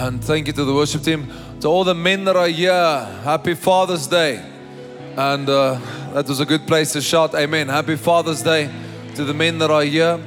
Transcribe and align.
And 0.00 0.22
thank 0.22 0.46
you 0.46 0.52
to 0.52 0.64
the 0.64 0.72
worship 0.72 1.02
team. 1.02 1.26
To 1.60 1.66
all 1.66 1.82
the 1.82 1.92
men 1.92 2.22
that 2.26 2.36
are 2.36 2.46
here, 2.46 3.04
happy 3.24 3.54
Father's 3.54 4.06
Day. 4.06 4.36
And 5.16 5.48
uh, 5.48 5.80
that 6.14 6.28
was 6.28 6.38
a 6.38 6.46
good 6.46 6.68
place 6.68 6.92
to 6.92 7.00
shout, 7.00 7.34
Amen. 7.34 7.66
Happy 7.66 7.96
Father's 7.96 8.40
Day 8.40 8.70
to 9.16 9.24
the 9.24 9.34
men 9.34 9.58
that 9.58 9.72
are 9.72 9.82
here. 9.82 10.20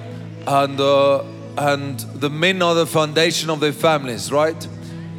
And, 0.46 0.78
uh, 0.78 1.23
and 1.57 1.97
the 1.99 2.29
men 2.29 2.62
are 2.62 2.76
the 2.76 2.86
foundation 2.86 3.49
of 3.49 3.62
their 3.62 3.71
families, 3.71 4.29
right? 4.29 4.68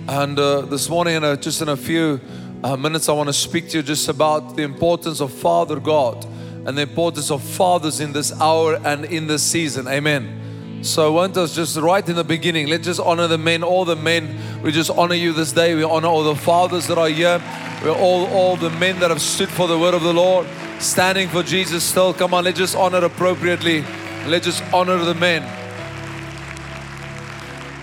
And 0.07 0.38
uh, 0.38 0.61
this 0.61 0.87
morning, 0.91 1.14
in 1.14 1.25
a, 1.25 1.34
just 1.34 1.62
in 1.62 1.71
a 1.71 1.77
few 1.77 2.21
uh, 2.62 2.77
minutes, 2.77 3.09
I 3.09 3.12
want 3.14 3.30
to 3.30 3.32
speak 3.32 3.71
to 3.71 3.79
you 3.79 3.82
just 3.82 4.07
about 4.11 4.55
the 4.55 4.64
importance 4.64 5.23
of 5.23 5.32
Father 5.32 5.80
God 5.80 6.27
and 6.66 6.77
the 6.77 6.82
importance 6.82 7.30
of 7.30 7.43
fathers 7.43 8.00
in 8.00 8.12
this 8.12 8.39
hour 8.39 8.79
and 8.84 9.07
in 9.07 9.29
this 9.29 9.43
season. 9.43 9.89
Amen. 9.89 10.41
So 10.83 11.07
I 11.07 11.11
want 11.11 11.37
us 11.37 11.55
just 11.55 11.77
right 11.77 12.07
in 12.09 12.17
the 12.17 12.25
beginning, 12.25 12.67
let's 12.67 12.85
just 12.85 12.98
honor 12.98 13.29
the 13.29 13.39
men, 13.39 13.62
all 13.62 13.85
the 13.85 13.95
men. 13.95 14.37
We 14.62 14.73
just 14.73 14.91
honor 14.91 15.15
you 15.15 15.33
this 15.33 15.53
day. 15.53 15.77
We 15.77 15.85
honor 15.85 16.09
all 16.09 16.25
the 16.25 16.34
fathers 16.34 16.89
that 16.89 16.98
are 16.98 17.09
here. 17.09 17.41
We're 17.84 17.93
all 17.93 18.27
all 18.27 18.56
the 18.56 18.70
men 18.70 18.98
that 18.98 19.11
have 19.11 19.23
stood 19.23 19.48
for 19.48 19.69
the 19.69 19.79
word 19.79 19.95
of 19.95 20.03
the 20.03 20.12
Lord, 20.12 20.45
standing 20.80 21.29
for 21.29 21.45
Jesus 21.45 21.84
still. 21.84 22.12
Come 22.12 22.34
on, 22.34 22.42
let's 22.42 22.59
just 22.59 22.75
honor 22.75 22.98
appropriately. 23.05 23.84
Let's 24.27 24.45
just 24.45 24.65
honor 24.75 24.97
the 24.98 25.15
men. 25.15 25.45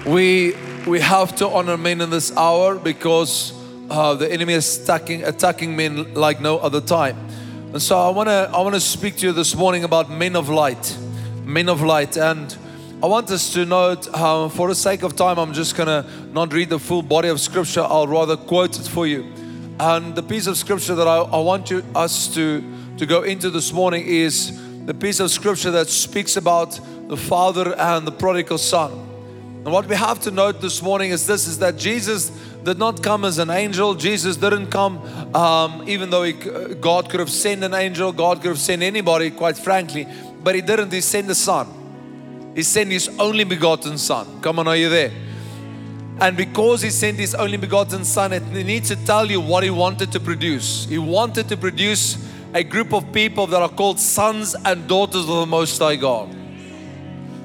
We 0.06 0.58
we 0.86 1.00
have 1.00 1.38
to 1.38 1.48
honor 1.48 1.78
men 1.78 2.02
in 2.02 2.10
this 2.10 2.36
hour 2.36 2.76
because 2.76 3.54
uh, 3.90 4.16
the 4.16 4.30
enemy 4.30 4.56
is 4.56 4.78
attacking 4.78 5.24
attacking 5.24 5.74
men 5.74 6.16
like 6.16 6.42
no 6.42 6.58
other 6.58 6.82
time. 6.82 7.18
And 7.72 7.82
so 7.82 7.98
I 7.98 8.10
want 8.10 8.28
to 8.28 8.52
I 8.54 8.60
want 8.60 8.76
to 8.76 8.82
speak 8.82 9.16
to 9.18 9.28
you 9.28 9.32
this 9.32 9.56
morning 9.56 9.86
about 9.86 10.12
men 10.12 10.36
of 10.36 10.50
light, 10.50 10.98
men 11.46 11.70
of 11.70 11.82
light, 11.82 12.18
and 12.18 12.58
I 13.02 13.06
want 13.06 13.32
us 13.32 13.54
to 13.54 13.66
note, 13.66 14.08
for 14.52 14.68
the 14.68 14.76
sake 14.76 15.04
of 15.04 15.16
time, 15.16 15.38
I'm 15.38 15.54
just 15.54 15.78
gonna 15.78 16.06
not 16.34 16.52
read 16.52 16.68
the 16.68 16.80
full 16.80 17.02
body 17.02 17.30
of 17.30 17.40
scripture. 17.40 17.80
I'll 17.80 18.08
rather 18.08 18.36
quote 18.36 18.78
it 18.78 18.86
for 18.86 19.08
you. 19.08 19.24
And 19.80 20.14
the 20.16 20.22
piece 20.22 20.48
of 20.48 20.58
scripture 20.58 20.96
that 20.96 21.08
I, 21.08 21.20
I 21.20 21.40
want 21.40 21.72
you 21.72 21.82
us 21.96 22.28
to 22.34 22.62
to 22.98 23.06
go 23.06 23.24
into 23.24 23.50
this 23.52 23.72
morning 23.72 24.06
is 24.06 24.52
the 24.86 24.94
piece 24.94 25.22
of 25.22 25.32
scripture 25.32 25.72
that 25.72 25.88
speaks 25.88 26.36
about 26.36 26.78
the 27.08 27.16
father 27.16 27.74
and 27.78 28.06
the 28.06 28.12
prodigal 28.12 28.58
son. 28.58 28.92
And 29.64 29.72
what 29.72 29.86
we 29.86 29.96
have 29.96 30.20
to 30.24 30.32
note 30.32 30.60
this 30.60 30.82
morning 30.82 31.12
is 31.12 31.26
this: 31.26 31.48
is 31.48 31.60
that 31.60 31.78
Jesus 31.78 32.32
did 32.66 32.78
not 32.78 33.02
come 33.02 33.24
as 33.24 33.38
an 33.38 33.50
angel. 33.50 33.96
Jesus 33.96 34.36
didn't 34.36 34.72
come, 34.72 34.98
um, 35.34 35.88
even 35.88 36.10
though 36.10 36.24
he, 36.24 36.34
God 36.34 37.10
could 37.10 37.22
have 37.22 37.32
sent 37.32 37.64
an 37.64 37.74
angel, 37.74 38.12
God 38.12 38.42
could 38.42 38.50
have 38.50 38.60
sent 38.60 38.82
anybody, 38.82 39.32
quite 39.32 39.58
frankly, 39.58 40.06
but 40.44 40.54
He 40.54 40.60
didn't. 40.60 40.92
He 40.92 41.00
sent 41.00 41.28
the 41.28 41.36
Son. 41.36 41.79
He 42.56 42.64
sent 42.64 42.92
His 42.92 43.10
only 43.20 43.44
begotten 43.44 43.98
Son. 43.98 44.42
Come 44.42 44.60
on, 44.60 44.68
are 44.68 44.76
you 44.76 44.90
there? 44.90 45.12
And 46.20 46.36
because 46.36 46.82
He 46.82 46.90
sent 46.90 47.18
His 47.18 47.36
only 47.36 47.58
begotten 47.58 48.04
Son, 48.04 48.34
it 48.34 48.46
needs 48.48 48.90
to 48.90 48.96
tell 49.06 49.30
you 49.30 49.40
what 49.40 49.64
He 49.64 49.70
wanted 49.70 50.12
to 50.12 50.20
produce. 50.20 50.86
He 50.86 50.98
wanted 50.98 51.48
to 51.50 51.58
produce 51.58 52.18
a 52.54 52.64
group 52.64 52.94
of 52.94 53.12
people 53.14 53.48
that 53.48 53.62
are 53.62 53.70
called 53.70 54.00
sons 54.00 54.56
and 54.66 54.88
daughters 54.88 55.22
of 55.22 55.28
the 55.28 55.46
Most 55.46 55.78
High 55.80 55.96
God. 55.96 56.36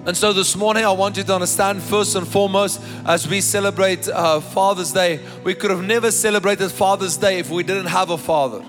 And 0.06 0.14
so 0.14 0.32
this 0.34 0.54
morning, 0.54 0.84
I 0.84 0.92
want 0.92 1.16
you 1.16 1.22
to 1.22 1.34
understand 1.34 1.82
first 1.82 2.14
and 2.14 2.28
foremost, 2.28 2.80
as 3.06 3.26
we 3.26 3.40
celebrate 3.40 4.06
uh, 4.06 4.40
Father's 4.40 4.92
Day, 4.92 5.20
we 5.44 5.54
could 5.54 5.70
have 5.70 5.82
never 5.82 6.10
celebrated 6.10 6.70
Father's 6.70 7.16
Day 7.16 7.38
if 7.38 7.50
we 7.50 7.62
didn't 7.62 7.86
have 7.86 8.10
a 8.10 8.18
father. 8.18 8.62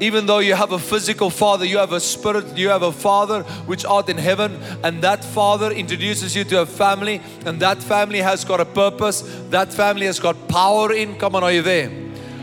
Even 0.00 0.26
though 0.26 0.38
you 0.38 0.54
have 0.54 0.72
a 0.72 0.78
physical 0.78 1.28
father, 1.28 1.64
you 1.64 1.78
have 1.78 1.92
a 1.92 2.00
spirit, 2.00 2.56
you 2.56 2.68
have 2.68 2.82
a 2.82 2.92
father 2.92 3.42
which 3.66 3.84
art 3.84 4.08
in 4.08 4.16
heaven, 4.16 4.60
and 4.84 5.02
that 5.02 5.24
father 5.24 5.72
introduces 5.72 6.36
you 6.36 6.44
to 6.44 6.62
a 6.62 6.66
family, 6.66 7.20
and 7.44 7.58
that 7.60 7.82
family 7.82 8.20
has 8.20 8.44
got 8.44 8.60
a 8.60 8.64
purpose, 8.64 9.22
that 9.50 9.72
family 9.72 10.06
has 10.06 10.20
got 10.20 10.36
power 10.48 10.92
in. 10.92 11.18
Come 11.18 11.34
on, 11.34 11.42
are 11.42 11.52
you 11.52 11.62
there? 11.62 11.90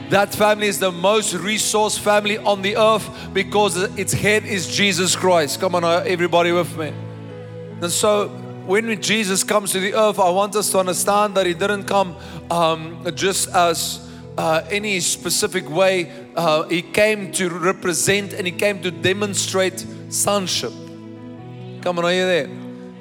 That 0.10 0.36
family 0.36 0.68
is 0.68 0.80
the 0.80 0.92
most 0.92 1.34
resource 1.34 1.98
family 1.98 2.38
on 2.38 2.62
the 2.62 2.78
earth 2.78 3.10
because 3.34 3.78
its 3.98 4.14
head 4.14 4.46
is 4.46 4.68
Jesus 4.68 5.16
Christ. 5.16 5.60
Come 5.60 5.76
on, 5.76 5.84
everybody 6.06 6.52
with 6.52 6.78
me. 6.78 6.94
And 7.82 7.92
so, 7.92 8.28
when 8.68 9.02
Jesus 9.02 9.44
comes 9.44 9.72
to 9.72 9.80
the 9.80 9.94
earth, 9.94 10.20
I 10.20 10.30
want 10.30 10.56
us 10.56 10.72
to 10.72 10.80
understand 10.80 11.36
that 11.36 11.46
He 11.46 11.54
didn't 11.54 11.86
come 11.86 12.16
um, 12.52 13.06
just 13.16 13.48
as 13.50 14.05
uh, 14.38 14.66
any 14.70 15.00
specific 15.00 15.70
way. 15.70 16.12
Uh, 16.36 16.64
he 16.64 16.82
came 16.82 17.32
to 17.34 17.50
represent 17.50 18.34
and 18.34 18.46
He 18.46 18.52
came 18.52 18.82
to 18.82 18.92
demonstrate 18.92 19.86
sonship. 20.10 20.72
Come 21.82 22.00
on, 22.00 22.06
are 22.06 22.14
you 22.14 22.26
there? 22.26 22.50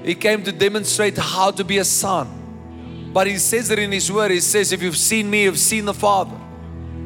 He 0.05 0.15
came 0.15 0.43
to 0.45 0.53
demonstrate 0.53 1.17
how 1.17 1.51
to 1.53 1.65
be 1.65 1.79
a 1.79 1.85
son. 1.85 3.11
But 3.13 3.27
He 3.27 3.39
says 3.39 3.71
it 3.71 3.79
in 3.79 3.93
His 3.93 4.11
Word. 4.11 4.31
He 4.31 4.41
says, 4.41 4.73
If 4.73 4.83
you've 4.83 4.97
seen 4.97 5.31
me, 5.31 5.45
you've 5.45 5.59
seen 5.59 5.85
the 5.85 5.95
Father. 5.95 6.37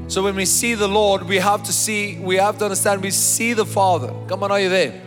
So 0.08 0.22
when 0.22 0.36
we 0.36 0.46
see 0.46 0.74
the 0.74 0.88
Lord, 0.88 1.24
we 1.24 1.36
have 1.36 1.62
to 1.64 1.72
see, 1.72 2.18
we 2.18 2.36
have 2.36 2.58
to 2.58 2.64
understand 2.64 3.02
we 3.02 3.10
see 3.10 3.52
the 3.52 3.66
Father. 3.66 4.12
Come 4.26 4.42
on, 4.42 4.50
are 4.50 4.60
you 4.60 4.70
there? 4.70 5.02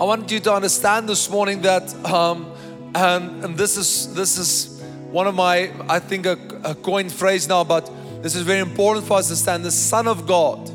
I 0.00 0.04
want 0.04 0.30
you 0.30 0.40
to 0.40 0.52
understand 0.52 1.08
this 1.08 1.30
morning 1.30 1.62
that, 1.62 1.94
um, 2.04 2.52
and, 2.94 3.44
and 3.44 3.56
this 3.56 3.76
is 3.76 4.12
this 4.14 4.36
is 4.36 4.75
one 5.16 5.26
of 5.26 5.34
my, 5.34 5.72
I 5.88 5.98
think, 5.98 6.26
a, 6.26 6.38
a 6.62 6.74
coined 6.74 7.10
phrase 7.10 7.48
now, 7.48 7.64
but 7.64 7.90
this 8.22 8.34
is 8.34 8.42
very 8.42 8.60
important 8.60 9.06
for 9.06 9.16
us 9.16 9.28
to 9.28 9.32
understand. 9.32 9.64
The 9.64 9.70
Son 9.70 10.06
of 10.06 10.26
God 10.26 10.70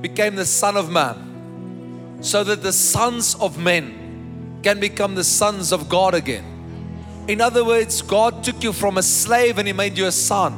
became 0.00 0.36
the 0.36 0.46
Son 0.46 0.76
of 0.76 0.88
Man, 0.88 2.20
so 2.20 2.44
that 2.44 2.62
the 2.62 2.72
sons 2.72 3.34
of 3.34 3.58
men 3.58 4.60
can 4.62 4.78
become 4.78 5.16
the 5.16 5.24
sons 5.24 5.72
of 5.72 5.88
God 5.88 6.14
again. 6.14 6.44
In 7.26 7.40
other 7.40 7.64
words, 7.64 8.02
God 8.02 8.44
took 8.44 8.62
you 8.62 8.72
from 8.72 8.98
a 8.98 9.02
slave 9.02 9.58
and 9.58 9.66
He 9.66 9.72
made 9.72 9.98
you 9.98 10.06
a 10.06 10.12
son. 10.12 10.52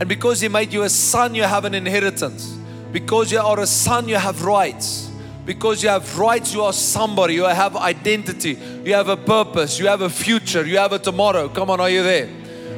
And 0.00 0.08
because 0.08 0.40
He 0.40 0.48
made 0.48 0.72
you 0.72 0.84
a 0.84 0.88
son, 0.88 1.34
you 1.34 1.42
have 1.42 1.66
an 1.66 1.74
inheritance. 1.74 2.56
Because 2.92 3.30
you 3.30 3.40
are 3.40 3.60
a 3.60 3.66
son, 3.66 4.08
you 4.08 4.16
have 4.16 4.42
rights. 4.42 5.11
Because 5.44 5.82
you 5.82 5.88
have 5.88 6.18
rights, 6.18 6.54
you 6.54 6.62
are 6.62 6.72
somebody, 6.72 7.34
you 7.34 7.44
have 7.44 7.76
identity, 7.76 8.56
you 8.84 8.94
have 8.94 9.08
a 9.08 9.16
purpose, 9.16 9.78
you 9.78 9.86
have 9.86 10.00
a 10.00 10.10
future, 10.10 10.64
you 10.64 10.78
have 10.78 10.92
a 10.92 10.98
tomorrow. 10.98 11.48
Come 11.48 11.70
on, 11.70 11.80
are 11.80 11.90
you 11.90 12.02
there? 12.02 12.28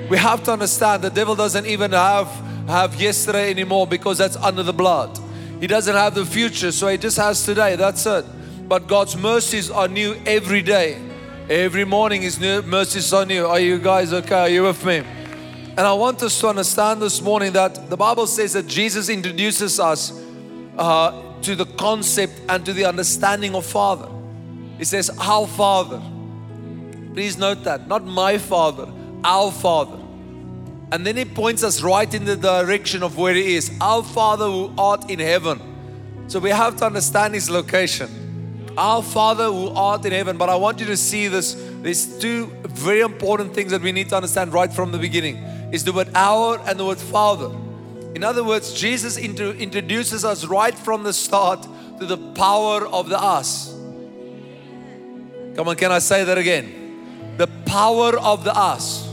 We 0.08 0.16
have 0.16 0.42
to 0.44 0.52
understand 0.52 1.02
the 1.02 1.10
devil 1.10 1.34
doesn't 1.34 1.66
even 1.66 1.92
have, 1.92 2.28
have 2.66 3.00
yesterday 3.00 3.50
anymore 3.50 3.86
because 3.86 4.18
that's 4.18 4.36
under 4.36 4.62
the 4.62 4.72
blood. 4.72 5.18
He 5.60 5.66
doesn't 5.66 5.94
have 5.94 6.14
the 6.14 6.24
future, 6.24 6.72
so 6.72 6.88
he 6.88 6.96
just 6.96 7.16
has 7.18 7.44
today. 7.44 7.76
That's 7.76 8.04
it. 8.06 8.24
But 8.68 8.86
God's 8.86 9.16
mercies 9.16 9.70
are 9.70 9.88
new 9.88 10.16
every 10.24 10.62
day. 10.62 11.00
Every 11.48 11.84
morning 11.84 12.22
His 12.22 12.40
new 12.40 12.62
mercies 12.62 13.12
are 13.12 13.26
new. 13.26 13.46
Are 13.46 13.60
you 13.60 13.78
guys 13.78 14.14
okay? 14.14 14.34
Are 14.34 14.48
you 14.48 14.62
with 14.62 14.82
me? 14.82 15.04
And 15.76 15.80
I 15.80 15.92
want 15.92 16.22
us 16.22 16.40
to 16.40 16.48
understand 16.48 17.02
this 17.02 17.20
morning 17.20 17.52
that 17.52 17.90
the 17.90 17.96
Bible 17.96 18.26
says 18.26 18.54
that 18.54 18.66
Jesus 18.66 19.10
introduces 19.10 19.78
us 19.78 20.24
uh, 20.78 21.33
to 21.44 21.54
the 21.54 21.66
concept 21.66 22.32
and 22.48 22.64
to 22.66 22.72
the 22.72 22.84
understanding 22.84 23.54
of 23.54 23.64
Father. 23.64 24.08
He 24.78 24.84
says, 24.84 25.10
Our 25.20 25.46
Father. 25.46 26.02
Please 27.12 27.38
note 27.38 27.64
that, 27.64 27.86
not 27.86 28.04
my 28.04 28.38
Father, 28.38 28.90
our 29.22 29.52
Father. 29.52 29.98
And 30.90 31.06
then 31.06 31.16
he 31.16 31.24
points 31.24 31.62
us 31.62 31.82
right 31.82 32.12
in 32.12 32.24
the 32.24 32.36
direction 32.36 33.02
of 33.02 33.16
where 33.16 33.34
he 33.34 33.56
is. 33.56 33.70
Our 33.80 34.02
Father 34.02 34.46
who 34.46 34.72
art 34.76 35.10
in 35.10 35.18
heaven. 35.18 35.60
So 36.28 36.38
we 36.38 36.50
have 36.50 36.76
to 36.76 36.86
understand 36.86 37.34
his 37.34 37.50
location. 37.50 38.72
Our 38.76 39.02
Father 39.02 39.46
who 39.46 39.68
art 39.68 40.04
in 40.04 40.12
heaven. 40.12 40.36
But 40.36 40.50
I 40.50 40.56
want 40.56 40.80
you 40.80 40.86
to 40.86 40.96
see 40.96 41.28
this. 41.28 41.54
There's 41.82 42.18
two 42.18 42.46
very 42.62 43.00
important 43.00 43.54
things 43.54 43.70
that 43.70 43.82
we 43.82 43.92
need 43.92 44.08
to 44.10 44.16
understand 44.16 44.52
right 44.52 44.72
from 44.72 44.92
the 44.92 44.98
beginning. 44.98 45.36
Is 45.72 45.84
the 45.84 45.92
word 45.92 46.08
our 46.14 46.58
and 46.66 46.78
the 46.78 46.84
word 46.84 46.98
Father. 46.98 47.50
In 48.14 48.22
other 48.22 48.44
words, 48.44 48.72
Jesus 48.72 49.18
introduces 49.18 50.24
us 50.24 50.44
right 50.44 50.74
from 50.74 51.02
the 51.02 51.12
start 51.12 51.66
to 51.98 52.06
the 52.06 52.16
power 52.34 52.86
of 52.86 53.08
the 53.08 53.20
us. 53.20 53.72
Come 55.56 55.68
on, 55.68 55.76
can 55.76 55.90
I 55.90 55.98
say 55.98 56.24
that 56.24 56.38
again? 56.38 57.36
The 57.36 57.48
power 57.66 58.16
of 58.18 58.44
the 58.44 58.54
us. 58.56 59.08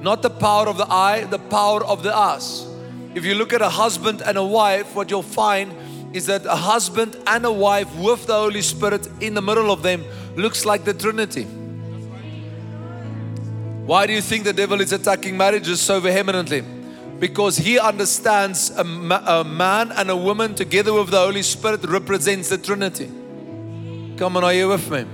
Not 0.00 0.22
the 0.22 0.30
power 0.30 0.66
of 0.66 0.78
the 0.78 0.86
I, 0.86 1.24
the 1.24 1.38
power 1.38 1.84
of 1.84 2.02
the 2.02 2.16
us. 2.16 2.66
If 3.14 3.24
you 3.24 3.34
look 3.34 3.52
at 3.52 3.62
a 3.62 3.68
husband 3.68 4.22
and 4.22 4.36
a 4.36 4.44
wife, 4.44 4.94
what 4.96 5.10
you'll 5.10 5.22
find 5.22 5.72
is 6.12 6.26
that 6.26 6.44
a 6.44 6.56
husband 6.56 7.16
and 7.26 7.44
a 7.44 7.52
wife 7.52 7.94
with 7.96 8.26
the 8.26 8.34
Holy 8.34 8.62
Spirit 8.62 9.08
in 9.20 9.34
the 9.34 9.42
middle 9.42 9.70
of 9.70 9.82
them 9.82 10.04
looks 10.34 10.64
like 10.64 10.84
the 10.84 10.94
Trinity. 10.94 11.44
Why 13.84 14.06
do 14.06 14.12
you 14.12 14.20
think 14.20 14.44
the 14.44 14.52
devil 14.52 14.80
is 14.80 14.92
attacking 14.92 15.36
marriages 15.36 15.80
so 15.80 16.00
vehemently? 16.00 16.64
Because 17.20 17.58
he 17.58 17.78
understands 17.78 18.70
a, 18.70 18.82
ma- 18.82 19.22
a, 19.26 19.44
man 19.44 19.92
and 19.92 20.08
a 20.08 20.16
woman 20.16 20.54
together 20.54 20.92
with 20.94 21.10
the 21.10 21.18
Holy 21.18 21.42
Spirit 21.42 21.84
represents 21.84 22.48
the 22.48 22.56
Trinity. 22.56 23.06
Come 24.16 24.38
on, 24.38 24.42
are 24.42 24.54
you 24.54 24.68
with 24.68 24.90
me? 24.90 25.04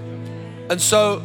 And 0.71 0.81
so, 0.81 1.21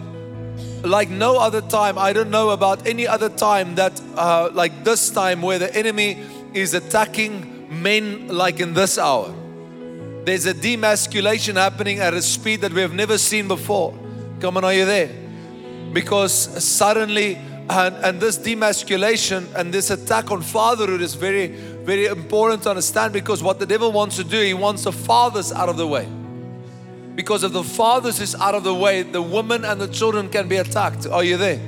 like 0.83 1.10
no 1.10 1.39
other 1.39 1.62
time, 1.62 2.00
I 2.00 2.13
don't 2.13 2.31
know 2.31 2.50
about 2.50 2.88
any 2.88 3.07
other 3.07 3.30
time 3.30 3.75
that, 3.75 4.01
uh, 4.16 4.50
like 4.54 4.83
this 4.83 5.12
time, 5.12 5.44
where 5.44 5.60
the 5.60 5.74
enemy 5.75 6.24
is 6.54 6.74
attacking 6.74 7.81
men 7.81 8.27
like 8.27 8.60
in 8.60 8.74
this 8.74 8.98
hour. 8.98 9.34
There's 10.25 10.48
a 10.48 10.54
demasculation 10.54 11.56
happening 11.56 12.00
at 12.00 12.16
a 12.16 12.24
speed 12.24 12.62
that 12.62 12.74
we 12.74 12.81
have 12.81 12.94
never 12.94 13.19
seen 13.19 13.48
before. 13.48 13.94
Come 14.39 14.57
on, 14.57 14.63
are 14.63 14.74
you 14.74 14.86
there? 14.86 15.12
Because 15.94 16.34
suddenly, 16.63 17.39
And, 17.71 17.95
and 18.03 18.19
this 18.19 18.38
demasculation 18.38 19.47
and 19.56 19.73
this 19.73 19.91
attack 19.91 20.29
on 20.29 20.41
fatherhood 20.41 21.00
is 21.00 21.15
very, 21.15 21.47
very 21.47 22.07
important 22.07 22.63
to 22.63 22.69
understand 22.71 23.13
because 23.13 23.41
what 23.41 23.59
the 23.59 23.65
devil 23.65 23.94
wants 23.94 24.18
to 24.18 24.25
do, 24.25 24.41
he 24.41 24.53
wants 24.53 24.83
the 24.83 24.91
fathers 24.91 25.53
out 25.53 25.69
of 25.69 25.77
the 25.77 25.88
way. 25.88 26.06
Because 27.15 27.45
if 27.45 27.53
the 27.53 27.63
fathers 27.63 28.19
is 28.19 28.35
out 28.35 28.56
of 28.56 28.65
the 28.65 28.75
way, 28.75 29.03
the 29.03 29.21
women 29.21 29.63
and 29.63 29.79
the 29.79 29.88
children 29.88 30.27
can 30.27 30.50
be 30.50 30.57
attacked. 30.57 31.07
Are 31.07 31.23
you 31.23 31.38
there? 31.38 31.62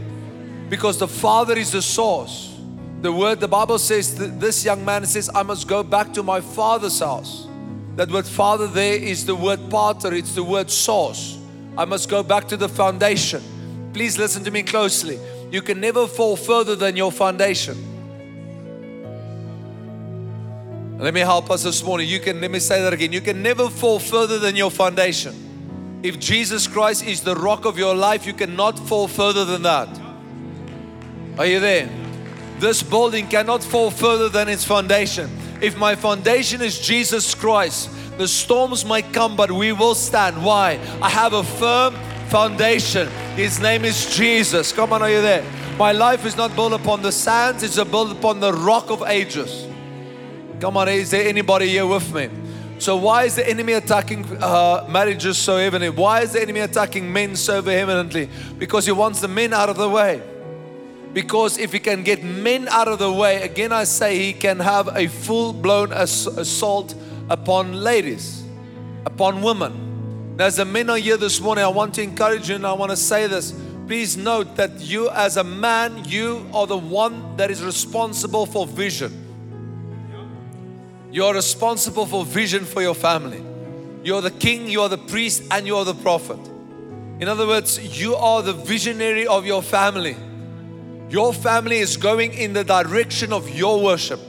Because 0.68 0.98
the 0.98 1.08
father 1.08 1.58
is 1.58 1.72
the 1.72 1.82
source. 1.82 2.54
The 3.02 3.14
word, 3.14 3.40
the 3.40 3.48
Bible 3.48 3.80
says, 3.80 4.14
this 4.40 4.66
young 4.66 4.84
man 4.84 5.06
says, 5.06 5.30
I 5.34 5.44
must 5.44 5.70
go 5.70 5.84
back 5.84 6.12
to 6.16 6.24
my 6.24 6.42
father's 6.42 7.00
house. 7.00 7.48
That 7.96 8.12
word 8.12 8.26
father 8.26 8.68
there 8.68 8.96
is 8.96 9.26
the 9.26 9.36
word 9.36 9.72
pater, 9.72 10.14
it's 10.14 10.36
the 10.36 10.44
word 10.44 10.70
source. 10.70 11.38
I 11.78 11.86
must 11.86 12.10
go 12.10 12.24
back 12.24 12.50
to 12.50 12.58
the 12.58 12.68
foundation. 12.68 13.42
Please 13.94 14.18
listen 14.18 14.44
to 14.44 14.52
me 14.52 14.64
closely. 14.64 15.18
You 15.54 15.62
can 15.62 15.80
never 15.80 16.08
fall 16.08 16.36
further 16.36 16.76
than 16.76 16.98
your 16.98 17.12
foundation. 17.12 17.78
Let 20.98 21.14
me 21.14 21.20
help 21.20 21.52
us 21.52 21.62
this 21.62 21.84
morning. 21.84 22.10
You 22.10 22.20
can, 22.20 22.42
let 22.42 22.50
me 22.50 22.58
say 22.58 22.82
that 22.82 22.92
again. 22.92 23.14
You 23.14 23.22
can 23.22 23.44
never 23.44 23.70
fall 23.70 24.00
further 24.00 24.40
than 24.40 24.56
your 24.56 24.72
foundation. 24.72 26.00
If 26.02 26.20
Jesus 26.20 26.66
Christ 26.66 27.06
is 27.06 27.22
the 27.22 27.36
rock 27.36 27.66
of 27.66 27.78
your 27.78 27.94
life, 27.94 28.26
you 28.26 28.34
cannot 28.34 28.80
fall 28.80 29.08
further 29.08 29.46
than 29.46 29.62
that. 29.62 29.90
Are 31.38 31.46
you 31.46 31.60
there? 31.60 31.88
This 32.58 32.82
building 32.82 33.28
cannot 33.28 33.64
fall 33.64 33.92
further 33.92 34.30
than 34.30 34.50
its 34.50 34.64
foundation. 34.64 35.30
If 35.62 35.78
my 35.78 35.94
foundation 35.94 36.64
is 36.64 36.80
Jesus 36.80 37.36
Christ, 37.36 37.92
the 38.18 38.28
storms 38.28 38.86
might 38.86 39.14
come, 39.14 39.36
but 39.36 39.52
we 39.52 39.72
will 39.72 39.94
stand. 39.94 40.44
Why? 40.44 40.80
I 41.00 41.12
have 41.12 41.34
a 41.34 41.44
firm 41.44 41.94
foundation. 42.34 43.08
His 43.36 43.60
name 43.60 43.86
is 43.86 44.18
Jesus. 44.18 44.72
Come 44.72 44.92
on, 44.92 45.04
are 45.04 45.10
you 45.12 45.22
there? 45.22 45.46
My 45.78 45.92
life 45.92 46.26
is 46.26 46.36
not 46.36 46.56
built 46.56 46.74
upon 46.74 47.04
the 47.04 47.12
sands, 47.12 47.62
it's 47.62 47.76
built 47.76 48.12
upon 48.12 48.40
the 48.40 48.52
rock 48.52 48.90
of 48.90 49.04
ages. 49.04 49.68
Come 50.60 50.76
on, 50.76 50.90
is 50.90 51.12
there 51.12 51.28
anybody 51.28 51.68
here 51.68 51.86
with 51.86 52.12
me? 52.12 52.32
So, 52.80 52.96
why 52.96 53.26
is 53.26 53.36
the 53.36 53.48
enemy 53.48 53.74
attacking 53.74 54.26
uh, 54.42 54.88
marriages 54.90 55.38
so 55.38 55.58
heavily? 55.58 55.90
Why 55.90 56.22
is 56.22 56.34
the 56.34 56.42
enemy 56.42 56.62
attacking 56.62 57.14
men 57.14 57.36
so 57.36 57.62
vehemently? 57.62 58.28
Because 58.58 58.88
he 58.88 58.92
wants 58.92 59.22
the 59.22 59.28
men 59.28 59.54
out 59.54 59.70
of 59.70 59.78
the 59.78 59.88
way. 59.88 60.20
Because 61.14 61.60
if 61.60 61.72
he 61.72 61.78
can 61.78 62.02
get 62.02 62.24
men 62.24 62.68
out 62.70 62.88
of 62.88 62.98
the 62.98 63.12
way, 63.12 63.44
again 63.44 63.72
I 63.72 63.84
say 63.84 64.18
he 64.18 64.34
can 64.34 64.60
have 64.60 64.90
a 64.98 65.06
full 65.06 65.54
blown 65.54 65.94
ass- 65.94 66.26
assault 66.26 66.96
upon 67.30 67.74
ladies, 67.74 68.44
upon 69.06 69.44
women. 69.44 69.93
As 70.40 70.56
the 70.56 70.66
men 70.66 70.90
are 70.90 70.98
here 70.98 71.18
this 71.18 71.40
morning, 71.40 71.64
I 71.64 71.68
want 71.68 71.94
to 71.96 72.02
encourage 72.02 72.50
you 72.50 72.56
and 72.56 72.66
I 72.66 72.74
want 72.74 72.90
to 72.90 72.98
say 72.98 73.28
this. 73.28 73.54
Please 73.86 74.18
note 74.18 74.56
that 74.56 74.80
you, 74.80 75.10
as 75.10 75.38
a 75.38 75.44
man, 75.44 76.06
you 76.06 76.50
are 76.54 76.66
the 76.66 76.78
one 76.78 77.38
that 77.38 77.52
is 77.52 77.64
responsible 77.64 78.48
for 78.48 78.66
vision. 78.66 79.12
You 81.12 81.26
are 81.26 81.34
responsible 81.36 82.08
for 82.08 82.26
vision 82.26 82.66
for 82.66 82.82
your 82.82 82.96
family. 82.96 83.44
You 84.04 84.16
are 84.16 84.22
the 84.22 84.32
king, 84.32 84.68
you 84.68 84.82
are 84.82 84.90
the 84.90 84.98
priest, 84.98 85.44
and 85.52 85.68
you 85.68 85.78
are 85.78 85.86
the 85.86 85.94
prophet. 85.94 86.40
In 87.20 87.28
other 87.28 87.46
words, 87.46 88.00
you 88.00 88.16
are 88.16 88.42
the 88.42 88.54
visionary 88.54 89.28
of 89.28 89.46
your 89.46 89.62
family. 89.62 90.16
Your 91.10 91.32
family 91.32 91.78
is 91.78 91.96
going 91.96 92.34
in 92.34 92.54
the 92.54 92.64
direction 92.64 93.32
of 93.32 93.48
your 93.50 93.84
worship. 93.84 94.20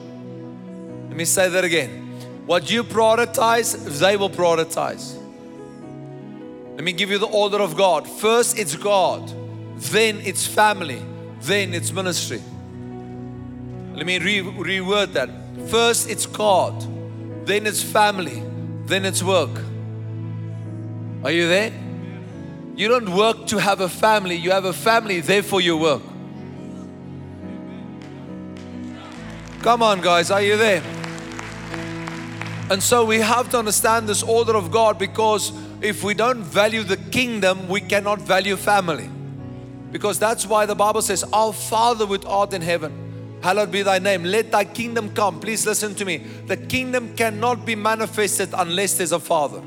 Let 1.09 1.17
me 1.17 1.25
say 1.25 1.49
that 1.49 1.65
again. 1.65 2.03
What 2.45 2.71
you 2.71 2.85
prioritize, 2.85 3.99
they 4.01 4.19
will 4.19 4.29
prioritize. 4.29 5.24
Let 6.75 6.83
me 6.83 6.93
give 6.93 7.11
you 7.11 7.19
the 7.19 7.27
order 7.27 7.59
of 7.59 7.77
God. 7.77 8.09
First, 8.09 8.59
it's 8.59 8.75
God, 8.75 9.33
then, 9.77 10.21
it's 10.21 10.45
family, 10.45 11.01
then, 11.41 11.73
it's 11.73 11.93
ministry. 11.93 12.43
Let 13.95 14.07
me 14.07 14.19
re- 14.19 14.41
reword 14.41 15.13
that. 15.13 15.31
First, 15.69 16.11
it's 16.11 16.27
God, 16.27 16.75
then, 17.47 17.67
it's 17.67 17.81
family, 17.81 18.43
then, 18.87 19.05
it's 19.05 19.23
work. 19.23 19.57
Are 21.23 21.31
you 21.31 21.47
there? 21.47 21.73
You 22.75 22.89
don't 22.89 23.15
work 23.15 23.47
to 23.47 23.59
have 23.59 23.81
a 23.81 23.89
family, 23.89 24.35
you 24.35 24.51
have 24.51 24.65
a 24.65 24.73
family, 24.73 25.21
therefore, 25.21 25.61
you 25.61 25.77
work. 25.77 26.03
Come 29.63 29.81
on, 29.81 30.01
guys, 30.01 30.33
are 30.33 30.43
you 30.43 30.57
there? 30.57 30.83
And 32.69 32.83
so 32.83 33.05
we 33.05 33.21
have 33.21 33.49
to 33.51 33.59
understand 33.59 34.09
this 34.09 34.23
order 34.23 34.57
of 34.57 34.71
God 34.73 34.99
because 34.99 35.53
if 35.85 36.03
we 36.03 36.15
don't 36.15 36.43
value 36.43 36.83
the 36.83 36.97
kingdom, 36.97 37.69
we 37.69 37.81
cannot 37.81 38.21
value 38.21 38.57
family. 38.57 39.09
Because 39.93 40.19
that's 40.19 40.47
why 40.47 40.67
the 40.67 40.75
Bible 40.75 41.03
says, 41.03 41.23
Our 41.33 41.53
Father 41.53 42.07
which 42.07 42.25
art 42.25 42.53
in 42.53 42.63
heaven, 42.63 43.39
hallowed 43.43 43.71
be 43.71 43.83
thy 43.83 43.99
name. 44.01 44.25
Let 44.25 44.51
thy 44.51 44.65
kingdom 44.65 45.15
come. 45.15 45.39
Please 45.39 45.65
listen 45.67 45.95
to 45.97 46.05
me. 46.05 46.19
The 46.47 46.57
kingdom 46.57 47.15
cannot 47.15 47.65
be 47.65 47.75
manifested 47.75 48.49
unless 48.57 48.97
there's 48.97 49.13
a 49.13 49.21
Father. 49.21 49.63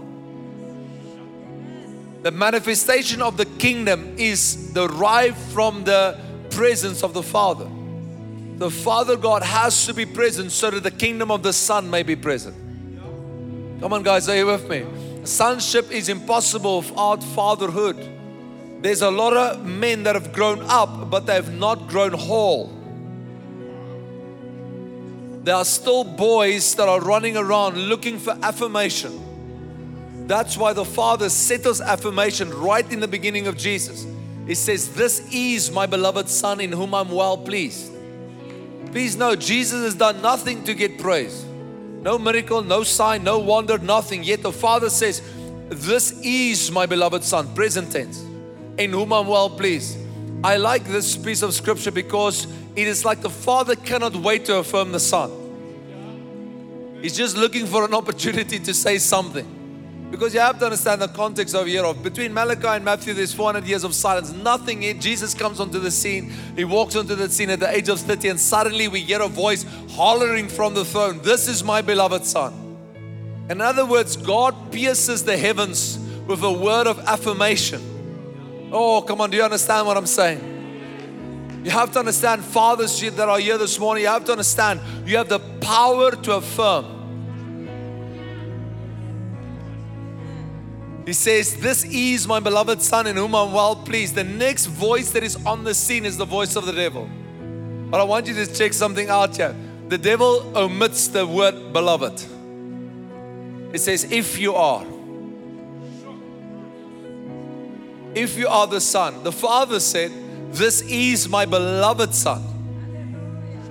The 2.24 2.32
manifestation 2.32 3.22
of 3.22 3.38
the 3.38 3.46
kingdom 3.46 4.16
is 4.18 4.74
derived 4.74 5.38
from 5.54 5.86
the 5.86 6.20
presence 6.50 7.04
of 7.04 7.14
the 7.14 7.24
Father 7.24 7.70
the 8.58 8.72
Father 8.72 9.16
God 9.16 9.44
has 9.44 9.86
to 9.86 9.94
be 9.94 10.06
present 10.06 10.52
so 10.52 10.72
that 10.72 10.82
the 10.82 10.90
kingdom 10.90 11.30
of 11.30 11.44
the 11.44 11.54
Son 11.54 11.90
may 11.90 12.02
be 12.02 12.16
present. 12.16 12.56
Come 13.80 13.94
on, 13.94 14.02
guys, 14.02 14.28
are 14.30 14.36
you 14.36 14.48
with 14.48 14.68
me? 14.68 14.84
Sonship 15.28 15.92
is 15.92 16.08
impossible 16.08 16.80
without 16.80 17.22
fatherhood. 17.22 17.98
There's 18.82 19.02
a 19.02 19.12
lot 19.12 19.36
of 19.36 19.66
men 19.66 20.04
that 20.04 20.16
have 20.16 20.32
grown 20.32 20.62
up, 20.62 21.10
but 21.10 21.26
they 21.26 21.34
have 21.34 21.54
not 21.54 21.90
grown 21.90 22.14
whole. 22.14 22.68
There 25.44 25.54
are 25.54 25.66
still 25.66 26.06
boys 26.06 26.76
that 26.76 26.88
are 26.88 27.02
running 27.02 27.36
around 27.36 27.78
looking 27.78 28.20
for 28.20 28.38
affirmation. 28.42 30.28
That's 30.28 30.56
why 30.56 30.72
the 30.72 30.86
Father 30.86 31.30
settles 31.30 31.82
affirmation 31.82 32.50
right 32.50 32.90
in 32.90 33.02
the 33.02 33.08
beginning 33.08 33.48
of 33.48 33.58
Jesus. 33.58 34.08
He 34.46 34.56
says, 34.56 34.94
This 34.94 35.28
is 35.34 35.72
my 35.72 35.88
beloved 35.88 36.30
Son 36.30 36.62
in 36.62 36.72
whom 36.72 36.94
I'm 36.94 37.10
well 37.10 37.38
pleased. 37.38 37.92
Please 38.94 39.18
know 39.18 39.36
Jesus 39.36 39.84
has 39.84 39.96
done 39.96 40.22
nothing 40.22 40.64
to 40.64 40.74
get 40.74 41.00
praise. 41.00 41.46
No 42.02 42.18
miracle, 42.18 42.62
no 42.62 42.84
sign, 42.84 43.24
no 43.24 43.40
wonder, 43.40 43.78
nothing. 43.78 44.24
Yet 44.24 44.42
the 44.42 44.52
Father 44.52 44.90
says, 44.90 45.22
This 45.70 46.12
is 46.22 46.72
my 46.72 46.86
beloved 46.86 47.24
Son, 47.24 47.54
present 47.54 47.92
tense, 47.92 48.24
in 48.78 48.92
whom 48.92 49.12
I'm 49.12 49.28
well 49.28 49.50
pleased. 49.50 49.98
I 50.44 50.58
like 50.58 50.86
this 50.86 51.18
piece 51.18 51.42
of 51.42 51.54
scripture 51.54 51.92
because 51.92 52.48
it 52.76 52.88
is 52.88 53.04
like 53.04 53.22
the 53.22 53.30
Father 53.30 53.76
cannot 53.76 54.16
wait 54.16 54.46
to 54.46 54.58
affirm 54.58 54.92
the 54.92 55.00
Son. 55.00 55.32
He's 57.02 57.18
just 57.18 57.36
looking 57.36 57.66
for 57.66 57.86
an 57.86 57.94
opportunity 57.94 58.60
to 58.60 58.74
say 58.74 58.98
something. 58.98 59.57
Because 60.10 60.34
you 60.34 60.40
have 60.40 60.58
to 60.60 60.66
understand 60.66 61.02
the 61.02 61.10
context 61.10 61.54
of 61.54 61.68
here 61.68 61.84
of 61.84 62.02
between 62.02 62.34
Malachi 62.34 62.68
and 62.68 62.86
Matthew, 62.86 63.14
there's 63.14 63.34
400 63.34 63.68
years 63.68 63.84
of 63.84 63.94
silence. 63.94 64.32
Nothing. 64.32 64.84
In 64.84 65.02
Jesus 65.02 65.34
comes 65.34 65.60
onto 65.60 65.80
the 65.80 65.92
scene. 65.92 66.32
He 66.56 66.64
walks 66.64 66.96
onto 66.96 67.14
the 67.14 67.30
scene 67.30 67.50
at 67.50 67.60
the 67.60 67.70
age 67.70 67.90
of 67.90 68.00
30, 68.00 68.30
and 68.30 68.40
suddenly 68.40 68.88
we 68.88 69.02
hear 69.02 69.22
a 69.22 69.28
voice 69.28 69.66
hollering 69.92 70.48
from 70.48 70.74
the 70.74 70.86
throne, 70.86 71.20
This 71.24 71.48
is 71.48 71.64
my 71.64 71.82
beloved 71.82 72.24
Son. 72.26 72.54
In 73.50 73.62
other 73.62 73.86
words, 73.86 74.16
God 74.16 74.72
pierces 74.72 75.24
the 75.24 75.38
heavens 75.38 76.00
with 76.26 76.42
a 76.44 76.52
word 76.52 76.88
of 76.88 77.00
affirmation. 77.00 78.70
Oh, 78.72 79.02
come 79.02 79.22
on, 79.22 79.30
do 79.30 79.38
you 79.38 79.44
understand 79.44 79.88
what 79.88 79.98
I'm 79.98 80.08
saying? 80.08 81.62
You 81.64 81.72
have 81.72 81.92
to 81.94 82.00
understand, 82.00 82.46
fathers 82.46 83.00
that 83.02 83.28
are 83.28 83.40
here 83.40 83.58
this 83.58 83.78
morning, 83.78 84.04
you 84.04 84.10
have 84.10 84.24
to 84.26 84.32
understand 84.32 84.80
you 85.06 85.18
have 85.18 85.28
the 85.28 85.40
power 85.40 86.12
to 86.12 86.36
affirm. 86.36 86.97
He 91.08 91.14
says, 91.14 91.56
This 91.56 91.86
is 91.86 92.28
my 92.28 92.42
beloved 92.42 92.82
Son 92.82 93.08
in 93.08 93.16
whom 93.16 93.34
I'm 93.34 93.54
well 93.54 93.78
pleased. 93.78 94.14
The 94.16 94.26
next 94.26 94.66
voice 94.66 95.10
that 95.12 95.24
is 95.24 95.38
on 95.46 95.64
the 95.64 95.74
scene 95.74 96.06
is 96.06 96.18
the 96.18 96.26
voice 96.26 96.58
of 96.58 96.66
the 96.66 96.74
devil. 96.74 97.10
But 97.90 98.02
I 98.02 98.04
want 98.04 98.28
you 98.28 98.34
to 98.34 98.46
check 98.54 98.74
something 98.74 99.08
out 99.08 99.38
here. 99.38 99.56
The 99.88 99.98
devil 99.98 100.52
omits 100.54 101.08
the 101.08 101.26
word 101.26 101.72
beloved. 101.72 102.22
It 103.74 103.80
says, 103.80 104.12
If 104.12 104.38
you 104.38 104.54
are. 104.56 104.86
If 108.14 108.38
you 108.38 108.50
are 108.50 108.68
the 108.68 108.82
Son. 108.82 109.24
The 109.24 109.32
Father 109.32 109.80
said, 109.80 110.12
This 110.52 110.82
is 110.82 111.30
my 111.30 111.46
beloved 111.46 112.14
Son. 112.14 112.44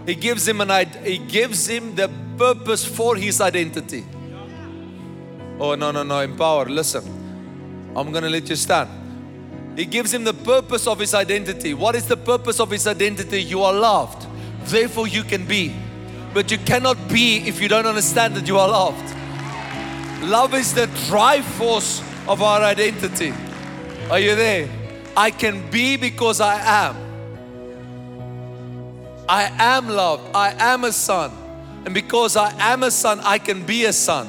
He 0.07 0.15
gives 0.15 0.49
him 0.49 0.63
an 0.63 0.89
he 1.05 1.19
gives 1.19 1.69
him 1.69 1.97
the 1.97 2.11
purpose 2.39 2.87
for 2.87 3.15
his 3.15 3.43
identity. 3.43 4.07
Oh 5.61 5.75
no 5.75 5.91
no 5.91 6.03
no 6.03 6.21
empower 6.21 6.65
listen 6.65 7.26
I'm 7.97 8.13
going 8.13 8.25
to 8.25 8.31
let 8.31 8.49
you 8.51 8.57
stand. 8.57 8.91
He 9.75 9.87
gives 9.87 10.13
him 10.13 10.25
the 10.25 10.35
purpose 10.35 10.87
of 10.87 10.99
his 10.99 11.15
identity. 11.15 11.73
What 11.73 11.95
is 11.95 12.07
the 12.07 12.17
purpose 12.17 12.61
of 12.61 12.71
his 12.71 12.87
identity? 12.87 13.43
You 13.43 13.63
are 13.63 13.73
loved. 13.73 14.27
Therefore, 14.65 15.09
you 15.09 15.23
can 15.23 15.47
be. 15.47 15.75
But 16.35 16.51
you 16.51 16.59
cannot 16.59 17.09
be 17.09 17.39
if 17.49 17.61
you 17.61 17.69
don't 17.69 17.87
understand 17.87 18.35
that 18.35 18.47
you 18.47 18.59
are 18.59 18.69
loved. 18.69 19.15
Love 20.23 20.55
is 20.55 20.75
the 20.75 20.87
drive 21.09 21.45
force 21.45 22.01
of 22.29 22.43
our 22.43 22.61
identity. 22.61 23.33
Are 24.11 24.19
you 24.19 24.35
there? 24.35 24.69
I 25.17 25.31
can 25.31 25.71
be 25.71 25.97
because 25.97 26.41
I 26.41 26.59
am. 26.87 26.97
I 29.29 29.51
am 29.59 29.89
loved. 29.89 30.35
I 30.35 30.55
am 30.59 30.85
a 30.85 30.93
son. 30.93 31.33
And 31.87 31.95
because 31.95 32.37
I 32.37 32.53
am 32.73 32.83
a 32.83 32.91
son, 32.91 33.21
I 33.21 33.39
can 33.39 33.65
be 33.65 33.87
a 33.87 33.93
son. 33.93 34.29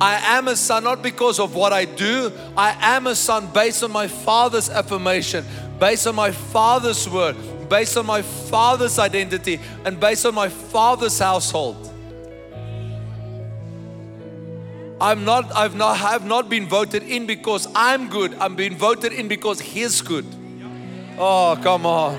I 0.00 0.36
am 0.36 0.48
a 0.48 0.56
son 0.56 0.84
not 0.84 1.02
because 1.02 1.38
of 1.38 1.54
what 1.54 1.72
I 1.72 1.84
do. 1.84 2.32
I 2.56 2.76
am 2.80 3.06
a 3.06 3.14
son 3.14 3.48
based 3.52 3.82
on 3.82 3.92
my 3.92 4.08
father's 4.08 4.68
affirmation, 4.68 5.44
based 5.78 6.06
on 6.06 6.14
my 6.14 6.30
father's 6.30 7.08
word, 7.08 7.36
based 7.68 7.96
on 7.96 8.06
my 8.06 8.22
father's 8.22 8.98
identity, 8.98 9.60
and 9.84 10.00
based 10.00 10.26
on 10.26 10.34
my 10.34 10.48
father's 10.48 11.18
household. 11.18 11.90
I'm 15.00 15.24
not, 15.24 15.54
I've 15.54 15.74
not, 15.74 15.96
have 15.98 16.24
not 16.24 16.48
been 16.48 16.66
voted 16.66 17.02
in 17.02 17.26
because 17.26 17.68
I'm 17.74 18.08
good. 18.08 18.34
I'm 18.40 18.56
being 18.56 18.76
voted 18.76 19.12
in 19.12 19.28
because 19.28 19.60
He's 19.60 20.00
good. 20.00 20.24
Oh, 21.18 21.58
come 21.62 21.86
on. 21.86 22.18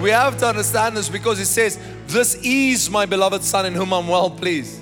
We 0.00 0.10
have 0.10 0.36
to 0.38 0.48
understand 0.48 0.96
this 0.96 1.08
because 1.08 1.40
it 1.40 1.46
says, 1.46 1.78
This 2.06 2.34
is 2.36 2.88
my 2.88 3.04
beloved 3.04 3.42
Son 3.42 3.66
in 3.66 3.74
whom 3.74 3.92
I'm 3.92 4.06
well 4.06 4.30
pleased. 4.30 4.80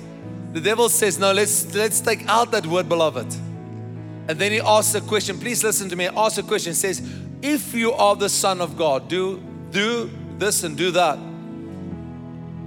The 0.53 0.61
devil 0.61 0.89
says, 0.89 1.19
No, 1.19 1.31
let's 1.33 1.73
let's 1.73 1.99
take 1.99 2.27
out 2.27 2.51
that 2.51 2.65
word 2.65 2.87
beloved. 2.87 3.33
And 4.27 4.39
then 4.39 4.51
he 4.51 4.59
asks 4.59 4.95
a 4.95 5.01
question. 5.01 5.39
Please 5.39 5.63
listen 5.63 5.89
to 5.89 5.95
me. 5.95 6.07
Ask 6.07 6.37
a 6.37 6.43
question. 6.43 6.71
He 6.71 6.75
says, 6.75 7.01
If 7.41 7.73
you 7.73 7.93
are 7.93 8.15
the 8.15 8.29
Son 8.29 8.61
of 8.61 8.77
God, 8.77 9.07
do 9.07 9.41
do 9.71 10.09
this 10.37 10.63
and 10.63 10.77
do 10.77 10.91
that. 10.91 11.17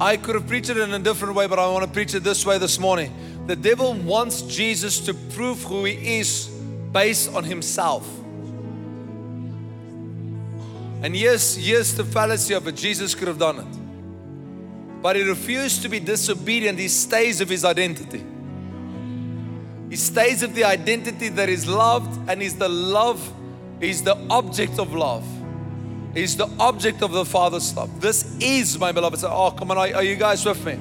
I 0.00 0.16
could 0.16 0.34
have 0.34 0.46
preached 0.46 0.70
it 0.70 0.76
in 0.76 0.92
a 0.92 0.98
different 0.98 1.34
way, 1.34 1.46
but 1.46 1.58
I 1.58 1.66
want 1.68 1.84
to 1.84 1.90
preach 1.90 2.14
it 2.14 2.22
this 2.22 2.44
way 2.44 2.58
this 2.58 2.78
morning. 2.78 3.12
The 3.46 3.56
devil 3.56 3.94
wants 3.94 4.42
Jesus 4.42 5.00
to 5.00 5.14
prove 5.14 5.62
who 5.62 5.84
he 5.84 6.18
is 6.18 6.48
based 6.92 7.34
on 7.34 7.42
himself. 7.42 8.06
And 11.02 11.16
yes, 11.16 11.56
yes, 11.56 11.92
the 11.92 12.04
fallacy 12.04 12.54
of 12.54 12.66
it, 12.68 12.76
Jesus 12.76 13.14
could 13.14 13.28
have 13.28 13.38
done 13.38 13.60
it. 13.60 13.87
But 15.00 15.16
he 15.16 15.22
refused 15.22 15.82
to 15.82 15.88
be 15.88 16.00
disobedient. 16.00 16.78
He 16.78 16.88
stays 16.88 17.40
of 17.40 17.48
his 17.48 17.64
identity. 17.64 18.24
He 19.90 19.96
stays 19.96 20.42
of 20.42 20.54
the 20.54 20.64
identity 20.64 21.28
that 21.30 21.48
is 21.48 21.66
loved 21.66 22.28
and 22.28 22.42
is 22.42 22.56
the 22.56 22.68
love, 22.68 23.32
is 23.80 24.02
the 24.02 24.16
object 24.28 24.78
of 24.78 24.92
love. 24.94 25.24
He's 26.14 26.36
the 26.36 26.48
object 26.58 27.02
of 27.02 27.12
the 27.12 27.24
Father's 27.24 27.74
love. 27.76 28.00
This 28.00 28.36
is 28.40 28.78
my 28.78 28.92
beloved. 28.92 29.22
Oh, 29.24 29.50
come 29.52 29.70
on, 29.70 29.78
are, 29.78 29.94
are 29.94 30.02
you 30.02 30.16
guys 30.16 30.44
with 30.44 30.64
me? 30.64 30.78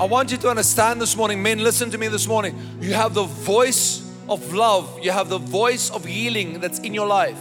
I 0.00 0.06
want 0.06 0.32
you 0.32 0.38
to 0.38 0.48
understand 0.48 1.00
this 1.00 1.16
morning, 1.16 1.42
men, 1.42 1.58
listen 1.58 1.90
to 1.90 1.98
me 1.98 2.08
this 2.08 2.26
morning. 2.26 2.58
You 2.80 2.94
have 2.94 3.14
the 3.14 3.24
voice 3.24 4.00
of 4.28 4.52
love, 4.52 4.98
you 5.00 5.12
have 5.12 5.28
the 5.28 5.38
voice 5.38 5.90
of 5.90 6.04
healing 6.04 6.60
that's 6.60 6.78
in 6.80 6.94
your 6.94 7.06
life. 7.06 7.38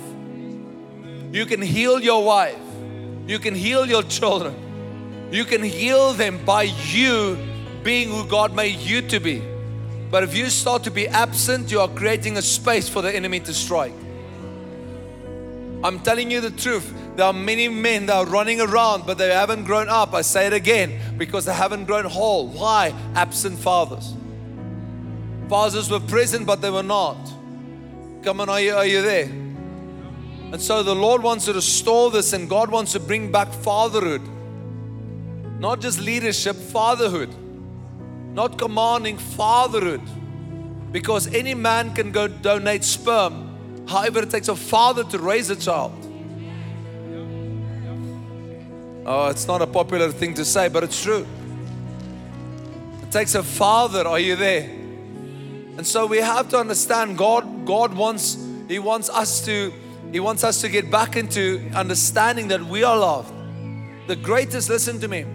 You 1.32 1.46
can 1.48 1.62
heal 1.62 2.00
your 2.00 2.24
wife. 2.24 2.60
You 3.26 3.40
can 3.40 3.56
heal 3.56 3.88
your 3.88 4.04
children. 4.04 4.54
You 5.34 5.46
can 5.46 5.64
heal 5.64 6.14
them 6.14 6.46
by 6.46 6.62
you 6.62 7.40
being 7.82 8.10
who 8.10 8.24
God 8.28 8.56
made 8.56 8.78
you 8.78 9.02
to 9.02 9.20
be. 9.20 9.42
But 10.12 10.22
if 10.22 10.38
you 10.38 10.48
start 10.52 10.84
to 10.84 10.92
be 10.92 11.08
absent, 11.08 11.72
you 11.72 11.82
are 11.82 11.88
creating 11.88 12.38
a 12.38 12.42
space 12.44 12.88
for 12.88 13.02
the 13.02 13.14
enemy 13.14 13.40
to 13.40 13.52
strike. 13.52 13.96
I'm 15.84 16.00
telling 16.02 16.30
you 16.30 16.40
the 16.40 16.52
truth. 16.52 16.94
There 17.16 17.26
are 17.26 17.34
many 17.34 17.68
men 17.68 18.06
that 18.06 18.16
are 18.16 18.28
running 18.28 18.62
around, 18.62 19.08
but 19.08 19.18
they 19.18 19.34
haven't 19.34 19.64
grown 19.64 19.90
up. 19.90 20.14
I 20.14 20.22
say 20.22 20.46
it 20.46 20.54
again 20.54 21.18
because 21.18 21.46
they 21.46 21.54
haven't 21.54 21.86
grown 21.86 22.06
whole. 22.06 22.50
Why? 22.50 22.94
Absent 23.16 23.58
fathers. 23.58 24.14
Fathers 25.50 25.90
were 25.90 26.00
present, 26.00 26.46
but 26.46 26.62
they 26.62 26.70
were 26.70 26.84
not. 26.84 27.18
Come 28.22 28.40
on, 28.40 28.50
are 28.50 28.62
you, 28.62 28.76
are 28.76 28.86
you 28.86 29.02
there? 29.02 29.26
And 29.26 30.62
so 30.62 30.84
the 30.84 30.94
Lord 30.94 31.24
wants 31.24 31.46
to 31.46 31.54
restore 31.54 32.12
this, 32.12 32.34
and 32.34 32.48
God 32.48 32.70
wants 32.70 32.92
to 32.92 33.00
bring 33.00 33.32
back 33.32 33.52
fatherhood. 33.52 34.22
Not 35.64 35.80
just 35.80 35.98
leadership, 36.02 36.58
fatherhood. 36.58 37.34
Not 38.34 38.58
commanding, 38.58 39.18
fatherhood. 39.18 40.02
Because 40.92 41.34
any 41.34 41.54
man 41.54 41.94
can 41.94 42.12
go 42.12 42.28
donate 42.28 42.84
sperm. 42.84 43.86
However, 43.88 44.24
it 44.24 44.30
takes 44.30 44.50
a 44.50 44.58
father 44.58 45.06
to 45.06 45.20
raise 45.20 45.50
a 45.50 45.56
child. 45.56 45.94
Oh, 49.06 49.28
it's 49.30 49.48
not 49.48 49.62
a 49.62 49.68
popular 49.68 50.12
thing 50.12 50.34
to 50.34 50.44
say, 50.44 50.68
but 50.68 50.84
it's 50.84 51.02
true. 51.02 51.26
It 53.02 53.10
takes 53.10 53.34
a 53.34 53.42
father. 53.42 54.06
Are 54.06 54.20
you 54.20 54.36
there? 54.36 54.64
And 54.64 55.88
so 55.88 56.06
we 56.06 56.18
have 56.18 56.50
to 56.50 56.60
understand 56.60 57.18
God, 57.18 57.66
God 57.66 57.94
wants, 57.94 58.38
He 58.68 58.80
wants 58.80 59.10
us 59.10 59.46
to 59.46 59.72
he 60.12 60.20
wants 60.20 60.44
us 60.44 60.60
to 60.62 60.70
get 60.70 60.92
back 60.92 61.16
into 61.16 61.72
understanding 61.74 62.50
that 62.50 62.62
we 62.62 62.84
are 62.84 62.96
loved. 62.96 63.34
The 64.08 64.16
greatest, 64.16 64.70
listen 64.70 65.00
to 65.00 65.08
me, 65.08 65.26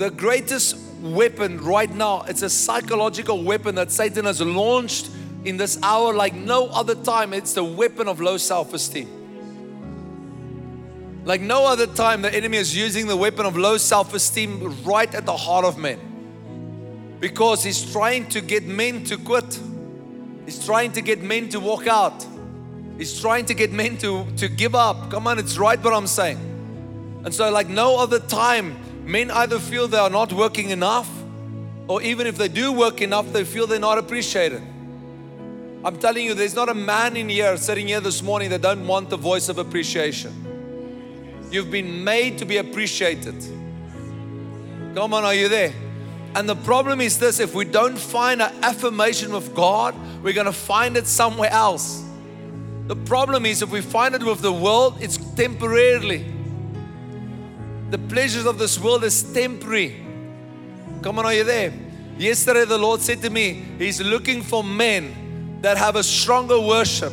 the 0.00 0.10
greatest 0.10 0.78
weapon 1.02 1.62
right 1.62 1.94
now, 1.94 2.22
it's 2.22 2.40
a 2.40 2.48
psychological 2.48 3.44
weapon 3.44 3.74
that 3.74 3.92
Satan 3.92 4.24
has 4.24 4.40
launched 4.40 5.10
in 5.44 5.58
this 5.58 5.78
hour 5.82 6.14
like 6.14 6.32
no 6.34 6.68
other 6.68 6.94
time. 6.94 7.34
It's 7.34 7.52
the 7.52 7.64
weapon 7.64 8.08
of 8.08 8.18
low 8.18 8.38
self 8.38 8.72
esteem. 8.72 9.18
Like 11.26 11.42
no 11.42 11.66
other 11.66 11.86
time, 11.86 12.22
the 12.22 12.34
enemy 12.34 12.56
is 12.56 12.74
using 12.74 13.08
the 13.08 13.16
weapon 13.16 13.44
of 13.44 13.58
low 13.58 13.76
self 13.76 14.14
esteem 14.14 14.82
right 14.84 15.14
at 15.14 15.26
the 15.26 15.36
heart 15.36 15.66
of 15.66 15.76
men. 15.76 17.18
Because 17.20 17.62
he's 17.62 17.92
trying 17.92 18.26
to 18.30 18.40
get 18.40 18.64
men 18.64 19.04
to 19.04 19.18
quit, 19.18 19.60
he's 20.46 20.64
trying 20.64 20.92
to 20.92 21.02
get 21.02 21.20
men 21.20 21.50
to 21.50 21.60
walk 21.60 21.86
out. 21.86 22.26
He's 22.96 23.20
trying 23.20 23.44
to 23.44 23.54
get 23.54 23.70
men 23.70 23.98
to, 23.98 24.24
to 24.38 24.48
give 24.48 24.74
up. 24.74 25.10
Come 25.10 25.26
on, 25.26 25.38
it's 25.38 25.58
right 25.58 25.78
what 25.84 25.92
I'm 25.92 26.06
saying. 26.06 26.38
And 27.22 27.34
so, 27.34 27.50
like 27.50 27.68
no 27.68 27.98
other 27.98 28.18
time, 28.18 28.78
men 29.10 29.30
either 29.30 29.58
feel 29.58 29.88
they 29.88 29.98
are 29.98 30.10
not 30.10 30.32
working 30.32 30.70
enough, 30.70 31.10
or 31.88 32.00
even 32.02 32.26
if 32.26 32.38
they 32.38 32.48
do 32.48 32.72
work 32.72 33.00
enough, 33.00 33.32
they 33.32 33.44
feel 33.44 33.66
they're 33.66 33.80
not 33.80 33.98
appreciated. 33.98 34.62
I'm 35.82 35.98
telling 35.98 36.26
you, 36.26 36.34
there's 36.34 36.54
not 36.54 36.68
a 36.68 36.74
man 36.74 37.16
in 37.16 37.28
here 37.28 37.56
sitting 37.56 37.88
here 37.88 38.00
this 38.00 38.22
morning 38.22 38.50
that 38.50 38.60
don't 38.60 38.86
want 38.86 39.10
the 39.10 39.16
voice 39.16 39.48
of 39.48 39.58
appreciation. 39.58 41.48
You've 41.50 41.70
been 41.70 42.04
made 42.04 42.38
to 42.38 42.44
be 42.44 42.58
appreciated. 42.58 43.34
Come 44.94 45.14
on, 45.14 45.24
are 45.24 45.34
you 45.34 45.48
there? 45.48 45.72
And 46.34 46.48
the 46.48 46.54
problem 46.54 47.00
is 47.00 47.18
this 47.18 47.40
if 47.40 47.54
we 47.54 47.64
don't 47.64 47.98
find 47.98 48.40
an 48.40 48.52
affirmation 48.62 49.32
with 49.32 49.54
God, 49.54 49.94
we're 50.22 50.34
going 50.34 50.46
to 50.46 50.52
find 50.52 50.96
it 50.96 51.06
somewhere 51.06 51.50
else. 51.50 52.04
The 52.86 52.96
problem 52.96 53.46
is 53.46 53.62
if 53.62 53.70
we 53.70 53.80
find 53.80 54.14
it 54.14 54.22
with 54.22 54.40
the 54.40 54.52
world, 54.52 54.98
it's 55.00 55.16
temporarily. 55.34 56.26
The 57.90 57.98
pleasures 57.98 58.46
of 58.46 58.56
this 58.56 58.78
world 58.78 59.02
is 59.02 59.20
temporary. 59.32 59.96
Come 61.02 61.18
on, 61.18 61.26
are 61.26 61.34
you 61.34 61.42
there? 61.42 61.72
Yesterday, 62.16 62.64
the 62.64 62.78
Lord 62.78 63.00
said 63.00 63.20
to 63.22 63.30
me, 63.30 63.64
He's 63.78 64.00
looking 64.00 64.42
for 64.42 64.62
men 64.62 65.58
that 65.60 65.76
have 65.76 65.96
a 65.96 66.02
stronger 66.04 66.60
worship, 66.60 67.12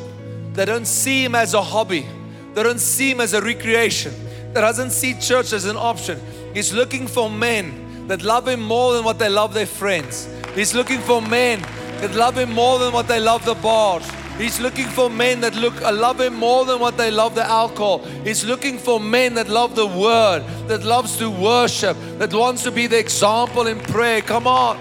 that 0.54 0.66
don't 0.66 0.86
see 0.86 1.26
Him 1.26 1.34
as 1.34 1.56
a 1.56 1.64
hobby, 1.64 2.06
that 2.54 2.62
don't 2.62 2.80
see 2.80 3.10
Him 3.10 3.22
as 3.22 3.34
a 3.34 3.42
recreation, 3.42 4.14
that 4.54 4.62
doesn't 4.62 4.92
see 4.92 5.20
church 5.20 5.52
as 5.52 5.66
an 5.66 5.78
option. 5.78 6.22
He's 6.54 6.72
looking 6.72 7.08
for 7.08 7.28
men 7.28 8.08
that 8.08 8.22
love 8.22 8.48
Him 8.48 8.62
more 8.62 8.94
than 8.94 9.04
what 9.04 9.18
they 9.18 9.30
love 9.30 9.56
their 9.56 9.66
friends. 9.66 10.30
He's 10.54 10.76
looking 10.76 11.00
for 11.00 11.24
men 11.24 11.60
that 12.02 12.14
love 12.14 12.38
Him 12.38 12.54
more 12.54 12.78
than 12.78 12.94
what 12.94 13.08
they 13.08 13.20
love 13.20 13.44
the 13.46 13.56
bars. 13.56 14.08
He's 14.38 14.60
looking 14.60 14.86
for 14.86 15.10
men 15.10 15.42
that 15.42 15.56
look 15.56 15.82
uh, 15.82 15.92
love 15.92 16.22
him 16.22 16.36
more 16.36 16.64
than 16.64 16.80
what 16.80 16.96
they 16.96 17.10
love 17.10 17.34
the 17.34 17.44
alcohol. 17.44 18.06
He's 18.24 18.46
looking 18.46 18.78
for 18.78 19.00
men 19.00 19.34
that 19.34 19.50
love 19.50 19.76
the 19.76 19.88
word, 19.88 20.44
that 20.68 20.84
loves 20.84 21.18
to 21.18 21.32
worship, 21.32 21.98
that 22.20 22.32
wants 22.32 22.62
to 22.64 22.72
be 22.72 22.86
the 22.86 23.00
example 23.00 23.66
in 23.66 23.80
prayer. 23.80 24.22
Come 24.22 24.46
on. 24.46 24.78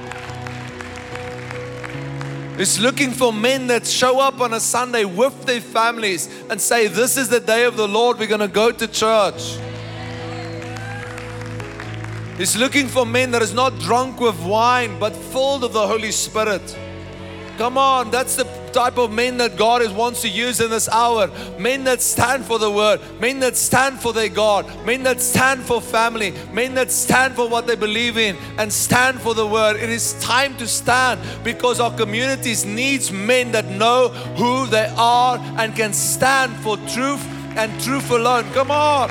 He's 2.58 2.78
looking 2.78 3.10
for 3.10 3.32
men 3.32 3.66
that 3.68 3.86
show 3.86 4.20
up 4.20 4.40
on 4.40 4.52
a 4.52 4.60
Sunday 4.60 5.04
with 5.04 5.44
their 5.44 5.60
families 5.60 6.28
and 6.50 6.60
say, 6.60 6.86
This 6.86 7.16
is 7.16 7.30
the 7.30 7.40
day 7.40 7.64
of 7.64 7.78
the 7.78 7.88
Lord, 7.88 8.18
we're 8.18 8.26
going 8.26 8.40
to 8.40 8.48
go 8.48 8.72
to 8.72 8.86
church. 8.86 9.58
He's 12.36 12.56
looking 12.56 12.88
for 12.88 13.06
men 13.06 13.30
that 13.30 13.40
is 13.40 13.54
not 13.54 13.78
drunk 13.78 14.20
with 14.20 14.38
wine 14.44 14.98
but 14.98 15.16
filled 15.16 15.64
of 15.64 15.72
the 15.72 15.86
Holy 15.86 16.12
Spirit. 16.12 16.76
Come 17.56 17.78
on, 17.78 18.10
that's 18.10 18.36
the 18.36 18.44
type 18.76 18.98
of 18.98 19.10
men 19.10 19.38
that 19.38 19.56
God 19.56 19.80
is, 19.80 19.90
wants 19.90 20.20
to 20.20 20.28
use 20.28 20.60
in 20.60 20.68
this 20.68 20.86
hour. 20.90 21.30
Men 21.58 21.84
that 21.84 22.02
stand 22.02 22.44
for 22.44 22.58
the 22.58 22.70
word, 22.70 23.00
men 23.18 23.40
that 23.40 23.56
stand 23.56 23.98
for 23.98 24.12
their 24.12 24.28
God, 24.28 24.66
men 24.84 25.02
that 25.04 25.22
stand 25.22 25.62
for 25.62 25.80
family, 25.80 26.34
men 26.52 26.74
that 26.74 26.92
stand 26.92 27.34
for 27.34 27.48
what 27.48 27.66
they 27.66 27.74
believe 27.74 28.18
in 28.18 28.36
and 28.58 28.70
stand 28.70 29.18
for 29.18 29.32
the 29.32 29.46
word. 29.46 29.76
It 29.76 29.88
is 29.88 30.12
time 30.20 30.58
to 30.58 30.66
stand 30.66 31.22
because 31.42 31.80
our 31.80 31.96
communities 31.96 32.66
needs 32.66 33.10
men 33.10 33.50
that 33.52 33.64
know 33.64 34.10
who 34.36 34.66
they 34.66 34.92
are 34.98 35.38
and 35.58 35.74
can 35.74 35.94
stand 35.94 36.54
for 36.56 36.76
truth 36.88 37.24
and 37.56 37.80
truth 37.80 38.10
alone. 38.10 38.44
Come 38.52 38.70
on. 38.70 39.10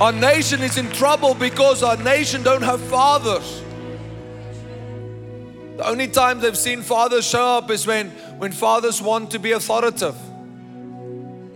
Our 0.00 0.12
nation 0.12 0.62
is 0.62 0.78
in 0.78 0.90
trouble 0.90 1.34
because 1.34 1.84
our 1.84 1.96
nation 1.96 2.42
don't 2.42 2.62
have 2.62 2.80
fathers. 2.80 3.61
The 5.76 5.88
only 5.88 6.08
time 6.08 6.40
they've 6.40 6.56
seen 6.56 6.82
fathers 6.82 7.26
show 7.26 7.44
up 7.58 7.70
is 7.70 7.86
when, 7.86 8.10
when 8.38 8.52
fathers 8.52 9.00
want 9.00 9.30
to 9.30 9.38
be 9.38 9.52
authoritative. 9.52 10.16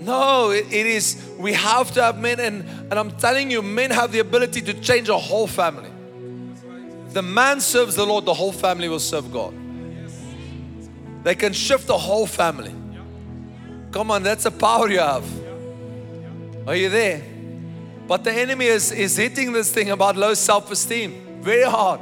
No, 0.00 0.50
it, 0.50 0.73
it 0.73 0.87
is, 0.87 1.30
we 1.38 1.52
have 1.52 1.92
to 1.92 2.02
have 2.02 2.18
men, 2.18 2.38
and, 2.40 2.62
and 2.62 2.94
I'm 2.94 3.11
telling 3.12 3.50
you, 3.50 3.61
men 3.61 3.90
have 3.90 4.12
the 4.12 4.20
ability 4.20 4.62
to 4.62 4.75
change 4.75 5.08
a 5.08 5.18
whole 5.18 5.46
family. 5.46 5.90
If 7.08 7.14
the 7.14 7.23
man 7.23 7.61
serves 7.61 7.96
the 7.96 8.06
Lord, 8.06 8.25
the 8.25 8.35
whole 8.35 8.52
family 8.52 8.88
will 8.88 9.00
serve 9.00 9.32
God. 9.32 9.54
They 11.25 11.35
can 11.35 11.52
shift 11.52 11.88
the 11.88 11.99
whole 11.99 12.26
family. 12.26 12.75
Come 13.90 14.11
on, 14.11 14.23
that's 14.23 14.44
the 14.44 14.50
power 14.50 14.88
you 14.88 15.00
have. 15.00 15.25
Are 16.66 16.76
you 16.76 16.88
there? 16.88 17.23
But 18.06 18.23
the 18.23 18.32
enemy 18.32 18.66
is, 18.66 18.92
is 18.92 19.16
hitting 19.16 19.52
this 19.52 19.73
thing 19.73 19.90
about 19.90 20.16
low 20.16 20.35
self 20.35 20.70
esteem 20.70 21.42
very 21.42 21.62
hard. 21.62 22.00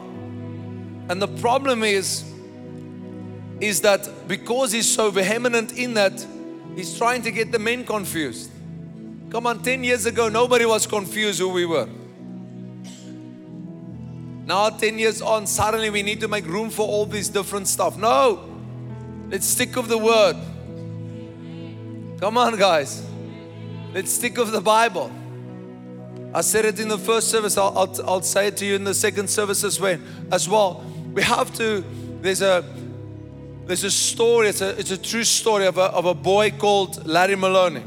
And 1.09 1.21
the 1.21 1.29
problem 1.29 1.83
is, 1.83 2.25
is 3.61 3.81
that 3.83 4.09
because 4.27 4.73
he's 4.73 4.93
so 4.93 5.11
vehement 5.11 5.73
in 5.73 5.95
that, 5.95 6.27
he's 6.75 6.97
trying 6.97 7.23
to 7.23 7.31
get 7.31 7.53
the 7.53 7.59
men 7.59 7.85
confused. 7.85 8.51
Come 9.31 9.47
on, 9.47 9.63
10 9.63 9.85
years 9.85 10.07
ago, 10.07 10.29
nobody 10.29 10.65
was 10.65 10.87
confused 10.87 11.41
who 11.41 11.49
we 11.49 11.67
were. 11.67 11.89
Now, 14.47 14.69
10 14.71 14.99
years 14.99 15.23
on, 15.23 15.47
suddenly 15.47 15.91
we 15.91 16.03
need 16.03 16.21
to 16.21 16.29
make 16.29 16.47
room 16.47 16.71
for 16.71 16.87
all 16.87 17.07
this 17.07 17.29
different 17.29 17.67
stuff. 17.67 17.97
No, 17.97 18.45
let's 19.31 19.47
stick 19.47 19.75
with 19.75 19.89
the 19.89 19.99
word. 19.99 20.37
Come 22.21 22.39
on, 22.39 22.57
guys. 22.59 23.05
Let's 23.93 24.13
stick 24.13 24.37
with 24.37 24.53
the 24.53 24.61
Bible. 24.61 25.11
I 26.35 26.41
said 26.41 26.65
it 26.65 26.81
in 26.81 26.89
the 26.89 26.99
first 26.99 27.29
service. 27.29 27.57
I'll, 27.57 27.77
I'll, 27.79 28.11
I'll 28.11 28.23
say 28.23 28.49
it 28.49 28.57
to 28.59 28.67
you 28.67 28.75
in 28.75 28.85
the 28.85 28.95
second 28.95 29.29
service 29.29 29.65
as 29.65 29.81
well. 29.81 29.99
As 30.31 30.49
well, 30.49 30.85
we 31.15 31.23
have 31.23 31.55
to. 31.55 31.85
There's 32.21 32.43
a 32.43 32.65
there's 33.67 33.85
a 33.85 33.91
story. 33.91 34.49
It's 34.49 34.61
a 34.61 34.79
it's 34.79 34.91
a 34.91 34.99
true 34.99 35.25
story 35.25 35.67
of 35.67 35.79
a 35.79 35.85
of 35.85 36.05
a 36.05 36.15
boy 36.15 36.51
called 36.51 37.07
Larry 37.07 37.37
Maloney. 37.37 37.83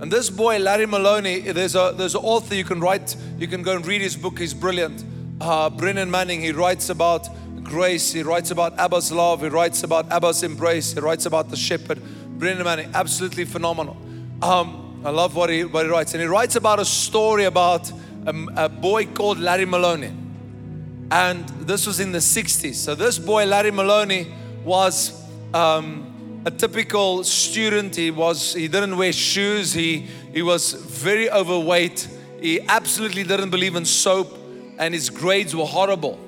And 0.00 0.12
this 0.12 0.30
boy, 0.30 0.58
Larry 0.58 0.86
Maloney, 0.86 1.40
there's 1.40 1.74
a 1.74 1.92
there's 1.96 2.14
an 2.14 2.22
author 2.22 2.54
you 2.54 2.64
can 2.64 2.80
write. 2.80 3.16
You 3.38 3.48
can 3.48 3.62
go 3.62 3.74
and 3.74 3.84
read 3.84 4.00
his 4.00 4.16
book. 4.16 4.38
He's 4.38 4.54
brilliant. 4.54 5.04
Uh, 5.40 5.68
Brennan 5.70 6.10
Manning. 6.10 6.40
He 6.40 6.52
writes 6.52 6.88
about 6.88 7.28
grace. 7.64 8.12
He 8.12 8.22
writes 8.22 8.50
about 8.50 8.76
Abba's 8.78 9.10
love. 9.10 9.42
He 9.42 9.48
writes 9.48 9.82
about 9.82 10.08
Abba's 10.10 10.42
embrace. 10.42 10.92
He 10.92 11.00
writes 11.00 11.26
about 11.26 11.50
the 11.50 11.56
shepherd. 11.56 12.00
Brennan 12.38 12.64
Manning, 12.64 12.90
absolutely 12.94 13.44
phenomenal. 13.44 13.96
Um, 14.40 15.02
I 15.04 15.10
love 15.10 15.34
what 15.34 15.50
he, 15.50 15.64
what 15.64 15.84
he 15.84 15.90
writes. 15.90 16.14
And 16.14 16.22
he 16.22 16.28
writes 16.28 16.56
about 16.56 16.78
a 16.78 16.84
story 16.84 17.44
about 17.44 17.90
a, 18.26 18.46
a 18.56 18.68
boy 18.68 19.06
called 19.06 19.38
Larry 19.38 19.64
Maloney. 19.64 20.12
And 21.10 21.48
this 21.60 21.86
was 21.86 22.00
in 22.00 22.12
the 22.12 22.18
60s. 22.18 22.74
So, 22.74 22.94
this 22.94 23.18
boy, 23.18 23.46
Larry 23.46 23.70
Maloney, 23.70 24.32
was 24.64 25.24
um, 25.54 26.42
a 26.44 26.50
typical 26.50 27.24
student. 27.24 27.96
He, 27.96 28.10
was, 28.10 28.54
he 28.54 28.68
didn't 28.68 28.96
wear 28.96 29.12
shoes, 29.12 29.72
he, 29.72 30.06
he 30.32 30.42
was 30.42 30.72
very 30.72 31.30
overweight. 31.30 32.08
He 32.40 32.60
absolutely 32.60 33.24
didn't 33.24 33.50
believe 33.50 33.74
in 33.74 33.84
soap, 33.84 34.38
and 34.78 34.94
his 34.94 35.10
grades 35.10 35.56
were 35.56 35.66
horrible. 35.66 36.18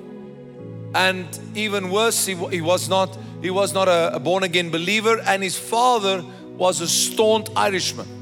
And 0.93 1.27
even 1.55 1.89
worse, 1.89 2.25
he, 2.25 2.35
he 2.35 2.61
was 2.61 2.89
not, 2.89 3.17
he 3.41 3.49
was 3.49 3.73
not 3.73 3.87
a, 3.87 4.15
a 4.15 4.19
born 4.19 4.43
again 4.43 4.69
believer, 4.71 5.21
and 5.21 5.41
his 5.41 5.57
father 5.57 6.23
was 6.57 6.81
a 6.81 6.87
staunch 6.87 7.47
Irishman. 7.55 8.20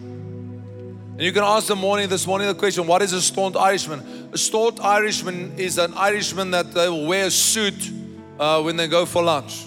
And 1.19 1.25
you 1.25 1.33
can 1.33 1.43
ask 1.43 1.67
the 1.67 1.75
morning 1.75 2.07
this 2.07 2.25
morning 2.25 2.47
the 2.47 2.55
question, 2.55 2.87
what 2.87 3.01
is 3.01 3.11
a 3.11 3.21
staunch 3.21 3.57
Irishman? 3.57 4.29
A 4.31 4.37
staunch 4.37 4.79
Irishman 4.79 5.51
is 5.59 5.77
an 5.77 5.93
Irishman 5.95 6.51
that 6.51 6.73
they 6.73 6.87
will 6.87 7.07
wear 7.07 7.25
a 7.25 7.29
suit 7.29 7.91
uh, 8.39 8.61
when 8.61 8.77
they 8.77 8.87
go 8.87 9.05
for 9.05 9.21
lunch. 9.21 9.65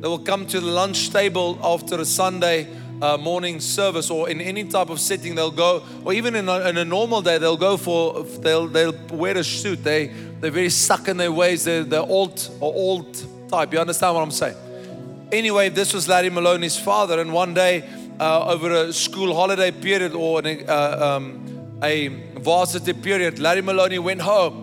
They 0.00 0.08
will 0.08 0.18
come 0.18 0.46
to 0.46 0.58
the 0.58 0.66
lunch 0.66 1.10
table 1.10 1.58
after 1.62 2.00
a 2.00 2.06
Sunday 2.06 2.74
uh, 3.02 3.18
morning 3.18 3.60
service 3.60 4.10
or 4.10 4.30
in 4.30 4.40
any 4.40 4.64
type 4.64 4.88
of 4.88 4.98
setting 4.98 5.34
they'll 5.34 5.50
go 5.50 5.82
or 6.06 6.14
even 6.14 6.34
in 6.34 6.48
a, 6.48 6.70
in 6.70 6.78
a, 6.78 6.86
normal 6.86 7.20
day 7.20 7.36
they'll 7.36 7.58
go 7.58 7.76
for 7.76 8.24
they'll 8.40 8.66
they'll 8.66 8.96
wear 9.10 9.36
a 9.36 9.44
suit 9.44 9.84
they 9.84 10.06
they're 10.40 10.50
very 10.50 10.70
stuck 10.70 11.06
in 11.06 11.18
their 11.18 11.30
ways 11.30 11.64
they're, 11.64 11.84
they're 11.84 12.00
old 12.00 12.48
or 12.60 12.72
old 12.72 13.50
type 13.50 13.70
you 13.74 13.78
understand 13.78 14.14
what 14.14 14.22
i'm 14.22 14.30
saying 14.30 14.56
anyway 15.30 15.68
this 15.68 15.92
was 15.92 16.08
larry 16.08 16.30
maloney's 16.30 16.78
father 16.78 17.20
and 17.20 17.30
one 17.30 17.52
day 17.52 17.86
uh, 18.20 18.46
over 18.46 18.70
a 18.70 18.92
school 18.92 19.34
holiday 19.34 19.70
period 19.70 20.12
or 20.12 20.40
an, 20.40 20.68
uh, 20.68 21.16
um, 21.16 21.78
a 21.82 22.08
varsity 22.38 22.92
period, 22.92 23.38
Larry 23.38 23.62
Maloney 23.62 23.98
went 23.98 24.20
home. 24.20 24.62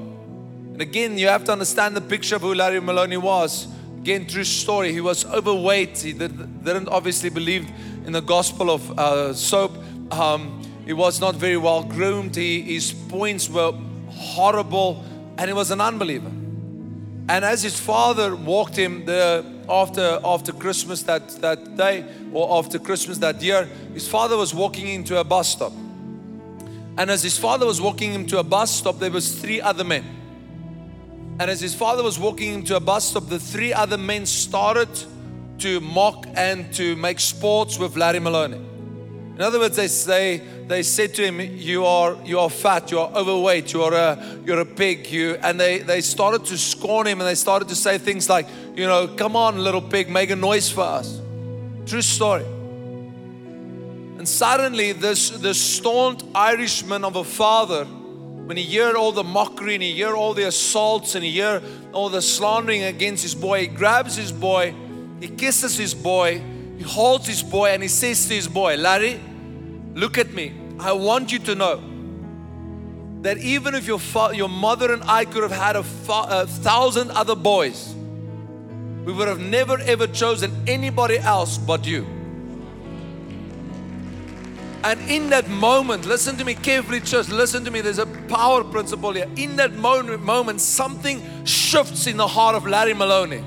And 0.74 0.82
again, 0.82 1.18
you 1.18 1.28
have 1.28 1.44
to 1.46 1.52
understand 1.52 1.96
the 1.96 2.02
picture 2.02 2.36
of 2.36 2.42
who 2.42 2.54
Larry 2.54 2.80
Maloney 2.80 3.18
was. 3.18 3.68
Again, 4.00 4.26
true 4.26 4.44
story. 4.44 4.92
He 4.92 5.02
was 5.02 5.24
overweight. 5.26 6.00
He 6.00 6.14
did, 6.14 6.66
not 6.66 6.88
obviously 6.88 7.30
believe 7.30 7.70
in 8.06 8.12
the 8.12 8.22
gospel 8.22 8.72
of 8.72 9.00
uh, 9.00 9.34
soap. 9.34 9.72
Um, 10.12 10.62
he 10.86 10.94
was 10.94 11.22
not 11.22 11.36
very 11.36 11.58
well 11.58 11.84
groomed. 11.84 12.36
He, 12.36 12.62
his 12.62 12.92
points 12.92 13.50
were 13.50 13.72
horrible, 14.10 15.04
and 15.38 15.48
he 15.48 15.54
was 15.54 15.72
an 15.72 15.80
unbeliever. 15.80 16.32
And 17.30 17.46
as 17.46 17.64
his 17.64 17.80
father 17.80 18.36
walked 18.36 18.76
him 18.76 19.06
the, 19.06 19.46
after, 19.70 20.20
after 20.24 20.52
Christmas 20.52 21.04
that, 21.04 21.30
that 21.42 21.78
day, 21.78 22.06
or 22.32 22.60
after 22.60 22.80
Christmas 22.80 23.18
that 23.20 23.42
year, 23.42 23.66
his 23.94 24.08
father 24.08 24.38
was 24.38 24.54
walking 24.54 24.88
into 24.88 25.20
a 25.20 25.24
bus 25.24 25.50
stop. 25.50 25.74
And 26.98 27.10
as 27.10 27.24
his 27.24 27.38
father 27.38 27.66
was 27.66 27.82
walking 27.82 28.14
him 28.14 28.26
to 28.28 28.40
a 28.40 28.44
bus 28.44 28.72
stop, 28.72 29.00
there 29.00 29.12
was 29.12 29.40
three 29.40 29.62
other 29.62 29.84
men. 29.84 30.04
And 31.40 31.50
as 31.50 31.60
his 31.60 31.74
father 31.74 32.04
was 32.04 32.20
walking 32.20 32.54
him 32.54 32.64
to 32.66 32.76
a 32.76 32.80
bus 32.80 33.10
stop, 33.10 33.28
the 33.28 33.40
three 33.40 33.74
other 33.74 33.98
men 33.98 34.26
started 34.26 34.90
to 35.60 35.80
mock 35.80 36.28
and 36.36 36.72
to 36.76 36.96
make 36.96 37.20
sports 37.20 37.80
with 37.80 37.96
Larry 37.96 38.20
Maloney. 38.20 38.73
In 39.36 39.42
other 39.42 39.58
words, 39.58 39.76
they 39.76 39.88
say 39.88 40.42
they 40.68 40.84
said 40.84 41.16
to 41.16 41.24
him, 41.24 41.40
"You 41.40 41.86
are 41.86 42.16
you 42.24 42.40
are 42.40 42.52
fat. 42.52 42.92
You 42.92 43.00
are 43.00 43.12
overweight. 43.16 43.74
You 43.74 43.82
are 43.82 43.94
a 43.94 44.40
you're 44.46 44.60
a 44.60 44.66
pig." 44.66 45.08
You 45.08 45.40
and 45.42 45.60
they 45.60 45.80
they 45.80 46.02
started 46.02 46.46
to 46.46 46.58
scorn 46.58 47.08
him 47.08 47.20
and 47.20 47.28
they 47.28 47.36
started 47.36 47.68
to 47.70 47.76
say 47.76 47.98
things 47.98 48.30
like, 48.30 48.48
"You 48.76 48.86
know, 48.86 49.08
come 49.08 49.36
on, 49.36 49.58
little 49.58 49.82
pig, 49.82 50.08
make 50.10 50.30
a 50.30 50.36
noise 50.36 50.70
for 50.70 50.82
us." 50.82 51.20
True 51.88 52.04
story. 52.04 52.46
And 54.20 54.30
suddenly, 54.30 54.92
this 54.92 55.32
this 55.32 55.60
staunch 55.60 56.22
Irishman 56.36 57.04
of 57.04 57.16
a 57.16 57.24
father, 57.24 57.86
when 57.86 58.56
he 58.56 58.78
heard 58.78 58.96
all 58.96 59.12
the 59.12 59.24
mockery 59.24 59.74
and 59.74 59.84
he 59.84 60.00
heard 60.00 60.14
all 60.14 60.36
the 60.36 60.48
assaults 60.48 61.16
and 61.16 61.26
he 61.26 61.40
heard 61.40 61.64
all 61.92 62.10
the 62.10 62.22
slandering 62.22 62.84
against 62.84 63.24
his 63.24 63.34
boy, 63.34 63.62
he 63.62 63.68
grabs 63.68 64.16
his 64.16 64.32
boy, 64.32 64.76
he 65.20 65.28
kisses 65.28 65.76
his 65.76 65.96
boy 65.96 66.40
he 66.78 66.84
holds 66.84 67.28
his 67.28 67.44
boy 67.44 67.70
and 67.70 67.82
he 67.82 67.90
says 67.90 68.28
to 68.28 68.34
his 68.34 68.48
boy, 68.48 68.78
Larry, 68.78 69.20
look 69.94 70.18
at 70.18 70.34
me. 70.34 70.54
I 70.80 70.92
want 70.94 71.32
you 71.32 71.40
to 71.40 71.56
know 71.56 71.82
that 73.22 73.38
even 73.38 73.74
if 73.74 73.88
your, 73.88 74.00
your 74.34 74.50
mother 74.50 74.92
and 74.92 75.04
I 75.06 75.26
could 75.26 75.44
have 75.44 75.52
had 75.52 75.76
a, 75.76 75.84
fa- 75.84 76.28
a 76.30 76.48
thousand 76.48 77.12
other 77.12 77.36
boys, 77.36 77.94
we 79.06 79.14
would 79.14 79.28
have 79.28 79.40
never 79.40 79.78
ever 79.80 80.08
chosen 80.08 80.52
anybody 80.68 81.18
else 81.18 81.58
but 81.58 81.86
you. 81.86 82.06
And 84.84 85.00
in 85.10 85.30
that 85.30 85.48
moment, 85.48 86.06
listen 86.06 86.36
to 86.38 86.44
me 86.44 86.56
carefully, 86.56 87.00
church. 87.00 87.30
Listen 87.30 87.64
to 87.64 87.72
me. 87.72 87.80
There's 87.80 88.00
a 88.00 88.06
power 88.06 88.66
principle 88.66 89.14
here. 89.14 89.30
In 89.38 89.56
that 89.56 89.74
moment, 89.74 90.22
moment 90.22 90.60
something 90.60 91.46
shifts 91.46 92.06
in 92.06 92.18
the 92.18 92.28
heart 92.28 92.56
of 92.56 92.68
Larry 92.68 92.94
Maloney. 92.94 93.42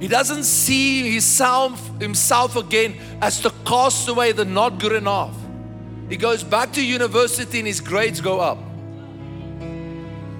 He 0.00 0.08
doesn't 0.08 0.44
see 0.44 1.12
himself, 1.12 2.00
himself 2.00 2.56
again 2.56 2.98
as 3.20 3.42
the 3.42 3.50
castaway, 3.66 4.32
the 4.32 4.46
not 4.46 4.80
good 4.80 4.92
enough. 4.92 5.36
He 6.08 6.16
goes 6.16 6.42
back 6.42 6.72
to 6.72 6.84
university 6.84 7.58
and 7.58 7.66
his 7.66 7.80
grades 7.80 8.20
go 8.20 8.40
up. 8.40 8.58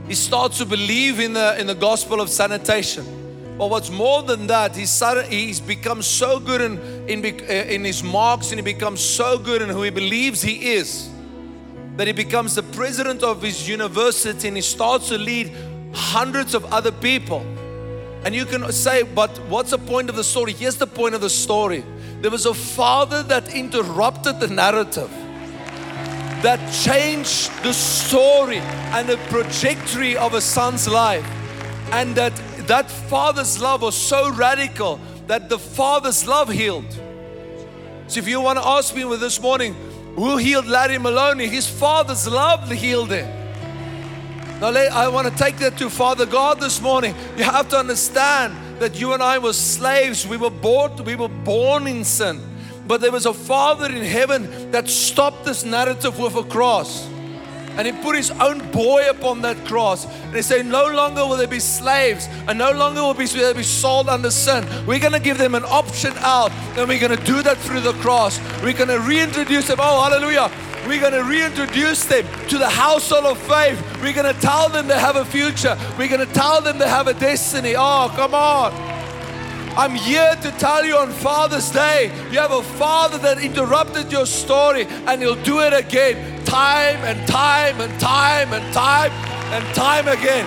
He 0.09 0.15
starts 0.15 0.59
to 0.59 0.67
believe 0.67 1.21
in 1.21 1.35
the, 1.35 1.61
in 1.61 1.67
the 1.67 1.75
gospel 1.75 2.21
of 2.21 2.31
sanitation. 2.31 3.57
But 3.59 3.69
what's 3.69 3.91
more 3.91 4.23
than 4.23 4.47
that, 4.47 4.75
he's, 4.75 5.01
he's 5.29 5.61
become 5.61 6.01
so 6.01 6.41
good 6.41 6.63
in, 6.63 6.79
in, 7.07 7.25
eh, 7.25 7.75
in 7.75 7.85
his 7.85 8.03
marks 8.03 8.51
and 8.51 8.59
he 8.59 8.65
becomes 8.65 9.01
so 9.01 9.39
good 9.39 9.61
in 9.61 9.69
who 9.69 9.83
he 9.83 9.91
believes 9.91 10.41
he 10.41 10.73
is 10.73 11.11
that 11.97 12.07
he 12.07 12.15
becomes 12.15 12.55
the 12.55 12.63
president 12.63 13.23
of 13.23 13.43
his 13.43 13.69
university 13.69 14.49
and 14.49 14.57
he 14.57 14.63
starts 14.63 15.09
to 15.09 15.19
lead 15.19 15.53
hundreds 15.93 16.55
of 16.55 16.65
other 16.73 16.91
people. 16.91 17.45
And 18.25 18.35
you 18.35 18.45
can 18.45 18.71
say, 18.73 19.03
but 19.03 19.31
what's 19.49 19.71
the 19.71 19.79
point 19.79 20.11
of 20.11 20.17
the 20.17 20.25
story? 20.25 20.53
Here's 20.53 20.77
the 20.77 20.87
point 20.87 21.15
of 21.15 21.21
the 21.21 21.31
story 21.31 21.85
there 22.21 22.31
was 22.31 22.45
a 22.45 22.53
father 22.53 23.23
that 23.25 23.55
interrupted 23.55 24.41
the 24.41 24.49
narrative, 24.49 25.11
that 26.43 26.61
changed 26.71 27.51
the 27.63 27.73
story 27.73 28.59
and 28.59 29.09
the 29.09 29.17
trajectory 29.29 30.17
of 30.19 30.35
a 30.35 30.41
son's 30.41 30.87
life. 30.87 31.25
And 31.93 32.15
that 32.17 32.37
that 32.67 32.91
father's 32.91 33.61
love 33.61 33.83
was 33.83 33.97
so 33.97 34.31
radical 34.33 35.01
that 35.27 35.49
the 35.49 35.59
father's 35.59 36.27
love 36.27 36.51
healed. 36.51 36.91
So 38.07 38.21
if 38.21 38.29
you 38.29 38.41
want 38.41 38.59
to 38.59 38.67
ask 38.67 38.95
me 38.95 39.03
this 39.17 39.41
morning, 39.41 39.75
who 40.15 40.37
healed 40.37 40.67
Larry 40.67 40.99
Maloney? 40.99 41.47
His 41.49 41.67
father's 41.67 42.29
love 42.29 42.71
healed 42.71 43.11
him. 43.11 43.40
Now, 44.61 44.69
I 44.69 45.09
want 45.09 45.27
to 45.27 45.35
take 45.35 45.57
that 45.59 45.79
to 45.79 45.89
Father 45.89 46.27
God 46.27 46.61
this 46.61 46.83
morning. 46.83 47.15
You 47.39 47.45
have 47.45 47.71
to 47.71 47.79
understand 47.79 48.55
that 48.79 49.01
you 49.01 49.15
and 49.15 49.23
I 49.23 49.39
were 49.39 49.55
slaves. 49.55 50.27
We 50.27 50.37
were 50.37 50.51
born, 50.51 51.03
we 51.05 51.17
were 51.17 51.29
born 51.29 51.87
in 51.87 52.05
sin. 52.05 52.43
But 52.87 53.01
there 53.01 53.11
was 53.11 53.25
a 53.25 53.33
Father 53.33 53.87
in 53.87 54.05
heaven 54.05 54.71
that 54.73 54.87
stopped 54.89 55.47
this 55.47 55.65
narrative 55.65 56.19
with 56.19 56.35
a 56.35 56.43
cross. 56.43 57.09
And 57.79 57.87
he 57.87 57.93
put 58.03 58.17
his 58.17 58.31
own 58.33 58.71
boy 58.71 59.09
upon 59.09 59.41
that 59.43 59.65
cross. 59.65 60.05
And 60.05 60.35
he 60.35 60.43
said, 60.43 60.67
No 60.67 60.89
longer 60.89 61.23
will 61.27 61.39
they 61.39 61.47
be 61.47 61.61
slaves, 61.61 62.29
and 62.47 62.59
no 62.59 62.73
longer 62.73 63.01
will 63.01 63.15
they 63.15 63.53
be 63.55 63.63
sold 63.63 64.11
under 64.11 64.31
sin. 64.31 64.67
We're 64.87 64.99
going 64.99 65.15
to 65.15 65.21
give 65.21 65.39
them 65.39 65.55
an 65.55 65.65
option 65.65 66.13
out, 66.19 66.53
and 66.77 66.87
we're 66.87 67.01
going 67.01 67.17
to 67.17 67.25
do 67.25 67.43
that 67.43 67.57
through 67.59 67.81
the 67.81 67.95
cross. 67.95 68.39
We're 68.63 68.75
going 68.75 68.89
to 68.89 69.01
reintroduce 69.01 69.69
them. 69.69 69.79
Oh, 69.81 70.03
hallelujah. 70.03 70.51
We're 70.87 71.01
going 71.01 71.13
to 71.13 71.25
reintroduce 71.25 72.05
them 72.05 72.27
to 72.49 72.59
the 72.59 72.69
household 72.69 73.27
of 73.27 73.39
faith. 73.39 73.81
We're 74.03 74.15
going 74.15 74.33
to 74.33 74.41
tell 74.41 74.69
them 74.69 74.89
they 74.89 74.99
have 74.99 75.17
a 75.17 75.25
future. 75.25 75.77
We're 75.99 76.09
going 76.09 76.27
to 76.27 76.33
tell 76.35 76.61
them 76.61 76.79
they 76.79 76.89
have 76.89 77.07
a 77.07 77.15
destiny. 77.15 77.75
Oh, 77.77 78.11
come 78.15 78.35
on. 78.35 78.73
I'm 79.77 79.95
here 79.95 80.35
to 80.43 80.51
tell 80.53 80.85
you 80.85 80.97
on 80.97 81.11
Father's 81.11 81.71
Day, 81.71 82.11
you 82.31 82.39
have 82.39 82.51
a 82.51 82.63
father 82.63 83.19
that 83.19 83.39
interrupted 83.39 84.11
your 84.11 84.27
story 84.27 84.85
and 84.85 85.23
he'll 85.23 85.43
do 85.43 85.61
it 85.61 85.73
again, 85.73 86.45
time 86.45 86.97
and 87.05 87.27
time 87.29 87.81
and 87.81 88.01
time 88.01 88.53
and 88.53 88.75
time 88.75 89.13
and 89.53 89.75
time 89.75 90.09
again. 90.09 90.47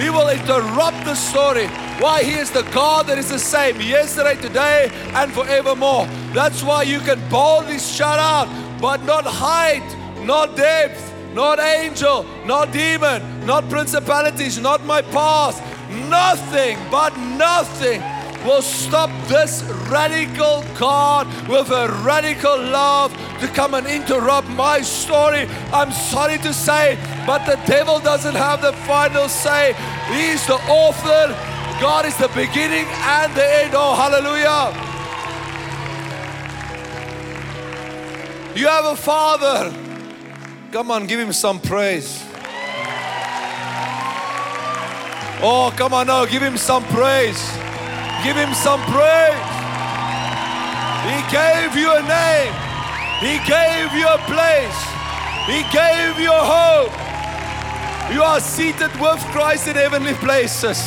He 0.00 0.10
will 0.10 0.28
interrupt 0.28 1.04
the 1.04 1.14
story. 1.14 1.68
Why? 2.00 2.24
He 2.24 2.32
is 2.32 2.50
the 2.50 2.62
God 2.74 3.06
that 3.06 3.16
is 3.16 3.28
the 3.30 3.38
same 3.38 3.80
yesterday, 3.80 4.34
today, 4.34 4.90
and 5.14 5.32
forevermore. 5.32 6.06
That's 6.34 6.64
why 6.64 6.82
you 6.82 6.98
can 6.98 7.20
boldly 7.30 7.78
shout 7.78 8.18
out, 8.18 8.48
but 8.84 9.02
not 9.04 9.24
height, 9.24 9.96
not 10.26 10.56
depth, 10.56 11.00
not 11.32 11.58
angel, 11.58 12.22
not 12.44 12.70
demon, 12.70 13.46
not 13.46 13.66
principalities, 13.70 14.58
not 14.58 14.84
my 14.84 15.00
past. 15.00 15.62
Nothing, 16.10 16.76
but 16.90 17.16
nothing 17.16 18.02
will 18.44 18.60
stop 18.60 19.08
this 19.26 19.62
radical 19.88 20.62
God 20.78 21.26
with 21.48 21.70
a 21.70 21.88
radical 22.04 22.58
love 22.58 23.10
to 23.40 23.48
come 23.48 23.72
and 23.72 23.86
interrupt 23.86 24.48
my 24.50 24.82
story. 24.82 25.48
I'm 25.72 25.90
sorry 25.90 26.36
to 26.40 26.52
say, 26.52 26.98
but 27.26 27.46
the 27.46 27.58
devil 27.64 28.00
doesn't 28.00 28.34
have 28.34 28.60
the 28.60 28.74
final 28.84 29.30
say. 29.30 29.72
He's 30.12 30.46
the 30.46 30.60
author. 30.68 31.32
God 31.80 32.04
is 32.04 32.18
the 32.18 32.28
beginning 32.28 32.84
and 33.16 33.34
the 33.34 33.46
end. 33.62 33.72
Oh, 33.74 33.94
hallelujah. 33.94 34.93
You 38.54 38.68
have 38.68 38.84
a 38.84 38.96
father. 38.96 39.72
Come 40.70 40.90
on, 40.92 41.06
give 41.06 41.18
him 41.18 41.32
some 41.32 41.60
praise. 41.60 42.22
Oh, 45.42 45.74
come 45.76 45.92
on 45.92 46.06
now, 46.06 46.24
give 46.24 46.42
him 46.42 46.56
some 46.56 46.84
praise. 46.84 47.42
Give 48.22 48.36
him 48.36 48.54
some 48.54 48.80
praise. 48.86 49.44
He 51.04 51.18
gave 51.34 51.76
you 51.76 51.90
a 51.92 52.02
name. 52.06 52.54
He 53.18 53.38
gave 53.44 53.92
you 53.92 54.06
a 54.06 54.18
place. 54.30 54.80
He 55.46 55.62
gave 55.74 56.18
you 56.18 56.30
a 56.30 56.44
hope. 56.44 56.94
You 58.14 58.22
are 58.22 58.40
seated 58.40 58.92
with 59.00 59.20
Christ 59.32 59.66
in 59.66 59.74
heavenly 59.74 60.14
places. 60.14 60.78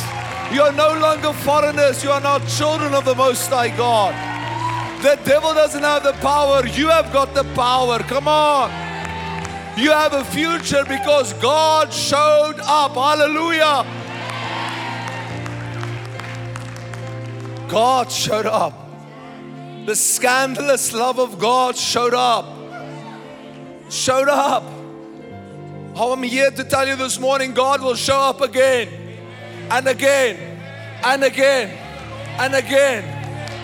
You 0.54 0.62
are 0.62 0.72
no 0.72 0.98
longer 1.00 1.34
foreigners. 1.34 2.04
You 2.04 2.12
are 2.12 2.22
now 2.22 2.40
children 2.48 2.94
of 2.94 3.04
the 3.04 3.14
Most 3.16 3.50
High 3.50 3.76
God. 3.76 4.37
The 5.02 5.20
devil 5.24 5.54
doesn't 5.54 5.84
have 5.84 6.04
the 6.04 6.14
power. 6.14 6.66
You 6.66 6.90
have 6.90 7.14
got 7.14 7.34
the 7.34 7.44
power. 7.54 8.00
Come 8.00 8.28
on. 8.28 8.72
You 9.78 9.92
have 9.92 10.14
a 10.14 10.26
future 10.26 10.84
because 10.86 11.34
God 11.34 11.94
showed 11.94 12.56
up. 12.62 12.94
Hallelujah. 12.94 13.86
God 17.70 18.12
showed 18.12 18.48
up. 18.48 18.74
The 19.86 19.96
scandalous 19.96 20.94
love 20.94 21.20
of 21.20 21.38
God 21.38 21.78
showed 21.78 22.16
up. 22.16 22.46
Showed 23.90 24.30
up. 24.30 24.64
Oh, 25.96 26.14
I'm 26.14 26.24
here 26.24 26.52
to 26.52 26.64
tell 26.64 26.88
you 26.88 26.96
this 26.96 27.20
morning 27.20 27.54
God 27.54 27.82
will 27.82 27.96
show 27.96 28.20
up 28.20 28.42
again 28.42 28.90
and 29.70 29.88
again 29.88 30.60
and 31.04 31.24
again 31.24 31.70
and 32.40 32.56
again. 32.56 33.17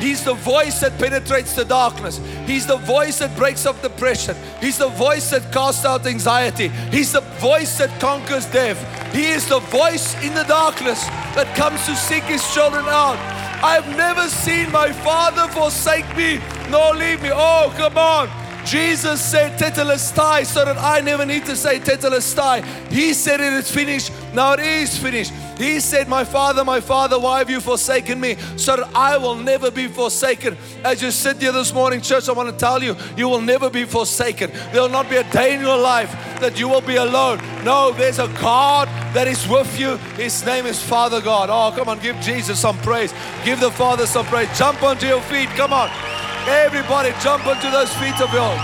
He's 0.04 0.22
the 0.22 0.34
voice 0.34 0.82
that 0.82 1.00
penetrates 1.00 1.56
the 1.56 1.64
darkness. 1.64 2.20
He's 2.46 2.68
the 2.68 2.76
voice 2.76 3.20
that 3.20 3.38
breaks 3.38 3.66
up 3.66 3.82
depression. 3.82 4.36
He's 4.60 4.78
the 4.78 4.90
voice 4.90 5.30
that 5.30 5.50
casts 5.54 5.86
out 5.86 6.06
anxiety. 6.06 6.68
He's 6.92 7.14
the 7.14 7.22
voice 7.40 7.78
that 7.78 8.02
conquers 8.02 8.46
death. 8.48 8.78
He 9.14 9.28
is 9.28 9.48
the 9.48 9.60
voice 9.60 10.14
in 10.22 10.34
the 10.34 10.44
darkness 10.44 11.06
that 11.38 11.56
comes 11.56 11.86
to 11.86 11.96
seek 11.96 12.24
his 12.24 12.44
children 12.54 12.84
out. 12.86 13.18
I've 13.64 13.88
never 13.96 14.28
seen 14.28 14.70
my 14.74 14.92
Father 14.92 15.48
forsake 15.54 16.18
me 16.18 16.42
nor 16.70 16.94
leave 16.96 17.22
me. 17.22 17.30
Oh, 17.32 17.74
come 17.78 17.98
on. 17.98 18.43
Jesus 18.66 19.24
said 19.24 19.60
tetelestai 19.60 20.46
so 20.46 20.66
that 20.66 20.78
I 20.78 21.02
never 21.02 21.26
need 21.26 21.46
to 21.46 21.56
say 21.56 21.80
tetelestai. 21.80 22.64
He 22.92 23.14
said 23.14 23.40
it 23.40 23.54
is 23.54 23.70
finished. 23.70 24.12
Now 24.34 24.54
it 24.54 24.62
is 24.62 24.98
finished. 24.98 25.32
He 25.58 25.80
said, 25.80 26.08
My 26.08 26.24
Father, 26.24 26.64
my 26.64 26.80
Father, 26.80 27.20
why 27.20 27.40
have 27.40 27.50
you 27.50 27.60
forsaken 27.60 28.20
me? 28.20 28.36
So 28.58 28.78
that 28.78 28.96
I 28.96 29.18
will 29.18 29.36
never 29.36 29.70
be 29.70 29.88
forsaken. 29.88 30.58
As 30.84 31.02
you 31.02 31.12
sit 31.12 31.38
here 31.38 31.52
this 31.52 31.74
morning, 31.74 32.02
church, 32.02 32.28
I 32.30 32.32
want 32.32 32.50
to 32.50 32.58
tell 32.58 32.82
you, 32.82 32.96
you 33.16 33.30
will 33.30 33.42
never 33.42 33.70
be 33.70 33.86
forsaken. 33.86 34.52
There 34.72 34.82
will 34.82 34.90
not 34.90 35.10
be 35.10 35.18
a 35.18 35.30
day 35.32 35.56
in 35.56 35.62
your 35.62 35.78
life 35.78 36.12
that 36.40 36.58
you 36.60 36.68
will 36.68 36.82
be 36.82 36.96
alone. 36.96 37.40
No, 37.64 37.92
there's 37.92 38.20
a 38.20 38.28
God 38.42 38.88
that 39.14 39.28
is 39.28 39.48
with 39.48 39.80
you. 39.80 39.98
His 40.18 40.46
name 40.46 40.66
is 40.66 40.82
Father 40.82 41.22
God. 41.22 41.50
Oh, 41.52 41.76
come 41.78 41.90
on, 41.90 42.00
give 42.00 42.20
Jesus 42.22 42.60
some 42.60 42.78
praise. 42.80 43.14
Give 43.46 43.60
the 43.60 43.72
Father 43.72 44.08
some 44.08 44.26
praise. 44.26 44.50
Jump 44.58 44.82
onto 44.84 45.06
your 45.06 45.22
feet. 45.22 45.50
Come 45.50 45.74
on. 45.74 46.13
Everybody, 46.48 47.12
jump 47.22 47.48
onto 47.48 47.72
those 47.72 47.94
feet 47.96 48.20
of 48.20 48.32
yours. 48.34 48.60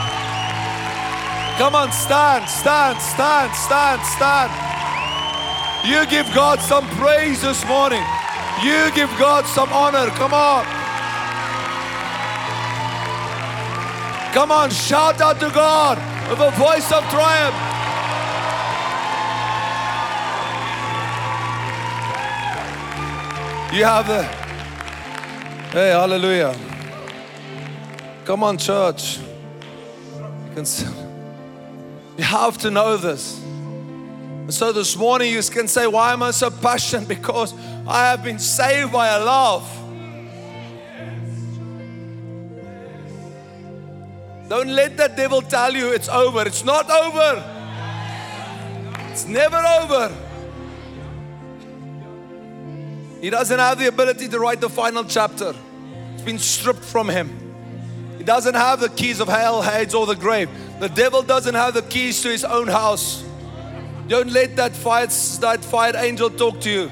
Come 1.57 1.75
on, 1.75 1.91
stand, 1.91 2.47
stand, 2.49 2.99
stand, 3.01 3.53
stand, 3.55 4.01
stand. 4.03 4.51
You 5.87 6.05
give 6.07 6.27
God 6.33 6.59
some 6.59 6.87
praise 6.99 7.41
this 7.41 7.65
morning. 7.67 8.03
You 8.63 8.91
give 8.93 9.09
God 9.17 9.45
some 9.45 9.69
honor. 9.71 10.07
Come 10.11 10.33
on. 10.33 10.65
Come 14.33 14.51
on, 14.51 14.69
shout 14.69 15.21
out 15.21 15.39
to 15.39 15.49
God 15.49 15.97
with 16.29 16.39
a 16.39 16.51
voice 16.51 16.91
of 16.91 17.03
triumph. 17.09 17.55
You 23.73 23.85
have 23.85 24.07
the. 24.07 24.23
Hey, 25.71 25.89
hallelujah. 25.89 26.68
Come 28.29 28.43
on, 28.43 28.59
church. 28.59 29.17
You, 30.55 32.23
have 32.23 32.59
to 32.59 32.69
know 32.69 32.95
this. 32.95 33.41
And 33.41 34.53
so 34.53 34.71
this 34.71 34.95
morning 34.95 35.33
you 35.33 35.41
can 35.41 35.67
say, 35.67 35.87
Why 35.87 36.13
am 36.13 36.21
I 36.21 36.29
so 36.29 36.51
passionate? 36.51 37.07
Because 37.17 37.55
I 37.87 38.11
have 38.11 38.23
been 38.23 38.37
saved 38.37 38.91
by 38.91 39.07
a 39.07 39.25
love. 39.25 39.67
Don't 44.47 44.75
let 44.75 44.95
that 44.97 45.17
devil 45.17 45.41
tell 45.41 45.73
you 45.73 45.91
it's 45.91 46.07
over. 46.07 46.45
It's 46.45 46.63
not 46.63 46.87
over. 46.87 47.43
It's 49.09 49.25
never 49.25 49.57
over. 49.57 50.15
He 53.21 53.31
doesn't 53.31 53.57
have 53.57 53.79
the 53.79 53.87
ability 53.87 54.27
to 54.27 54.37
write 54.39 54.61
the 54.61 54.69
final 54.69 55.03
chapter. 55.03 55.55
It's 56.13 56.21
been 56.21 56.37
stripped 56.37 56.85
from 56.85 57.09
him. 57.09 57.38
He 58.19 58.23
doesn't 58.25 58.53
have 58.53 58.81
the 58.81 58.89
keys 58.89 59.19
of 59.19 59.27
hell, 59.27 59.63
Hades, 59.63 59.95
or 59.95 60.05
the 60.05 60.15
grave. 60.15 60.49
The 60.79 60.89
devil 60.89 61.23
doesn't 61.23 61.55
have 61.55 61.73
the 61.73 61.81
keys 61.81 62.21
to 62.21 62.29
his 62.29 62.43
own 62.43 62.67
house. 62.67 63.23
Don't 64.07 64.31
let 64.31 64.57
that 64.57 64.75
fired, 64.75 65.09
that 65.39 65.63
fired 65.63 65.95
angel 65.95 66.29
talk 66.29 66.59
to 66.61 66.69
you. 66.69 66.91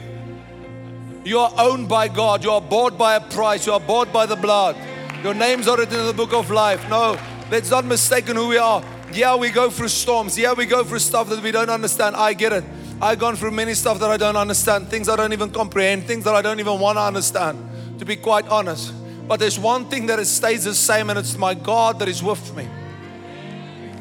You 1.25 1.39
are 1.39 1.51
owned 1.57 1.89
by 1.89 2.07
God. 2.07 2.43
You 2.43 2.51
are 2.51 2.61
bought 2.61 2.97
by 2.97 3.15
a 3.15 3.21
price. 3.21 3.67
You 3.67 3.73
are 3.73 3.79
bought 3.79 4.13
by 4.13 4.25
the 4.25 4.37
blood. 4.37 4.77
Your 5.21 5.33
name's 5.33 5.67
are 5.67 5.77
written 5.77 5.99
in 5.99 6.05
the 6.05 6.13
book 6.13 6.33
of 6.33 6.49
life. 6.49 6.87
No, 6.89 7.19
let's 7.51 7.69
not 7.69 7.83
mistake 7.83 8.27
who 8.27 8.47
we 8.47 8.57
are. 8.57 8.81
Yeah, 9.11 9.35
we 9.35 9.49
go 9.49 9.69
through 9.69 9.89
storms. 9.89 10.39
Yeah, 10.39 10.53
we 10.53 10.65
go 10.65 10.83
through 10.83 10.99
stuff 10.99 11.27
that 11.29 11.43
we 11.43 11.51
don't 11.51 11.69
understand. 11.69 12.15
I 12.15 12.33
get 12.33 12.53
it. 12.53 12.63
I've 13.01 13.19
gone 13.19 13.35
through 13.35 13.51
many 13.51 13.73
stuff 13.73 13.99
that 13.99 14.09
I 14.09 14.17
don't 14.17 14.37
understand, 14.37 14.87
things 14.87 15.09
I 15.09 15.15
don't 15.17 15.33
even 15.33 15.51
comprehend, 15.51 16.05
things 16.05 16.23
that 16.23 16.33
I 16.33 16.41
don't 16.41 16.59
even 16.59 16.79
want 16.79 16.97
to 16.97 17.01
understand, 17.01 17.99
to 17.99 18.05
be 18.05 18.15
quite 18.15 18.47
honest. 18.47 18.93
But 19.27 19.39
there's 19.39 19.59
one 19.59 19.89
thing 19.89 20.05
that 20.05 20.25
stays 20.25 20.63
the 20.63 20.73
same, 20.73 21.09
and 21.09 21.19
it's 21.19 21.37
my 21.37 21.53
God 21.53 21.99
that 21.99 22.07
is 22.07 22.23
with 22.23 22.55
me. 22.55 22.67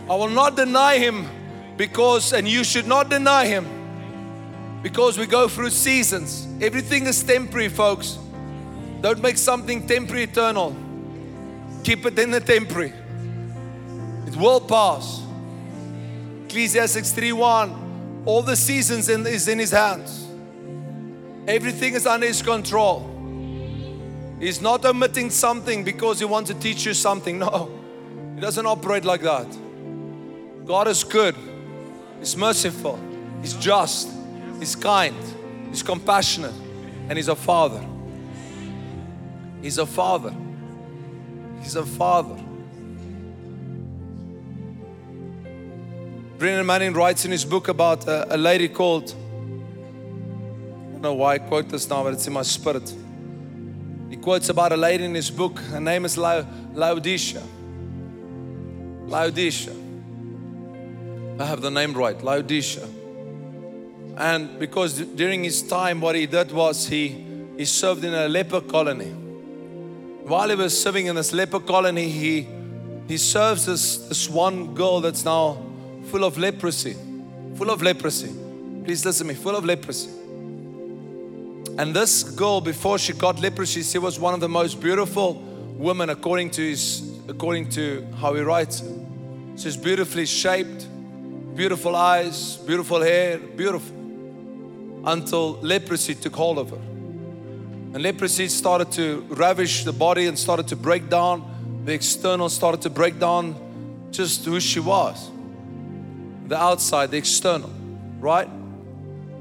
I 0.08 0.14
will 0.14 0.28
not 0.28 0.56
deny 0.56 0.98
Him 0.98 1.28
because, 1.76 2.32
and 2.32 2.46
you 2.46 2.62
should 2.62 2.86
not 2.86 3.08
deny 3.08 3.46
Him, 3.46 3.66
because 4.82 5.18
we 5.18 5.26
go 5.26 5.48
through 5.48 5.70
seasons. 5.70 6.46
Everything 6.62 7.06
is 7.06 7.22
temporary, 7.24 7.68
folks. 7.68 8.18
Don't 9.00 9.20
make 9.20 9.36
something 9.36 9.86
temporary 9.86 10.22
eternal. 10.24 10.76
Keep 11.82 12.06
it 12.06 12.18
in 12.18 12.30
the 12.30 12.40
temporary. 12.40 12.92
It 14.26 14.36
will 14.36 14.60
pass. 14.60 15.22
Ecclesiastes 16.44 17.12
3:1. 17.12 18.24
All 18.26 18.42
the 18.42 18.56
seasons 18.56 19.08
in, 19.08 19.26
is 19.26 19.48
in 19.48 19.58
his 19.58 19.70
hands. 19.70 20.26
Everything 21.46 21.94
is 21.94 22.06
under 22.06 22.26
his 22.26 22.42
control. 22.42 23.15
He's 24.38 24.60
not 24.60 24.84
omitting 24.84 25.30
something 25.30 25.84
because 25.84 26.18
He 26.18 26.24
wants 26.24 26.50
to 26.50 26.58
teach 26.58 26.86
you 26.86 26.94
something. 26.94 27.38
No, 27.46 27.70
He 28.34 28.40
doesn't 28.40 28.66
operate 28.66 29.04
like 29.04 29.22
that. 29.22 29.46
God 30.66 30.88
is 30.88 31.04
good, 31.04 31.36
He's 32.18 32.36
merciful, 32.36 32.98
He's 33.40 33.54
just, 33.54 34.10
He's 34.58 34.76
kind, 34.76 35.16
He's 35.70 35.82
compassionate, 35.82 36.54
and 37.08 37.16
He's 37.16 37.28
a 37.28 37.36
Father. 37.36 37.84
He's 39.62 39.78
a 39.78 39.86
Father. 39.86 40.34
He's 41.60 41.76
a 41.76 41.84
Father. 41.84 42.36
Brennan 46.38 46.66
Manning 46.66 46.92
writes 46.92 47.24
in 47.24 47.30
his 47.30 47.44
book 47.44 47.68
about 47.68 48.06
a, 48.06 48.34
a 48.34 48.36
lady 48.36 48.68
called, 48.68 49.14
I 49.14 50.92
don't 50.92 51.00
know 51.00 51.14
why 51.14 51.34
I 51.34 51.38
quote 51.38 51.70
this 51.70 51.88
now, 51.88 52.04
but 52.04 52.12
it's 52.12 52.26
in 52.26 52.34
my 52.34 52.42
spirit. 52.42 52.94
He 54.10 54.16
quotes 54.16 54.48
about 54.48 54.72
a 54.72 54.76
lady 54.76 55.04
in 55.04 55.14
his 55.14 55.30
book. 55.30 55.58
Her 55.58 55.80
name 55.80 56.04
is 56.04 56.16
La- 56.16 56.44
Laodicea. 56.74 57.42
Laodicea. 59.06 59.74
I 61.38 61.44
have 61.44 61.60
the 61.60 61.70
name 61.70 61.92
right, 61.92 62.20
Laodicea. 62.22 62.86
And 64.16 64.58
because 64.58 64.98
during 64.98 65.44
his 65.44 65.62
time, 65.62 66.00
what 66.00 66.14
he 66.14 66.26
did 66.26 66.50
was 66.52 66.86
he, 66.86 67.24
he 67.56 67.64
served 67.64 68.04
in 68.04 68.14
a 68.14 68.28
leper 68.28 68.60
colony. 68.60 69.10
While 70.24 70.48
he 70.48 70.54
was 70.54 70.80
serving 70.80 71.06
in 71.06 71.16
this 71.16 71.32
leper 71.32 71.60
colony, 71.60 72.08
he, 72.08 72.48
he 73.06 73.18
serves 73.18 73.66
this, 73.66 73.98
this 74.08 74.28
one 74.28 74.74
girl 74.74 75.00
that's 75.00 75.24
now 75.24 75.62
full 76.06 76.24
of 76.24 76.38
leprosy. 76.38 76.96
Full 77.56 77.70
of 77.70 77.82
leprosy. 77.82 78.32
Please 78.84 79.04
listen 79.04 79.26
to 79.26 79.34
me, 79.34 79.38
full 79.38 79.56
of 79.56 79.64
leprosy. 79.64 80.10
And 81.78 81.94
this 81.94 82.22
girl, 82.22 82.60
before 82.60 82.98
she 82.98 83.12
got 83.12 83.38
leprosy, 83.38 83.82
she 83.82 83.98
was 83.98 84.18
one 84.18 84.32
of 84.32 84.40
the 84.40 84.48
most 84.48 84.80
beautiful 84.80 85.34
women 85.76 86.08
according 86.08 86.50
to 86.50 86.62
his 86.62 87.02
according 87.28 87.68
to 87.70 88.06
how 88.18 88.34
he 88.34 88.40
writes. 88.40 88.82
She's 89.56 89.76
beautifully 89.76 90.26
shaped, 90.26 90.86
beautiful 91.54 91.94
eyes, 91.96 92.56
beautiful 92.56 93.02
hair, 93.02 93.38
beautiful. 93.38 93.94
Until 95.04 95.52
leprosy 95.60 96.14
took 96.14 96.34
hold 96.34 96.58
of 96.58 96.70
her. 96.70 96.76
And 96.76 98.02
leprosy 98.02 98.48
started 98.48 98.92
to 98.92 99.26
ravish 99.28 99.84
the 99.84 99.92
body 99.92 100.26
and 100.26 100.38
started 100.38 100.68
to 100.68 100.76
break 100.76 101.08
down. 101.08 101.82
The 101.84 101.92
external 101.92 102.48
started 102.48 102.82
to 102.82 102.90
break 102.90 103.18
down 103.18 103.54
just 104.12 104.44
who 104.44 104.60
she 104.60 104.80
was 104.80 105.30
the 106.48 106.56
outside, 106.56 107.10
the 107.10 107.16
external, 107.16 107.70
right? 108.20 108.48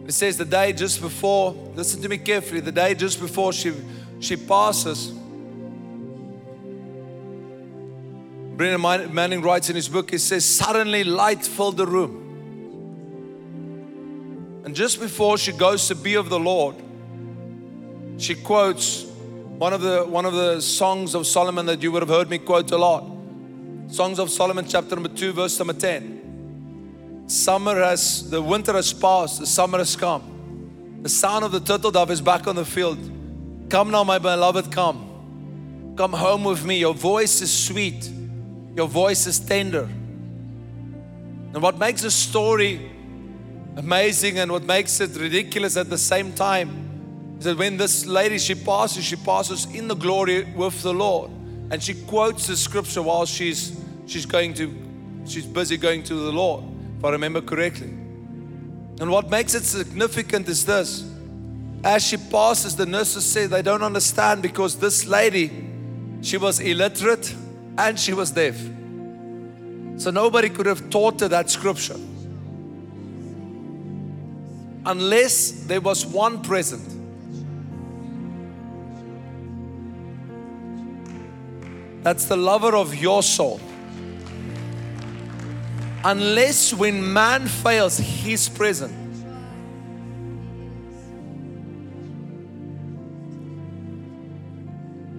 It 0.08 0.14
says 0.14 0.38
the 0.38 0.46
day 0.46 0.72
just 0.72 1.02
before, 1.02 1.52
listen 1.74 2.02
to 2.02 2.10
me 2.10 2.18
carefully, 2.20 2.60
the 2.60 2.72
day 2.72 2.94
just 2.94 3.20
before 3.20 3.52
she, 3.52 3.74
she 4.20 4.36
passes. 4.36 5.12
Brennan 8.56 9.14
Manning 9.14 9.42
writes 9.42 9.70
in 9.70 9.76
his 9.76 9.90
book, 9.90 10.12
he 10.12 10.18
says, 10.18 10.46
suddenly 10.46 11.04
light 11.04 11.44
filled 11.44 11.78
the 11.78 11.88
room. 11.88 12.22
And 14.64 14.76
just 14.76 15.00
before 15.00 15.38
she 15.38 15.52
goes 15.52 15.88
to 15.90 15.96
be 15.96 16.16
of 16.16 16.30
the 16.30 16.40
Lord, 16.40 16.76
she 18.18 18.36
quotes 18.36 19.04
one 19.04 19.74
of 19.74 19.82
the 19.82 20.04
one 20.04 20.26
of 20.26 20.34
the 20.34 20.60
songs 20.60 21.16
of 21.16 21.28
Solomon 21.28 21.66
that 21.68 21.84
you 21.84 21.92
would 21.92 22.02
have 22.02 22.10
heard 22.10 22.30
me 22.30 22.40
quote 22.40 22.72
a 22.72 22.78
lot. 22.78 23.04
Songs 23.88 24.20
of 24.20 24.30
Solomon, 24.30 24.66
chapter 24.68 24.96
number 24.96 25.10
2, 25.10 25.34
verse 25.34 25.60
number 25.60 25.74
10. 25.74 26.25
Summer 27.28 27.76
has, 27.80 28.30
the 28.30 28.42
winter 28.42 28.74
has 28.74 28.94
passed, 28.94 29.40
the 29.40 29.48
summer 29.48 29.80
has 29.80 29.96
come. 29.96 31.00
The 31.02 31.10
sound 31.10 31.44
of 31.44 31.52
the 31.52 31.60
turtle 31.60 31.92
dove 31.92 32.12
is 32.12 32.22
back 32.22 32.48
on 32.48 32.56
the 32.56 32.66
field. 32.66 33.00
Come 33.70 33.90
now, 33.90 34.04
my 34.04 34.20
beloved, 34.20 34.72
come. 34.72 35.94
Come 35.98 36.14
home 36.14 36.44
with 36.44 36.64
me. 36.66 36.78
Your 36.80 36.94
voice 36.94 37.42
is 37.42 37.52
sweet, 37.52 38.10
your 38.76 38.88
voice 38.88 39.26
is 39.26 39.40
tender. 39.40 39.90
And 41.54 41.62
what 41.62 41.80
makes 41.80 42.04
a 42.04 42.12
story 42.12 42.92
amazing 43.76 44.38
and 44.40 44.52
what 44.52 44.64
makes 44.64 45.00
it 45.00 45.16
ridiculous 45.16 45.78
at 45.78 45.90
the 45.90 45.98
same 45.98 46.32
time 46.34 47.36
is 47.40 47.46
that 47.46 47.58
when 47.58 47.78
this 47.78 48.06
lady 48.06 48.38
she 48.38 48.54
passes, 48.54 49.04
she 49.04 49.16
passes 49.16 49.66
in 49.74 49.88
the 49.88 49.96
glory 49.96 50.44
with 50.56 50.82
the 50.84 50.94
Lord. 50.94 51.32
And 51.72 51.82
she 51.82 51.96
quotes 51.96 52.46
the 52.48 52.56
scripture 52.56 53.02
while 53.02 53.26
she's 53.26 53.80
she's 54.06 54.28
going 54.28 54.54
to 54.56 54.72
she's 55.26 55.46
busy 55.46 55.78
going 55.78 56.04
to 56.04 56.14
the 56.14 56.32
Lord 56.32 56.75
I 57.06 57.12
remember 57.12 57.42
correctly. 57.42 57.88
And 57.88 59.12
what 59.12 59.30
makes 59.30 59.54
it 59.54 59.64
significant 59.64 60.48
is 60.48 60.66
this. 60.66 61.10
As 61.84 62.06
she 62.06 62.18
passes, 62.18 62.76
the 62.76 62.86
nurses 62.86 63.26
say 63.26 63.46
they 63.46 63.62
don't 63.62 63.84
understand 63.84 64.42
because 64.42 64.78
this 64.78 65.06
lady, 65.06 65.52
she 66.22 66.38
was 66.38 66.60
illiterate 66.60 67.36
and 67.78 68.00
she 68.00 68.14
was 68.14 68.32
deaf. 68.32 68.58
So 69.98 70.12
nobody 70.12 70.50
could 70.50 70.66
have 70.66 70.90
taught 70.90 71.20
her 71.20 71.28
that 71.28 71.50
scripture. 71.50 72.00
Unless 74.86 75.66
there 75.66 75.82
was 75.82 76.06
one 76.06 76.42
present. 76.42 76.84
That's 82.04 82.26
the 82.26 82.38
lover 82.38 82.76
of 82.76 82.96
your 82.96 83.24
soul 83.24 83.60
unless 86.06 86.72
when 86.72 87.12
man 87.12 87.48
fails, 87.48 87.98
he's 87.98 88.48
present. 88.48 88.94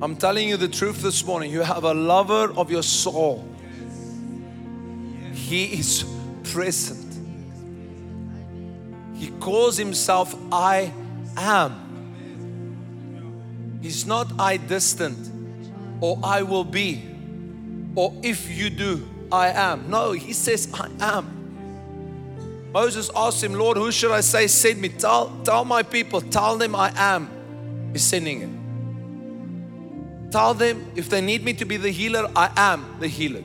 I'm 0.01 0.15
telling 0.15 0.49
you 0.49 0.57
the 0.57 0.69
truth 0.69 1.03
this 1.03 1.25
morning. 1.25 1.51
You 1.51 1.63
have 1.63 1.83
a 1.83 1.93
lover 1.93 2.53
of 2.57 2.71
your 2.71 2.85
soul. 2.85 3.45
He 5.33 5.65
is 5.81 6.05
present. 6.45 7.03
He 9.17 9.31
calls 9.41 9.77
himself 9.77 10.37
I 10.53 10.93
am. 11.37 11.83
He's 13.83 14.07
not 14.07 14.39
I 14.39 14.59
distant 14.59 15.33
or 16.01 16.21
I 16.23 16.43
will 16.43 16.65
be 16.65 17.03
or 17.97 18.15
if 18.23 18.49
you 18.49 18.71
do. 18.71 19.16
I 19.31 19.49
am. 19.49 19.91
No, 19.91 20.13
he 20.13 20.33
says, 20.33 20.69
I 20.75 20.89
am. 21.01 22.71
Moses 22.73 23.11
asked 23.17 23.43
him, 23.43 23.55
Lord, 23.55 23.77
who 23.77 23.91
should 23.91 24.13
I 24.13 24.21
say 24.21 24.47
send 24.47 24.81
me? 24.81 24.91
Tell, 24.91 25.35
tell 25.45 25.65
my 25.65 25.83
people, 25.83 26.21
tell 26.21 26.59
them 26.59 26.75
I 26.75 26.93
am. 26.95 27.31
He's 27.93 28.05
sending 28.05 28.41
him. 28.41 30.29
Tell 30.31 30.55
them 30.55 30.93
if 30.97 31.09
they 31.09 31.21
need 31.21 31.45
me 31.45 31.55
to 31.55 31.65
be 31.65 31.77
the 31.77 31.91
healer, 31.91 32.31
I 32.37 32.51
am 32.57 32.97
the 33.01 33.09
healer. 33.09 33.43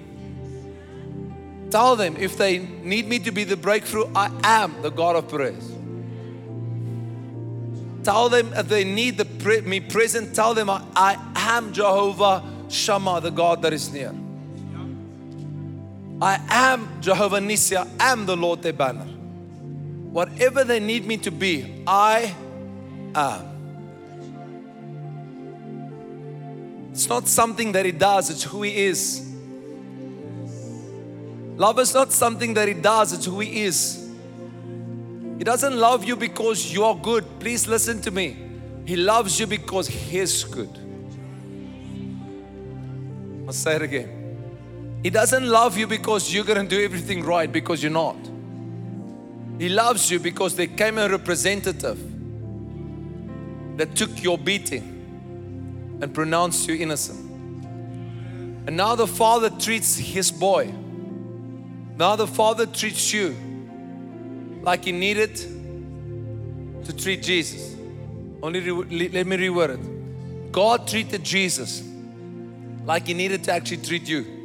Tell 1.69 1.95
them 1.95 2.17
if 2.17 2.37
they 2.37 2.59
need 2.59 3.07
me 3.07 3.19
to 3.19 3.31
be 3.31 3.45
the 3.45 3.55
breakthrough, 3.55 4.11
I 4.13 4.29
am 4.43 4.81
the 4.81 4.89
God 4.89 5.15
of 5.15 5.29
praise. 5.29 5.71
Tell 8.03 8.27
them 8.29 8.51
if 8.53 8.67
they 8.67 8.83
need 8.83 9.17
the 9.17 9.25
pre- 9.25 9.61
me 9.61 9.79
present, 9.79 10.35
tell 10.35 10.53
them 10.53 10.69
I, 10.69 10.83
I 10.95 11.17
am 11.35 11.71
Jehovah 11.71 12.43
Shammah, 12.67 13.21
the 13.21 13.29
God 13.31 13.61
that 13.61 13.71
is 13.71 13.93
near. 13.93 14.13
I 16.21 16.39
am 16.49 17.01
Jehovah 17.01 17.39
Nissi, 17.39 17.75
I 17.75 18.11
am 18.11 18.27
the 18.27 18.37
Lord 18.37 18.61
their 18.61 18.73
banner. 18.73 19.05
Whatever 20.11 20.63
they 20.63 20.79
need 20.79 21.07
me 21.07 21.17
to 21.17 21.31
be, 21.31 21.83
I 21.87 22.35
am. 23.15 23.47
It's 26.91 27.09
not 27.09 27.27
something 27.27 27.71
that 27.71 27.85
He 27.85 27.91
does, 27.91 28.29
it's 28.29 28.43
who 28.43 28.61
He 28.61 28.85
is. 28.85 29.27
Love 31.55 31.79
is 31.79 31.93
not 31.95 32.11
something 32.11 32.53
that 32.53 32.67
He 32.67 32.75
does, 32.75 33.13
it's 33.13 33.25
who 33.25 33.39
He 33.39 33.63
is. 33.63 34.07
He 35.39 35.43
doesn't 35.43 35.75
love 35.75 36.03
you 36.03 36.15
because 36.15 36.71
you 36.71 36.83
are 36.83 36.95
good. 36.95 37.25
Please 37.39 37.67
listen 37.67 37.99
to 38.01 38.11
me. 38.11 38.37
He 38.85 38.95
loves 38.95 39.39
you 39.39 39.47
because 39.47 39.87
He's 39.87 40.43
good. 40.43 40.69
I'll 43.47 43.53
say 43.53 43.77
it 43.77 43.81
again. 43.81 44.20
He 45.03 45.09
doesn't 45.09 45.47
love 45.47 45.77
you 45.77 45.87
because 45.87 46.31
you're 46.33 46.43
going 46.43 46.67
to 46.67 46.75
do 46.75 46.83
everything 46.83 47.23
right 47.23 47.51
because 47.51 47.81
you're 47.81 47.91
not. 47.91 48.17
He 49.57 49.69
loves 49.69 50.11
you 50.11 50.19
because 50.19 50.55
there 50.55 50.67
came 50.67 50.97
a 50.97 51.09
representative 51.09 51.97
that 53.77 53.95
took 53.95 54.23
your 54.23 54.37
beating 54.37 55.99
and 56.01 56.13
pronounced 56.13 56.67
you 56.67 56.75
innocent. 56.75 57.19
And 58.67 58.77
now 58.77 58.95
the 58.95 59.07
Father 59.07 59.49
treats 59.49 59.97
his 59.97 60.31
boy. 60.31 60.71
Now 61.97 62.15
the 62.15 62.27
Father 62.27 62.67
treats 62.67 63.11
you 63.11 63.35
like 64.61 64.85
he 64.85 64.91
needed 64.91 65.35
to 66.85 66.93
treat 66.95 67.23
Jesus. 67.23 67.75
Only 68.43 68.61
let 69.09 69.25
me 69.25 69.37
reword 69.37 69.79
it. 69.79 70.51
God 70.51 70.87
treated 70.87 71.23
Jesus 71.23 71.83
like 72.85 73.07
he 73.07 73.15
needed 73.15 73.43
to 73.45 73.53
actually 73.53 73.77
treat 73.77 74.07
you 74.07 74.40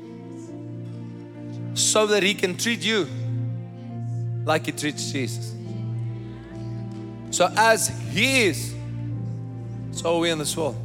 so 1.77 2.07
that 2.09 2.23
He 2.23 2.35
can 2.35 2.57
treat 2.57 2.83
you 2.83 3.07
like 4.45 4.67
He 4.67 4.73
treats 4.73 5.13
Jesus. 5.13 5.55
So, 7.31 7.53
as 7.57 7.89
He 8.11 8.47
is, 8.47 8.75
so 9.93 10.17
are 10.17 10.19
we 10.21 10.31
in 10.31 10.39
this 10.39 10.57
world. 10.57 10.77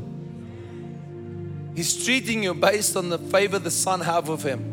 He's 1.75 2.05
treating 2.05 2.43
you 2.43 2.53
based 2.53 2.95
on 2.95 3.09
the 3.09 3.17
favor 3.17 3.57
the 3.57 3.71
Son 3.71 4.01
have 4.01 4.29
of 4.29 4.43
him. 4.43 4.67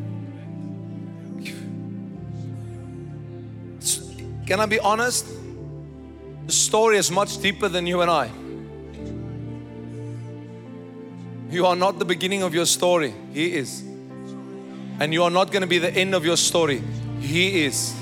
Can 4.47 4.61
I 4.61 4.67
be 4.67 4.81
honest? 4.81 5.27
The 6.47 6.53
story 6.53 6.97
is 6.97 7.11
much 7.11 7.41
deeper 7.41 7.69
than 7.69 7.87
you 7.87 8.01
and 8.01 8.11
I. 8.11 8.31
You 11.51 11.67
are 11.67 11.77
not 11.77 11.99
the 11.99 12.05
beginning 12.05 12.43
of 12.43 12.55
your 12.55 12.67
story. 12.67 13.15
He 13.33 13.55
is. 13.55 13.88
And 15.01 15.13
you 15.13 15.23
are 15.23 15.31
not 15.31 15.53
going 15.53 15.61
to 15.63 15.69
be 15.69 15.79
the 15.79 15.93
end 15.93 16.15
of 16.15 16.25
your 16.25 16.37
story. 16.37 16.83
He 17.21 17.65
is. 17.65 17.95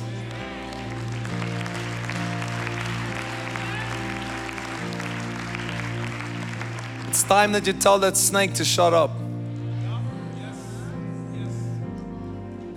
It's 7.09 7.23
time 7.23 7.53
that 7.53 7.67
you 7.67 7.73
tell 7.73 7.99
that 7.99 8.17
snake 8.17 8.55
to 8.55 8.65
shut 8.65 8.93
up. 8.93 9.11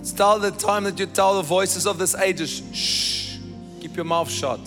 It's 0.00 0.12
tell 0.12 0.38
the 0.38 0.50
time 0.50 0.84
that 0.84 0.98
you 0.98 1.06
tell 1.06 1.36
the 1.36 1.42
voices 1.42 1.86
of 1.86 1.98
this 1.98 2.14
age, 2.14 2.40
shh, 2.74 3.36
keep 3.80 3.96
your 3.96 4.04
mouth 4.06 4.30
shut. 4.30 4.60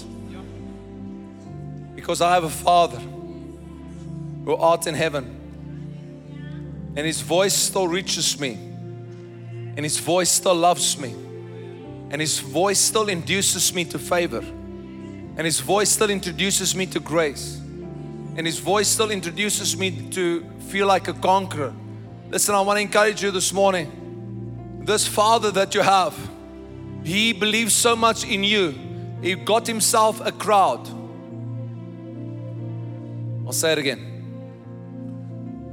Because 1.95 2.21
I 2.21 2.33
have 2.33 2.43
a 2.43 2.49
Father 2.49 2.99
who 4.45 4.55
art 4.55 4.85
in 4.87 4.93
heaven, 4.93 5.25
and 6.95 7.05
His 7.05 7.21
voice 7.21 7.53
still 7.53 7.87
reaches 7.87 8.39
me, 8.39 8.72
and 9.75 9.85
His 9.85 9.99
voice 9.99 10.31
still 10.31 10.55
loves 10.55 10.97
me, 10.97 11.11
and 12.09 12.21
His 12.21 12.39
voice 12.39 12.79
still 12.79 13.09
induces 13.09 13.73
me 13.73 13.85
to 13.85 13.99
favor, 13.99 14.39
and 14.39 15.41
His 15.41 15.59
voice 15.59 15.89
still 15.89 16.09
introduces 16.09 16.75
me 16.75 16.85
to 16.87 16.99
grace 16.99 17.63
and 18.35 18.47
his 18.47 18.59
voice 18.59 18.87
still 18.87 19.11
introduces 19.11 19.77
me 19.77 20.09
to 20.09 20.43
feel 20.69 20.87
like 20.87 21.07
a 21.07 21.13
conqueror. 21.13 21.73
Listen, 22.29 22.55
I 22.55 22.61
want 22.61 22.77
to 22.77 22.81
encourage 22.81 23.21
you 23.21 23.29
this 23.29 23.53
morning. 23.53 24.81
This 24.85 25.07
father 25.07 25.51
that 25.51 25.75
you 25.75 25.81
have, 25.81 26.17
he 27.03 27.31
believes 27.31 27.73
so 27.73 27.95
much 27.95 28.25
in 28.25 28.43
you, 28.43 28.73
he 29.21 29.35
got 29.35 29.67
himself 29.67 30.19
a 30.25 30.31
crowd. 30.31 30.87
I'll 33.45 33.53
say 33.53 33.73
it 33.73 33.77
again. 33.77 34.09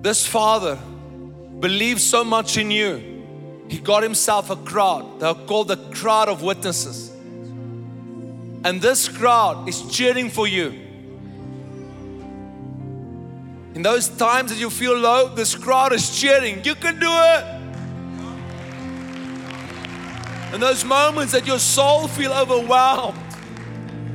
This 0.02 0.26
father 0.26 0.78
believes 1.60 2.04
so 2.04 2.24
much 2.24 2.58
in 2.58 2.70
you, 2.70 3.09
he 3.70 3.78
got 3.78 4.02
himself 4.02 4.50
a 4.50 4.56
crowd. 4.56 5.20
They're 5.20 5.32
called 5.32 5.68
the 5.68 5.76
crowd 5.76 6.28
of 6.28 6.42
witnesses. 6.42 7.08
And 8.64 8.82
this 8.82 9.08
crowd 9.08 9.68
is 9.68 9.82
cheering 9.88 10.28
for 10.28 10.48
you. 10.48 10.70
In 13.76 13.82
those 13.82 14.08
times 14.08 14.50
that 14.50 14.58
you 14.58 14.70
feel 14.70 14.96
low, 14.96 15.32
this 15.36 15.54
crowd 15.54 15.92
is 15.92 16.20
cheering. 16.20 16.64
You 16.64 16.74
can 16.74 16.98
do 16.98 17.08
it. 17.08 17.44
In 20.52 20.60
those 20.60 20.84
moments 20.84 21.32
that 21.32 21.46
your 21.46 21.60
soul 21.60 22.08
feel 22.08 22.32
overwhelmed, 22.32 23.16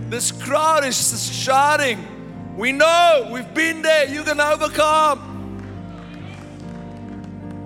this 0.10 0.34
crowd 0.34 0.84
is 0.84 1.32
shouting, 1.32 1.98
We 2.58 2.74
know, 2.74 3.30
we've 3.32 3.54
been 3.54 3.82
there, 3.82 4.06
you 4.10 4.24
can 4.24 4.42
overcome. 4.42 5.35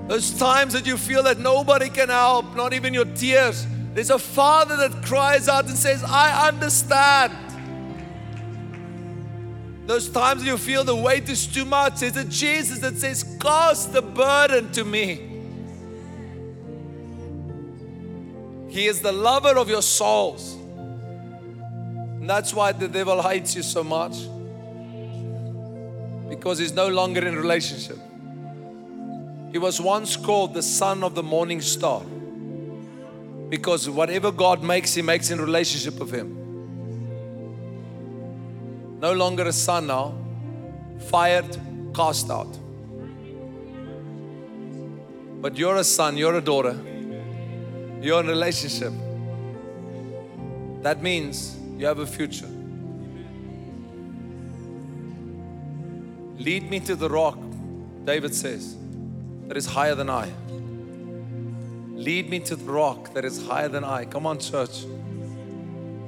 Those 0.10 0.32
times 0.32 0.74
that 0.74 0.88
you 0.88 0.98
feel 0.98 1.22
that 1.22 1.38
nobody 1.38 1.88
can 1.88 2.10
help, 2.10 2.56
not 2.56 2.74
even 2.74 2.96
your 2.96 3.06
tears, 3.06 3.68
there's 3.94 4.10
a 4.10 4.18
father 4.18 4.76
that 4.78 5.06
cries 5.06 5.48
out 5.48 5.68
and 5.68 5.78
says, 5.78 6.04
I 6.04 6.48
understand. 6.48 7.32
Those 9.86 10.10
times 10.10 10.44
you 10.44 10.58
feel 10.58 10.84
the 10.84 10.96
weight 10.96 11.30
is 11.30 11.46
too 11.46 11.64
much, 11.64 12.00
there's 12.00 12.18
a 12.18 12.24
Jesus 12.24 12.80
that 12.80 12.98
says, 12.98 13.24
Cast 13.40 13.94
the 13.94 14.02
burden 14.02 14.72
to 14.72 14.84
me. 14.84 15.28
He 18.68 18.88
is 18.88 19.02
the 19.02 19.12
lover 19.12 19.60
of 19.60 19.70
your 19.70 19.84
souls. 19.84 20.56
And 20.56 22.28
that's 22.28 22.52
why 22.52 22.72
the 22.72 22.88
devil 22.88 23.22
hates 23.22 23.56
you 23.56 23.62
so 23.62 23.84
much. 23.84 24.18
Because 26.28 26.58
he's 26.58 26.74
no 26.74 26.88
longer 26.88 27.24
in 27.28 27.36
relationship. 27.36 28.09
He 29.52 29.58
was 29.58 29.82
once 29.82 30.16
called 30.16 30.54
the 30.54 30.62
son 30.62 31.04
of 31.04 31.16
the 31.16 31.24
morning 31.24 31.62
star. 31.62 32.04
Because 33.50 33.90
whatever 33.90 34.32
God 34.32 34.62
makes, 34.62 34.94
he 34.94 35.02
makes 35.02 35.32
in 35.32 35.42
relationship 35.42 36.00
with 36.00 36.12
him. 36.12 36.36
No 39.00 39.14
longer 39.14 39.44
a 39.48 39.54
son 39.54 39.88
now, 39.88 40.14
fired, 41.08 41.58
cast 41.96 42.30
out. 42.30 42.60
But 45.42 45.58
you're 45.58 45.78
a 45.78 45.84
son, 45.84 46.18
you're 46.18 46.36
a 46.36 46.42
daughter, 46.42 46.78
you're 48.02 48.20
in 48.20 48.28
relationship. 48.28 48.94
That 50.84 51.02
means 51.02 51.58
you 51.78 51.86
have 51.86 52.00
a 52.00 52.06
future. 52.06 52.50
Lead 56.38 56.70
me 56.70 56.80
to 56.82 56.96
the 56.96 57.10
rock, 57.10 57.38
David 58.06 58.36
says, 58.36 58.76
that 59.50 59.58
is 59.58 59.66
higher 59.66 59.96
than 59.96 60.12
I. 60.12 60.32
Lead 61.94 62.30
me 62.30 62.40
to 62.42 62.56
the 62.56 62.72
rock 62.72 63.16
that 63.16 63.26
is 63.26 63.44
higher 63.48 63.68
than 63.68 63.84
I. 63.84 64.06
Come 64.06 64.28
on, 64.28 64.38
church. 64.38 64.86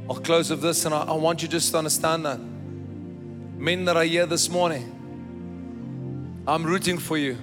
I'll 0.07 0.17
close 0.17 0.51
with 0.51 0.61
this, 0.61 0.85
and 0.85 0.93
I, 0.93 1.05
I 1.05 1.13
want 1.13 1.41
you 1.41 1.47
just 1.47 1.71
to 1.71 1.79
understand 1.79 2.23
that 2.27 2.39
men 2.39 3.85
that 3.85 3.97
are 3.97 4.03
here 4.03 4.27
this 4.27 4.47
morning, 4.47 6.43
I'm 6.47 6.63
rooting 6.63 6.99
for 6.99 7.17
you 7.17 7.33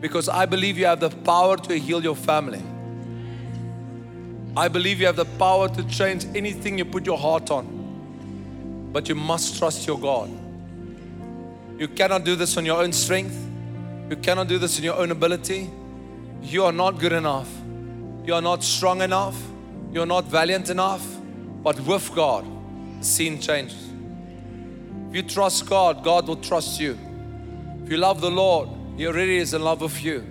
because 0.00 0.28
I 0.28 0.46
believe 0.46 0.78
you 0.78 0.86
have 0.86 1.00
the 1.00 1.10
power 1.10 1.56
to 1.56 1.76
heal 1.76 2.00
your 2.00 2.14
family. 2.14 2.62
I 4.56 4.68
believe 4.68 5.00
you 5.00 5.06
have 5.06 5.16
the 5.16 5.24
power 5.24 5.68
to 5.68 5.82
change 5.88 6.26
anything 6.36 6.78
you 6.78 6.84
put 6.84 7.04
your 7.04 7.18
heart 7.18 7.50
on. 7.50 8.90
But 8.92 9.08
you 9.08 9.16
must 9.16 9.58
trust 9.58 9.84
your 9.84 9.98
God. 9.98 10.30
You 11.76 11.88
cannot 11.88 12.22
do 12.22 12.36
this 12.36 12.56
on 12.56 12.64
your 12.64 12.80
own 12.80 12.92
strength. 12.92 13.49
You 14.10 14.16
cannot 14.16 14.48
do 14.48 14.58
this 14.58 14.76
in 14.76 14.84
your 14.84 14.96
own 14.96 15.12
ability. 15.12 15.70
You 16.42 16.64
are 16.64 16.72
not 16.72 16.98
good 16.98 17.12
enough. 17.12 17.48
You 18.24 18.34
are 18.34 18.42
not 18.42 18.64
strong 18.64 19.02
enough. 19.02 19.40
You 19.92 20.02
are 20.02 20.06
not 20.06 20.24
valiant 20.24 20.68
enough. 20.68 21.06
But 21.62 21.78
with 21.80 22.12
God, 22.12 22.44
the 22.98 23.04
scene 23.04 23.40
changes. 23.40 23.88
If 25.10 25.14
you 25.14 25.22
trust 25.22 25.68
God, 25.68 26.02
God 26.02 26.26
will 26.26 26.36
trust 26.36 26.80
you. 26.80 26.98
If 27.84 27.90
you 27.90 27.98
love 27.98 28.20
the 28.20 28.30
Lord, 28.32 28.68
He 28.96 29.06
already 29.06 29.36
is 29.36 29.54
in 29.54 29.62
love 29.62 29.80
with 29.80 30.02
you. 30.02 30.24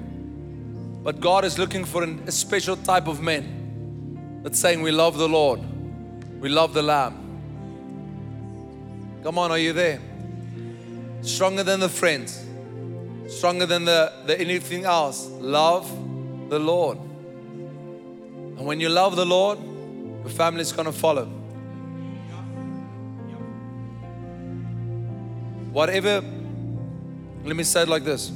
But 1.01 1.21
God 1.21 1.45
is 1.45 1.57
looking 1.57 1.85
for 1.85 2.03
a 2.03 2.31
special 2.33 2.75
type 2.75 3.07
of 3.07 3.21
men 3.21 4.41
that's 4.43 4.59
saying, 4.59 4.81
We 4.81 4.91
love 4.91 5.17
the 5.17 5.29
Lord, 5.29 5.61
we 6.41 6.49
love 6.49 6.73
the 6.73 6.83
Lamb. 6.83 7.15
Come 9.23 9.37
on, 9.37 9.51
are 9.51 9.57
you 9.57 9.71
there? 9.71 10.01
Stronger 11.21 11.63
than 11.63 11.79
the 11.79 11.89
friends, 11.89 12.45
stronger 13.29 13.65
than 13.65 13.85
the, 13.85 14.11
the 14.25 14.39
anything 14.39 14.85
else. 14.85 15.27
Love 15.39 15.89
the 16.49 16.59
Lord. 16.59 16.97
And 16.97 18.65
when 18.65 18.79
you 18.79 18.89
love 18.89 19.15
the 19.15 19.25
Lord, 19.25 19.59
your 19.59 20.29
family 20.29 20.61
is 20.61 20.71
going 20.71 20.85
to 20.85 20.91
follow. 20.91 21.25
Whatever, 25.71 26.21
let 27.45 27.55
me 27.55 27.63
say 27.63 27.83
it 27.83 27.87
like 27.87 28.03
this. 28.03 28.31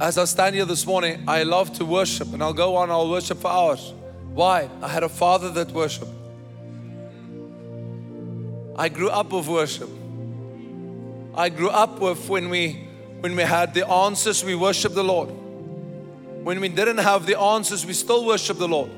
As 0.00 0.16
I 0.16 0.24
stand 0.24 0.54
here 0.54 0.64
this 0.64 0.86
morning, 0.86 1.24
I 1.26 1.42
love 1.42 1.72
to 1.74 1.84
worship 1.84 2.32
and 2.32 2.42
I'll 2.42 2.52
go 2.52 2.76
on, 2.76 2.88
I'll 2.90 3.10
worship 3.10 3.38
for 3.38 3.48
hours. 3.48 3.92
Why? 4.32 4.70
I 4.80 4.88
had 4.88 5.02
a 5.02 5.08
father 5.08 5.50
that 5.50 5.72
worshiped. 5.72 6.12
I 8.76 8.88
grew 8.88 9.10
up 9.10 9.32
with 9.32 9.48
worship. 9.48 9.90
I 11.34 11.48
grew 11.48 11.70
up 11.70 12.00
with 12.00 12.28
when 12.28 12.48
we 12.50 12.88
when 13.20 13.34
we 13.34 13.42
had 13.42 13.74
the 13.74 13.86
answers, 13.88 14.44
we 14.44 14.54
worship 14.54 14.94
the 14.94 15.02
Lord. 15.02 15.30
When 16.44 16.60
we 16.60 16.68
didn't 16.68 16.98
have 16.98 17.26
the 17.26 17.38
answers, 17.38 17.84
we 17.84 17.92
still 17.92 18.24
worship 18.24 18.58
the 18.58 18.68
Lord. 18.68 18.90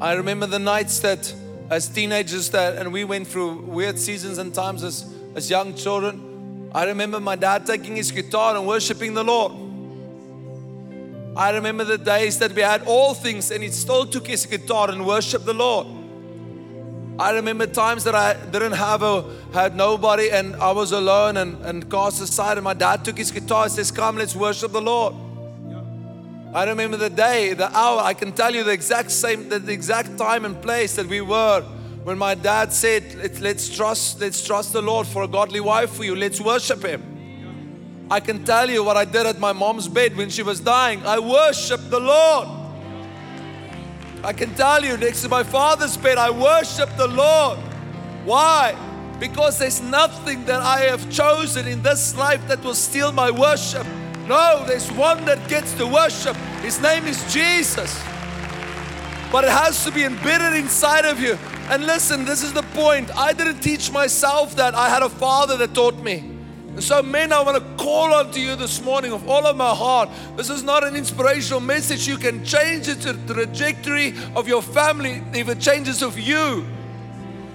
I 0.00 0.12
remember 0.12 0.46
the 0.46 0.60
nights 0.60 1.00
that 1.00 1.34
as 1.68 1.88
teenagers 1.88 2.50
that, 2.50 2.76
and 2.76 2.92
we 2.92 3.04
went 3.04 3.26
through 3.26 3.62
weird 3.62 3.98
seasons 3.98 4.38
and 4.38 4.54
times 4.54 4.82
as, 4.82 5.12
as 5.34 5.50
young 5.50 5.74
children. 5.74 6.70
I 6.72 6.84
remember 6.84 7.20
my 7.20 7.36
dad 7.36 7.66
taking 7.66 7.96
his 7.96 8.10
guitar 8.10 8.56
and 8.56 8.66
worshiping 8.66 9.14
the 9.14 9.24
Lord. 9.24 9.52
I 11.36 11.50
remember 11.50 11.84
the 11.84 11.98
days 11.98 12.38
that 12.38 12.52
we 12.52 12.62
had 12.62 12.82
all 12.86 13.14
things 13.14 13.50
and 13.50 13.62
he 13.62 13.70
still 13.70 14.06
took 14.06 14.26
his 14.26 14.46
guitar 14.46 14.90
and 14.90 15.06
worshiped 15.06 15.44
the 15.44 15.54
Lord. 15.54 15.86
I 17.20 17.32
remember 17.32 17.66
times 17.66 18.04
that 18.04 18.14
I 18.14 18.32
didn't 18.46 18.72
have 18.72 19.02
a 19.02 19.22
had 19.52 19.76
nobody 19.76 20.30
and 20.30 20.56
I 20.56 20.72
was 20.72 20.92
alone 20.92 21.36
and, 21.36 21.62
and 21.66 21.90
cast 21.90 22.22
aside 22.22 22.56
and 22.56 22.64
my 22.64 22.72
dad 22.72 23.04
took 23.04 23.18
his 23.18 23.30
guitar 23.30 23.64
and 23.64 23.72
says, 23.72 23.90
Come, 23.90 24.16
let's 24.16 24.34
worship 24.34 24.72
the 24.72 24.80
Lord. 24.80 25.14
I 26.54 26.64
remember 26.64 26.96
the 26.96 27.10
day, 27.10 27.52
the 27.52 27.70
hour, 27.76 28.00
I 28.00 28.14
can 28.14 28.32
tell 28.32 28.54
you 28.54 28.64
the 28.64 28.70
exact 28.70 29.10
same, 29.10 29.50
the, 29.50 29.58
the 29.58 29.70
exact 29.70 30.16
time 30.16 30.46
and 30.46 30.62
place 30.62 30.96
that 30.96 31.08
we 31.08 31.20
were 31.20 31.60
when 32.04 32.16
my 32.16 32.34
dad 32.34 32.72
said, 32.72 33.14
let's, 33.16 33.40
let's 33.40 33.68
trust, 33.68 34.18
let's 34.18 34.42
trust 34.42 34.72
the 34.72 34.80
Lord 34.80 35.06
for 35.06 35.22
a 35.22 35.28
godly 35.28 35.60
wife 35.60 35.90
for 35.90 36.04
you. 36.04 36.16
Let's 36.16 36.40
worship 36.40 36.82
Him. 36.82 38.08
I 38.10 38.20
can 38.20 38.46
tell 38.46 38.70
you 38.70 38.82
what 38.82 38.96
I 38.96 39.04
did 39.04 39.26
at 39.26 39.38
my 39.38 39.52
mom's 39.52 39.88
bed 39.88 40.16
when 40.16 40.30
she 40.30 40.42
was 40.42 40.58
dying. 40.58 41.04
I 41.04 41.18
worshiped 41.18 41.90
the 41.90 42.00
Lord. 42.00 42.59
I 44.22 44.32
can 44.34 44.54
tell 44.54 44.84
you 44.84 44.96
next 44.98 45.22
to 45.22 45.28
my 45.28 45.42
father's 45.42 45.96
bed, 45.96 46.18
I 46.18 46.30
worship 46.30 46.94
the 46.96 47.08
Lord. 47.08 47.58
Why? 48.24 48.76
Because 49.18 49.58
there's 49.58 49.80
nothing 49.80 50.44
that 50.44 50.60
I 50.60 50.80
have 50.80 51.10
chosen 51.10 51.66
in 51.66 51.82
this 51.82 52.16
life 52.16 52.46
that 52.48 52.62
will 52.62 52.74
steal 52.74 53.12
my 53.12 53.30
worship. 53.30 53.86
No, 54.26 54.62
there's 54.66 54.90
one 54.92 55.24
that 55.24 55.48
gets 55.48 55.72
to 55.74 55.86
worship. 55.86 56.36
His 56.62 56.80
name 56.80 57.06
is 57.06 57.20
Jesus. 57.32 57.98
But 59.32 59.44
it 59.44 59.50
has 59.50 59.84
to 59.84 59.90
be 59.90 60.04
embedded 60.04 60.58
inside 60.58 61.04
of 61.04 61.18
you. 61.18 61.38
And 61.70 61.86
listen, 61.86 62.24
this 62.24 62.42
is 62.42 62.52
the 62.52 62.62
point. 62.74 63.14
I 63.16 63.32
didn't 63.32 63.60
teach 63.60 63.90
myself 63.90 64.56
that. 64.56 64.74
I 64.74 64.88
had 64.88 65.02
a 65.02 65.08
father 65.08 65.56
that 65.56 65.74
taught 65.74 65.98
me. 65.98 66.39
And 66.80 66.86
so, 66.86 67.02
men, 67.02 67.30
I 67.30 67.42
want 67.42 67.58
to 67.58 67.84
call 67.84 68.14
on 68.14 68.30
to 68.30 68.40
you 68.40 68.56
this 68.56 68.80
morning 68.80 69.12
of 69.12 69.28
all 69.28 69.46
of 69.46 69.54
my 69.54 69.74
heart. 69.74 70.08
This 70.38 70.48
is 70.48 70.62
not 70.62 70.82
an 70.82 70.96
inspirational 70.96 71.60
message. 71.60 72.08
You 72.08 72.16
can 72.16 72.42
change 72.42 72.88
it 72.88 73.02
to 73.02 73.12
the 73.12 73.34
trajectory 73.34 74.14
of 74.34 74.48
your 74.48 74.62
family 74.62 75.22
if 75.34 75.50
it 75.50 75.60
changes 75.60 76.02
of 76.02 76.18
you. 76.18 76.64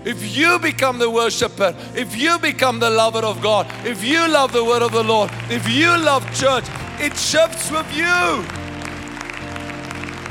If 0.03 0.37
you 0.37 0.59
become 0.59 0.99
the 0.99 1.09
worshiper, 1.09 1.75
if 1.95 2.15
you 2.15 2.37
become 2.37 2.79
the 2.79 2.91
lover 2.91 3.25
of 3.25 3.41
God, 3.41 3.65
if 3.83 4.03
you 4.03 4.27
love 4.27 4.53
the 4.53 4.63
word 4.63 4.83
of 4.83 4.91
the 4.91 5.03
Lord, 5.03 5.31
if 5.49 5.67
you 5.67 5.87
love 5.87 6.23
church, 6.35 6.65
it 6.99 7.17
shifts 7.17 7.71
with 7.71 7.91
you. 7.97 8.05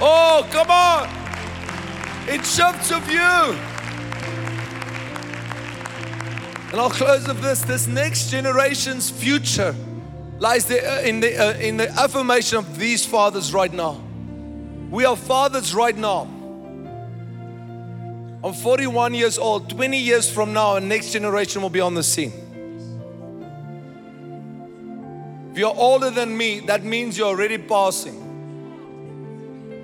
Oh, 0.01 0.47
come 0.53 0.71
on. 0.71 1.09
It 2.29 2.47
shifts 2.47 2.93
with 2.93 3.11
you. 3.11 3.74
And 6.75 6.81
I'll 6.81 6.91
close 6.91 7.29
with 7.29 7.41
this 7.41 7.63
this 7.63 7.87
next 7.87 8.31
generation's 8.31 9.09
future 9.09 9.77
lies 10.41 10.69
uh, 10.69 11.03
in, 11.05 11.21
the, 11.21 11.39
uh, 11.39 11.53
in 11.53 11.77
the 11.77 11.89
affirmation 11.89 12.59
of 12.59 12.81
these 12.81 13.07
fathers 13.07 13.55
right 13.55 13.73
now. 13.73 14.03
We 14.91 15.05
are 15.05 15.15
fathers 15.15 15.73
right 15.73 15.97
now. 15.97 16.23
I'm 18.43 18.53
41 18.53 19.15
years 19.15 19.39
old. 19.39 19.71
20 19.71 19.97
years 19.97 20.29
from 20.29 20.53
now, 20.53 20.75
a 20.75 20.81
next 20.81 21.13
generation 21.13 21.63
will 21.63 21.71
be 21.71 21.79
on 21.79 21.95
the 21.95 22.03
scene. 22.03 22.33
If 25.53 25.59
you're 25.59 25.77
older 25.77 26.11
than 26.11 26.37
me, 26.37 26.59
that 26.59 26.83
means 26.83 27.17
you're 27.17 27.29
already 27.29 27.59
passing. 27.59 28.21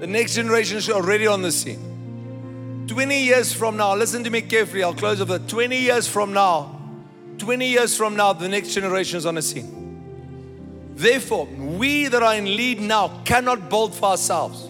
The 0.00 0.08
next 0.08 0.34
generation 0.34 0.78
is 0.78 0.90
already 0.90 1.28
on 1.28 1.42
the 1.42 1.52
scene. 1.52 2.84
20 2.88 3.22
years 3.22 3.52
from 3.52 3.76
now, 3.76 3.94
listen 3.94 4.24
to 4.24 4.30
me 4.30 4.42
carefully. 4.42 4.82
I'll 4.82 4.92
close 4.92 5.20
with 5.20 5.28
that. 5.28 5.46
20 5.46 5.78
years 5.78 6.08
from 6.08 6.32
now, 6.32 6.78
20 7.40 7.66
years 7.66 7.96
from 7.96 8.14
now, 8.16 8.32
the 8.32 8.48
next 8.48 8.74
generation 8.74 9.16
is 9.18 9.26
on 9.26 9.34
the 9.34 9.42
scene. 9.42 9.80
Therefore, 10.94 11.46
we 11.46 12.08
that 12.08 12.22
are 12.22 12.34
in 12.34 12.44
lead 12.44 12.80
now 12.80 13.22
cannot 13.24 13.70
build 13.70 13.94
for 13.94 14.10
ourselves. 14.10 14.68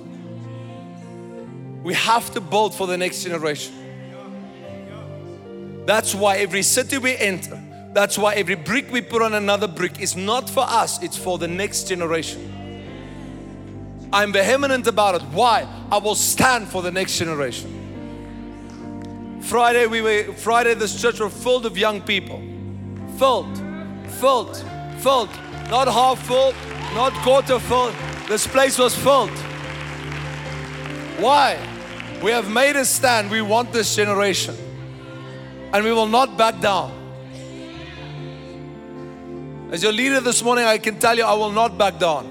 We 1.83 1.95
have 1.95 2.33
to 2.35 2.41
build 2.41 2.75
for 2.75 2.87
the 2.87 2.97
next 2.97 3.25
generation. 3.25 3.75
That's 5.87 6.15
why 6.15 6.37
every 6.37 6.63
city 6.63 6.99
we 6.99 7.17
enter, 7.17 7.61
that's 7.93 8.17
why 8.17 8.35
every 8.35 8.55
brick 8.55 8.93
we 8.93 9.01
put 9.01 9.23
on 9.23 9.35
another 9.35 9.67
brick 9.67 10.01
is 10.01 10.15
not 10.15 10.49
for 10.49 10.65
us, 10.65 11.03
it's 11.03 11.17
for 11.17 11.37
the 11.37 11.49
next 11.49 11.89
generation. 11.89 12.47
I'm 14.13 14.33
vehement 14.33 14.87
about 14.87 15.17
it. 15.17 15.23
Why? 15.33 15.67
I 15.91 15.99
will 15.99 16.15
stand 16.15 16.69
for 16.69 16.83
the 16.83 16.93
next 16.93 17.19
generation. 17.19 17.79
Friday, 19.41 19.87
we 19.87 20.03
were 20.03 20.33
Friday, 20.35 20.75
this 20.75 21.01
church 21.01 21.19
was 21.19 21.33
filled 21.33 21.67
of 21.67 21.77
young 21.77 22.01
people. 22.03 22.41
Filled, 23.21 23.59
filled, 24.19 24.57
filled. 25.01 25.29
Not 25.69 25.89
half 25.89 26.27
full, 26.27 26.55
not 26.95 27.13
quarter 27.23 27.59
full. 27.59 27.93
This 28.27 28.47
place 28.47 28.79
was 28.79 28.97
filled. 28.97 29.29
Why? 31.19 31.59
We 32.23 32.31
have 32.31 32.51
made 32.51 32.77
a 32.77 32.85
stand. 32.87 33.31
We 33.31 33.43
want 33.43 33.75
this 33.75 33.95
generation 33.95 34.57
and 35.75 35.85
we 35.85 35.93
will 35.93 36.07
not 36.07 36.39
back 36.39 36.61
down. 36.61 36.97
As 39.71 39.83
your 39.83 39.93
leader 39.93 40.21
this 40.21 40.43
morning, 40.43 40.65
I 40.65 40.79
can 40.79 40.99
tell 40.99 41.15
you, 41.15 41.25
I 41.25 41.35
will 41.35 41.53
not 41.53 41.77
back 41.77 41.99
down. 41.99 42.25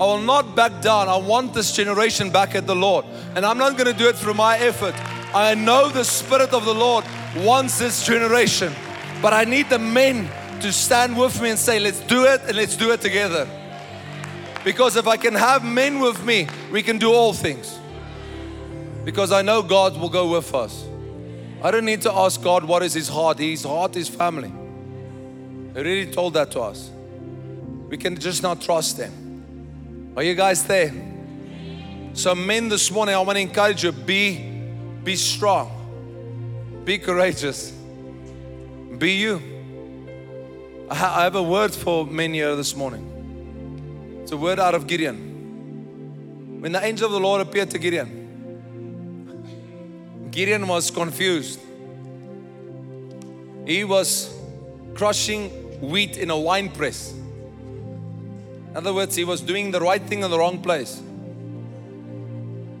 I 0.00 0.04
will 0.06 0.22
not 0.22 0.56
back 0.56 0.82
down. 0.82 1.08
I 1.08 1.18
want 1.18 1.54
this 1.54 1.70
generation 1.70 2.30
back 2.30 2.56
at 2.56 2.66
the 2.66 2.74
Lord. 2.74 3.04
And 3.36 3.46
I'm 3.46 3.58
not 3.58 3.78
going 3.78 3.92
to 3.92 3.96
do 3.96 4.08
it 4.08 4.16
through 4.16 4.34
my 4.34 4.58
effort. 4.58 4.96
I 5.32 5.54
know 5.54 5.88
the 5.88 6.04
Spirit 6.04 6.52
of 6.52 6.64
the 6.64 6.74
Lord 6.74 7.04
wants 7.36 7.78
this 7.78 8.04
generation. 8.04 8.74
But 9.22 9.32
I 9.32 9.44
need 9.44 9.70
the 9.70 9.78
men 9.78 10.28
to 10.60 10.72
stand 10.72 11.16
with 11.16 11.40
me 11.40 11.50
and 11.50 11.58
say, 11.58 11.78
let's 11.78 12.00
do 12.00 12.24
it 12.24 12.40
and 12.42 12.56
let's 12.56 12.76
do 12.76 12.90
it 12.90 13.00
together. 13.00 13.48
Because 14.64 14.96
if 14.96 15.06
I 15.06 15.16
can 15.16 15.34
have 15.34 15.64
men 15.64 16.00
with 16.00 16.24
me, 16.24 16.48
we 16.72 16.82
can 16.82 16.98
do 16.98 17.12
all 17.12 17.32
things. 17.32 17.78
Because 19.04 19.30
I 19.32 19.42
know 19.42 19.62
God 19.62 19.98
will 19.98 20.08
go 20.08 20.28
with 20.28 20.52
us. 20.54 20.84
I 21.62 21.70
don't 21.70 21.84
need 21.84 22.02
to 22.02 22.12
ask 22.12 22.42
God 22.42 22.64
what 22.64 22.82
is 22.82 22.94
his 22.94 23.08
heart. 23.08 23.38
His 23.38 23.62
heart 23.62 23.96
is 23.96 24.08
family. 24.08 24.52
He 25.74 25.80
really 25.80 26.10
told 26.10 26.34
that 26.34 26.50
to 26.52 26.60
us. 26.60 26.90
We 27.88 27.96
can 27.96 28.16
just 28.16 28.42
not 28.42 28.60
trust 28.60 28.98
him. 28.98 30.12
Are 30.16 30.22
you 30.22 30.34
guys 30.34 30.64
there? 30.64 30.92
So, 32.14 32.34
men, 32.34 32.68
this 32.68 32.90
morning, 32.90 33.14
I 33.14 33.20
want 33.20 33.36
to 33.36 33.42
encourage 33.42 33.84
you 33.84 33.92
be, 33.92 34.66
be 35.02 35.16
strong, 35.16 36.82
be 36.84 36.98
courageous, 36.98 37.72
be 38.98 39.12
you. 39.12 39.42
I, 40.90 41.24
have 41.24 41.36
a 41.36 41.42
word 41.42 41.72
for 41.72 42.06
men 42.06 42.34
here 42.34 42.54
this 42.54 42.76
morning. 42.76 44.20
It's 44.22 44.32
a 44.32 44.36
word 44.36 44.60
out 44.60 44.74
of 44.74 44.86
Gideon. 44.86 46.60
When 46.60 46.72
the 46.72 46.84
angel 46.84 47.06
of 47.06 47.12
the 47.12 47.20
Lord 47.20 47.40
appeared 47.40 47.70
to 47.70 47.78
Gideon, 47.78 48.18
Gideon 50.30 50.68
was 50.68 50.90
confused. 50.90 51.60
He 53.66 53.84
was 53.84 54.34
crushing 54.94 55.50
wheat 55.80 56.16
in 56.16 56.30
a 56.30 56.38
wine 56.38 56.68
press. 56.68 57.12
In 57.12 58.76
other 58.76 58.92
words, 58.94 59.16
he 59.16 59.24
was 59.24 59.40
doing 59.40 59.70
the 59.70 59.80
right 59.80 60.02
thing 60.02 60.22
in 60.22 60.30
the 60.30 60.38
wrong 60.38 60.62
place. 60.62 61.00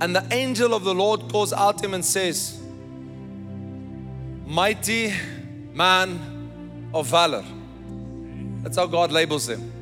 And 0.00 0.14
the 0.16 0.26
angel 0.30 0.74
of 0.74 0.84
the 0.84 0.94
Lord 0.94 1.30
calls 1.30 1.52
out 1.52 1.78
to 1.78 1.84
him 1.86 1.94
and 1.94 2.04
says, 2.04 2.60
Mighty 4.46 5.14
man 5.74 6.90
of 6.94 7.06
valor. 7.06 7.44
That's 8.62 8.76
how 8.76 8.86
God 8.86 9.10
labels 9.10 9.48
him. 9.48 9.72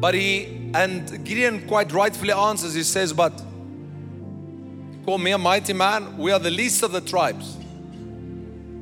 But 0.00 0.14
he, 0.14 0.70
and 0.74 1.24
Gideon 1.24 1.66
quite 1.66 1.92
rightfully 1.92 2.32
answers, 2.32 2.74
he 2.74 2.82
says, 2.82 3.12
But 3.12 3.42
call 5.04 5.18
me 5.18 5.32
a 5.32 5.38
mighty 5.38 5.72
man. 5.72 6.18
We 6.18 6.32
are 6.32 6.38
the 6.38 6.50
least 6.50 6.82
of 6.82 6.92
the 6.92 7.00
tribes. 7.00 7.56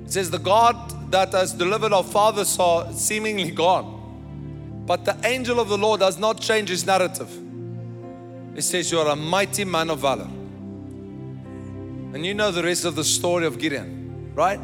It 0.05 0.13
says, 0.13 0.31
The 0.31 0.39
God 0.39 1.13
that 1.13 1.33
has 1.33 1.53
delivered 1.53 1.93
our 1.93 2.05
fathers 2.05 2.59
are 2.59 2.93
seemingly 2.93 3.53
gone. 3.53 4.83
But 4.87 5.05
the 5.05 5.17
angel 5.25 5.61
of 5.61 5.69
the 5.69 5.79
Lord 5.79 6.01
does 6.01 6.19
not 6.19 6.41
change 6.41 6.69
his 6.69 6.85
narrative. 6.85 7.31
He 8.55 8.61
says, 8.61 8.91
You 8.91 8.99
are 9.01 9.09
a 9.09 9.17
mighty 9.17 9.65
man 9.65 9.91
of 9.91 10.01
valor. 10.01 10.29
And 12.15 12.27
you 12.27 12.35
know 12.35 12.51
the 12.51 12.63
rest 12.63 12.85
of 12.85 12.97
the 12.97 13.05
story 13.05 13.47
of 13.47 13.59
Gideon, 13.59 14.33
right? 14.35 14.61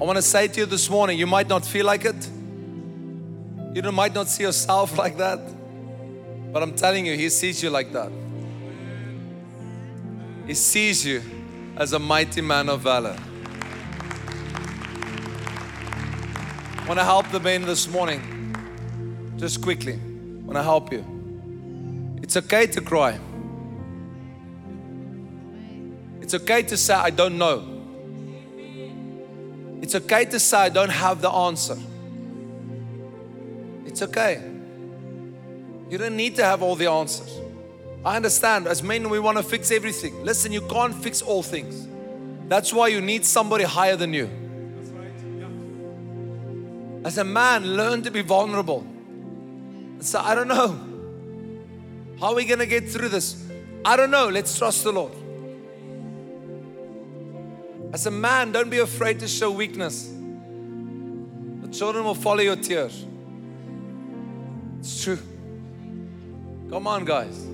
I 0.00 0.04
want 0.04 0.16
to 0.16 0.22
say 0.22 0.48
to 0.48 0.60
you 0.60 0.66
this 0.66 0.88
morning, 0.88 1.18
you 1.18 1.26
might 1.26 1.46
not 1.46 1.62
feel 1.62 1.84
like 1.84 2.06
it. 2.06 2.26
You 3.74 3.82
might 3.92 4.14
not 4.14 4.28
see 4.28 4.44
yourself 4.44 4.96
like 5.04 5.18
that. 5.18 5.38
But 6.52 6.62
I'm 6.62 6.74
telling 6.74 7.04
you, 7.04 7.16
He 7.16 7.28
sees 7.28 7.62
you 7.62 7.68
like 7.68 7.92
that. 7.92 8.10
He 10.46 10.54
sees 10.54 11.04
you 11.04 11.22
as 11.76 11.92
a 11.92 11.98
mighty 11.98 12.40
man 12.40 12.70
of 12.70 12.80
valor. 12.80 13.14
I 16.78 16.84
want 16.88 16.98
to 16.98 17.04
help 17.04 17.30
the 17.30 17.38
men 17.38 17.66
this 17.66 17.86
morning. 17.86 18.56
Just 19.36 19.60
quickly. 19.60 19.94
I 19.94 20.44
want 20.44 20.54
to 20.54 20.62
help 20.62 20.90
you. 20.92 21.04
It's 22.22 22.38
okay 22.38 22.66
to 22.68 22.80
cry. 22.80 23.18
It's 26.22 26.32
okay 26.32 26.62
to 26.62 26.76
say, 26.78 26.94
I 26.94 27.10
don't 27.10 27.36
know. 27.36 27.69
It's 29.82 29.94
okay 29.94 30.24
to 30.26 30.38
say, 30.38 30.58
I 30.58 30.68
don't 30.68 30.90
have 30.90 31.20
the 31.20 31.30
answer. 31.30 31.76
It's 33.86 34.02
okay. 34.02 34.42
You 35.88 35.98
don't 35.98 36.16
need 36.16 36.36
to 36.36 36.44
have 36.44 36.62
all 36.62 36.76
the 36.76 36.86
answers. 36.86 37.40
I 38.04 38.16
understand. 38.16 38.66
As 38.66 38.82
men, 38.82 39.10
we 39.10 39.18
want 39.18 39.38
to 39.38 39.42
fix 39.42 39.70
everything. 39.70 40.24
Listen, 40.24 40.52
you 40.52 40.60
can't 40.62 40.94
fix 40.94 41.22
all 41.22 41.42
things. 41.42 41.88
That's 42.48 42.72
why 42.72 42.88
you 42.88 43.00
need 43.00 43.24
somebody 43.24 43.64
higher 43.64 43.96
than 43.96 44.14
you. 44.14 44.30
As 47.04 47.18
a 47.18 47.24
man, 47.24 47.76
learn 47.76 48.02
to 48.02 48.10
be 48.10 48.22
vulnerable. 48.22 48.86
So 50.00 50.20
I 50.20 50.34
don't 50.34 50.48
know. 50.48 50.78
How 52.20 52.28
are 52.28 52.34
we 52.34 52.44
going 52.44 52.58
to 52.58 52.66
get 52.66 52.88
through 52.88 53.08
this? 53.08 53.42
I 53.84 53.96
don't 53.96 54.10
know. 54.10 54.28
Let's 54.28 54.56
trust 54.58 54.84
the 54.84 54.92
Lord. 54.92 55.12
As 57.92 58.06
a 58.06 58.10
man, 58.10 58.52
don't 58.52 58.70
be 58.70 58.78
afraid 58.78 59.18
to 59.20 59.28
show 59.28 59.50
weakness. 59.50 60.08
The 61.62 61.68
children 61.68 62.04
will 62.04 62.14
follow 62.14 62.40
your 62.40 62.56
tears. 62.56 63.04
It's 64.78 65.02
true. 65.02 65.18
Come 66.70 66.86
on, 66.86 67.04
guys. 67.04 67.46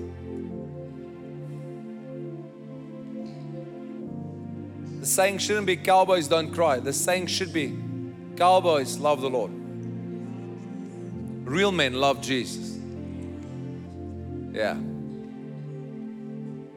The 4.99 5.05
saying 5.05 5.39
shouldn't 5.39 5.65
be 5.65 5.75
cowboys 5.75 6.27
don't 6.27 6.51
cry. 6.53 6.79
The 6.79 6.93
saying 6.93 7.27
should 7.27 7.51
be 7.51 7.77
cowboys 8.35 8.97
love 8.99 9.21
the 9.21 9.29
Lord. 9.29 9.51
Real 11.47 11.71
men 11.71 11.93
love 11.93 12.21
Jesus. 12.21 12.77
Yeah. 14.51 14.75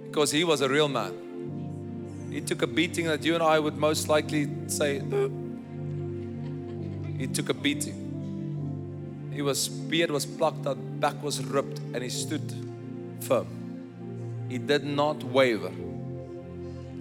Because 0.06 0.30
he 0.30 0.44
was 0.44 0.60
a 0.60 0.68
real 0.68 0.88
man. 0.88 1.29
He 2.30 2.40
took 2.40 2.62
a 2.62 2.66
beating 2.66 3.06
that 3.06 3.24
you 3.24 3.34
and 3.34 3.42
I 3.42 3.58
would 3.58 3.76
most 3.76 4.08
likely 4.08 4.48
say, 4.68 5.00
he 7.18 7.26
took 7.26 7.48
a 7.48 7.54
beating. 7.54 9.30
He 9.32 9.42
was 9.42 9.68
beard 9.68 10.10
was 10.10 10.26
plucked 10.26 10.66
out, 10.66 10.78
back 11.00 11.20
was 11.22 11.44
ripped, 11.44 11.78
and 11.78 12.02
he 12.02 12.08
stood 12.08 12.52
firm. 13.20 13.46
He 14.48 14.58
did 14.58 14.84
not 14.84 15.22
waver. 15.24 15.72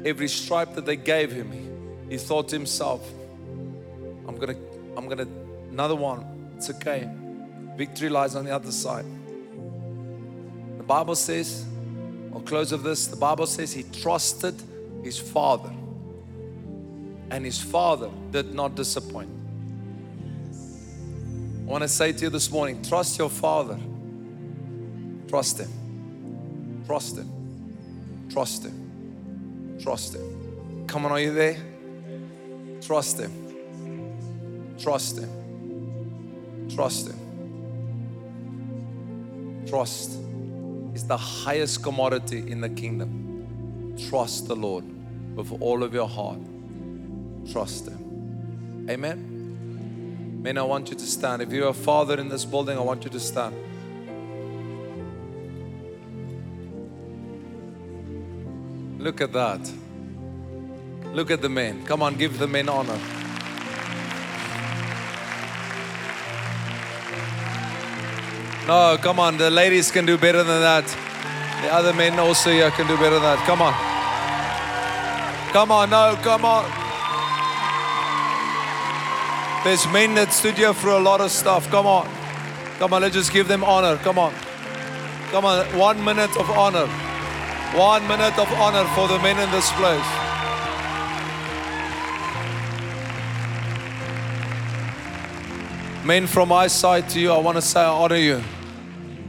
Every 0.06 0.28
stripe 0.28 0.76
that 0.76 0.86
they 0.86 0.96
gave 0.96 1.32
him, 1.32 1.52
he 2.10 2.18
thought 2.18 2.50
to 2.50 2.56
himself, 2.56 3.08
I'm 4.28 4.38
gonna, 4.38 4.56
I'm 4.98 5.08
gonna, 5.08 5.28
another 5.70 5.96
one. 5.96 6.26
It's 6.58 6.70
okay. 6.70 7.10
Victory 7.76 8.10
lies 8.10 8.36
on 8.36 8.46
the 8.46 8.52
other 8.52 8.72
side. 8.72 9.06
The 10.78 10.84
Bible 10.84 11.16
says, 11.16 11.66
I'll 12.34 12.42
close 12.42 12.72
of 12.72 12.84
this. 12.84 13.08
The 13.08 13.16
Bible 13.16 13.48
says 13.48 13.74
he 13.74 13.84
trusted 13.84 14.62
his 15.04 15.20
father, 15.20 15.72
and 17.32 17.46
his 17.46 17.62
father 17.62 18.10
did 18.32 18.54
not 18.54 18.76
disappoint. 18.76 19.30
I 21.62 21.72
want 21.72 21.84
to 21.84 21.88
say 21.88 22.12
to 22.12 22.24
you 22.24 22.30
this 22.30 22.50
morning 22.50 22.82
trust 22.82 23.20
your 23.20 23.30
father. 23.30 23.78
Trust 25.28 25.60
him. 25.60 25.70
Trust 26.88 27.18
him. 27.18 27.30
Trust 28.32 28.66
him. 28.66 29.78
Trust 29.80 30.16
him. 30.16 30.86
Come 30.88 31.06
on, 31.06 31.12
are 31.12 31.20
you 31.20 31.32
there? 31.32 31.58
Trust 32.82 33.20
him. 33.20 33.32
Trust 34.80 35.20
him. 35.20 35.30
Trust 36.74 37.10
him. 37.10 37.20
Trust 39.68 40.18
is 40.96 41.06
the 41.06 41.18
highest 41.18 41.84
commodity 41.84 42.40
in 42.50 42.62
the 42.62 42.70
kingdom. 42.70 43.29
Trust 44.08 44.48
the 44.48 44.56
Lord 44.56 44.86
with 45.36 45.52
all 45.62 45.84
of 45.84 45.94
your 45.94 46.08
heart. 46.08 46.40
Trust 47.52 47.88
Him. 47.88 48.88
Amen. 48.90 50.42
Men, 50.42 50.58
I 50.58 50.64
want 50.64 50.90
you 50.90 50.96
to 50.96 51.06
stand. 51.06 51.42
If 51.42 51.52
you're 51.52 51.68
a 51.68 51.74
father 51.74 52.20
in 52.20 52.30
this 52.30 52.46
building, 52.46 52.78
I 52.78 52.82
want 52.82 53.04
you 53.04 53.10
to 53.10 53.20
stand. 53.20 53.56
Look 58.98 59.22
at 59.22 59.34
that. 59.34 59.72
Look 61.14 61.32
at 61.32 61.42
the 61.42 61.50
men. 61.50 61.86
Come 61.86 62.02
on, 62.02 62.16
give 62.16 62.38
the 62.38 62.48
men 62.48 62.70
honor. 62.70 63.00
No, 68.68 68.98
come 69.02 69.20
on. 69.20 69.38
The 69.38 69.50
ladies 69.50 69.90
can 69.90 70.06
do 70.06 70.18
better 70.18 70.44
than 70.44 70.62
that. 70.62 70.86
The 71.64 71.74
other 71.74 71.92
men 71.92 72.20
also 72.20 72.52
here 72.52 72.70
can 72.72 72.88
do 72.88 72.96
better 72.98 73.16
than 73.16 73.24
that. 73.24 73.46
Come 73.46 73.62
on. 73.62 73.89
Come 75.52 75.72
on, 75.72 75.90
no, 75.90 76.16
come 76.22 76.46
on. 76.46 76.64
There's 79.64 79.86
men 79.88 80.16
that 80.16 80.32
stood 80.32 80.56
here 80.56 80.74
for 80.74 80.90
a 80.90 81.00
lot 81.00 81.22
of 81.22 81.32
stuff. 81.32 81.70
Come 81.70 81.86
on. 81.86 82.08
Come 82.78 82.94
on, 82.94 83.02
let's 83.02 83.16
just 83.16 83.34
give 83.34 83.48
them 83.48 83.64
honor. 83.64 83.98
Come 83.98 84.18
on. 84.18 84.34
Come 85.32 85.46
on, 85.46 85.66
one 85.78 86.04
minute 86.04 86.36
of 86.38 86.50
honor. 86.52 86.88
One 87.76 88.08
minute 88.08 88.38
of 88.40 88.52
honor 88.54 88.86
for 88.96 89.08
the 89.08 89.20
men 89.20 89.38
in 89.40 89.52
this 89.52 89.72
place. 89.74 90.06
Men, 96.06 96.26
from 96.26 96.50
my 96.50 96.68
side 96.68 97.10
to 97.10 97.20
you, 97.20 97.32
I 97.32 97.38
want 97.38 97.58
to 97.58 97.62
say 97.62 97.82
I 97.82 97.90
honor 97.90 98.16
you. 98.16 98.42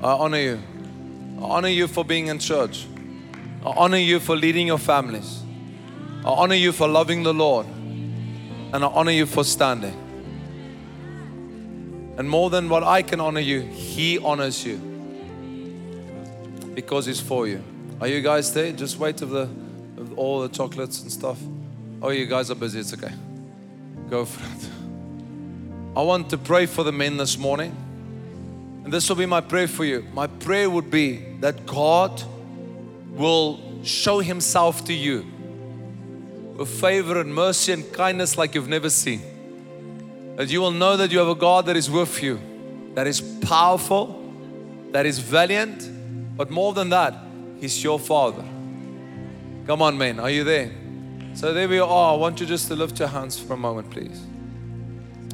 I 0.02 0.12
honor 0.12 0.38
you. 0.38 0.58
I 1.38 1.42
honor 1.42 1.68
you 1.68 1.88
for 1.88 2.04
being 2.04 2.28
in 2.28 2.38
church. 2.38 2.86
I 3.66 3.72
honor 3.76 3.98
you 3.98 4.20
for 4.20 4.36
leading 4.36 4.66
your 4.66 4.78
families. 4.78 5.39
I 6.24 6.28
honor 6.28 6.54
you 6.54 6.72
for 6.72 6.86
loving 6.86 7.22
the 7.22 7.32
Lord. 7.32 7.66
And 8.72 8.84
I 8.84 8.86
honor 8.86 9.10
you 9.10 9.26
for 9.26 9.42
standing. 9.42 9.96
And 12.18 12.28
more 12.28 12.50
than 12.50 12.68
what 12.68 12.84
I 12.84 13.02
can 13.02 13.20
honor 13.20 13.40
you, 13.40 13.62
He 13.62 14.18
honors 14.18 14.64
you 14.64 14.76
because 16.74 17.06
He's 17.06 17.20
for 17.20 17.48
you. 17.48 17.62
Are 18.00 18.06
you 18.06 18.20
guys 18.20 18.52
there? 18.52 18.72
Just 18.72 18.98
wait 18.98 19.22
of 19.22 19.30
the 19.30 19.48
all 20.16 20.40
the 20.40 20.48
chocolates 20.48 21.02
and 21.02 21.10
stuff. 21.10 21.38
Oh, 22.02 22.10
you 22.10 22.26
guys 22.26 22.50
are 22.50 22.54
busy. 22.54 22.80
It's 22.80 22.92
okay. 22.94 23.12
Go 24.08 24.24
for 24.24 24.42
it. 24.44 24.70
I 25.96 26.02
want 26.02 26.30
to 26.30 26.38
pray 26.38 26.66
for 26.66 26.84
the 26.84 26.92
men 26.92 27.16
this 27.16 27.36
morning. 27.38 27.74
And 28.84 28.92
this 28.92 29.08
will 29.08 29.16
be 29.16 29.26
my 29.26 29.40
prayer 29.40 29.68
for 29.68 29.84
you. 29.84 30.06
My 30.14 30.26
prayer 30.26 30.70
would 30.70 30.90
be 30.90 31.16
that 31.40 31.66
God 31.66 32.22
will 33.10 33.60
show 33.82 34.20
Himself 34.20 34.84
to 34.86 34.92
you 34.92 35.26
with 36.60 36.68
favor 36.68 37.18
and 37.18 37.34
mercy 37.34 37.72
and 37.72 37.90
kindness 37.90 38.36
like 38.36 38.54
you've 38.54 38.68
never 38.68 38.90
seen. 38.90 39.22
That 40.36 40.50
you 40.50 40.60
will 40.60 40.72
know 40.72 40.94
that 40.98 41.10
you 41.10 41.18
have 41.18 41.28
a 41.28 41.34
God 41.34 41.64
that 41.64 41.74
is 41.74 41.90
with 41.90 42.22
you, 42.22 42.38
that 42.94 43.06
is 43.06 43.22
powerful, 43.22 44.30
that 44.90 45.06
is 45.06 45.20
valiant, 45.20 45.88
but 46.36 46.50
more 46.50 46.74
than 46.74 46.90
that, 46.90 47.14
He's 47.60 47.82
your 47.82 47.98
Father. 47.98 48.44
Come 49.66 49.80
on, 49.80 49.96
men, 49.96 50.20
are 50.20 50.28
you 50.28 50.44
there? 50.44 50.70
So 51.32 51.54
there 51.54 51.66
we 51.66 51.78
are. 51.78 52.12
I 52.12 52.16
want 52.16 52.40
you 52.40 52.46
just 52.46 52.68
to 52.68 52.76
lift 52.76 52.98
your 52.98 53.08
hands 53.08 53.40
for 53.40 53.54
a 53.54 53.56
moment, 53.56 53.90
please. 53.90 54.20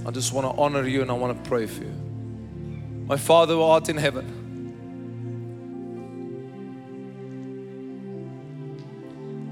I 0.06 0.12
just 0.12 0.32
want 0.32 0.46
to 0.46 0.62
honor 0.62 0.86
you 0.86 1.02
and 1.02 1.10
I 1.10 1.14
want 1.14 1.42
to 1.42 1.48
pray 1.48 1.66
for 1.66 1.82
you. 1.82 1.92
My 3.08 3.16
Father 3.16 3.54
who 3.54 3.62
art 3.62 3.88
in 3.88 3.96
heaven, 3.96 4.26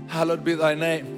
hallowed 0.07 0.45
be 0.45 0.55
thy 0.55 0.77
name. 0.77 1.14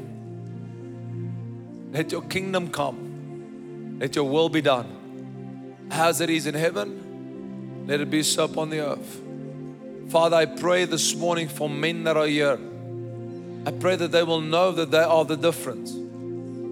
Let 1.93 2.13
your 2.13 2.23
kingdom 2.23 2.71
come. 2.71 3.99
Let 4.01 4.17
your 4.17 4.29
will 4.29 4.49
be 4.49 4.61
done. 4.61 5.87
As 5.91 6.21
it 6.21 6.31
is 6.31 6.47
in 6.47 6.55
heaven, 6.55 7.85
let 7.87 8.01
it 8.01 8.11
be 8.11 8.23
so 8.23 8.45
upon 8.45 8.71
the 8.71 8.81
earth. 8.81 9.23
Father, 10.09 10.37
I 10.37 10.47
pray 10.47 10.85
this 10.85 11.15
morning 11.15 11.49
for 11.49 11.69
men 11.69 12.05
that 12.05 12.17
are 12.17 12.27
here. 12.27 12.59
I 13.65 13.71
pray 13.73 13.97
that 13.97 14.13
they 14.13 14.23
will 14.23 14.41
know 14.41 14.73
that 14.73 14.91
they 14.91 15.03
are 15.03 15.25
the 15.25 15.37
difference. 15.37 15.97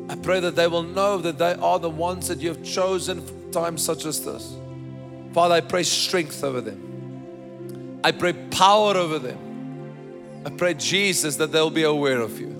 I 0.08 0.16
pray 0.16 0.40
that 0.40 0.54
they 0.54 0.66
will 0.66 0.82
know 0.82 1.18
that 1.18 1.38
they 1.38 1.54
are 1.54 1.78
the 1.78 1.90
ones 1.90 2.28
that 2.28 2.40
you 2.40 2.48
have 2.48 2.62
chosen 2.62 3.20
for 3.24 3.52
times 3.52 3.82
such 3.82 4.04
as 4.04 4.24
this. 4.24 4.54
Father, 5.32 5.54
I 5.54 5.60
pray 5.60 5.82
strength 5.82 6.44
over 6.44 6.60
them. 6.60 8.00
I 8.04 8.12
pray 8.12 8.34
power 8.34 8.96
over 8.96 9.18
them. 9.18 10.42
I 10.44 10.50
pray, 10.50 10.74
Jesus, 10.74 11.36
that 11.36 11.52
they'll 11.52 11.70
be 11.70 11.84
aware 11.84 12.20
of 12.20 12.38
you. 12.38 12.53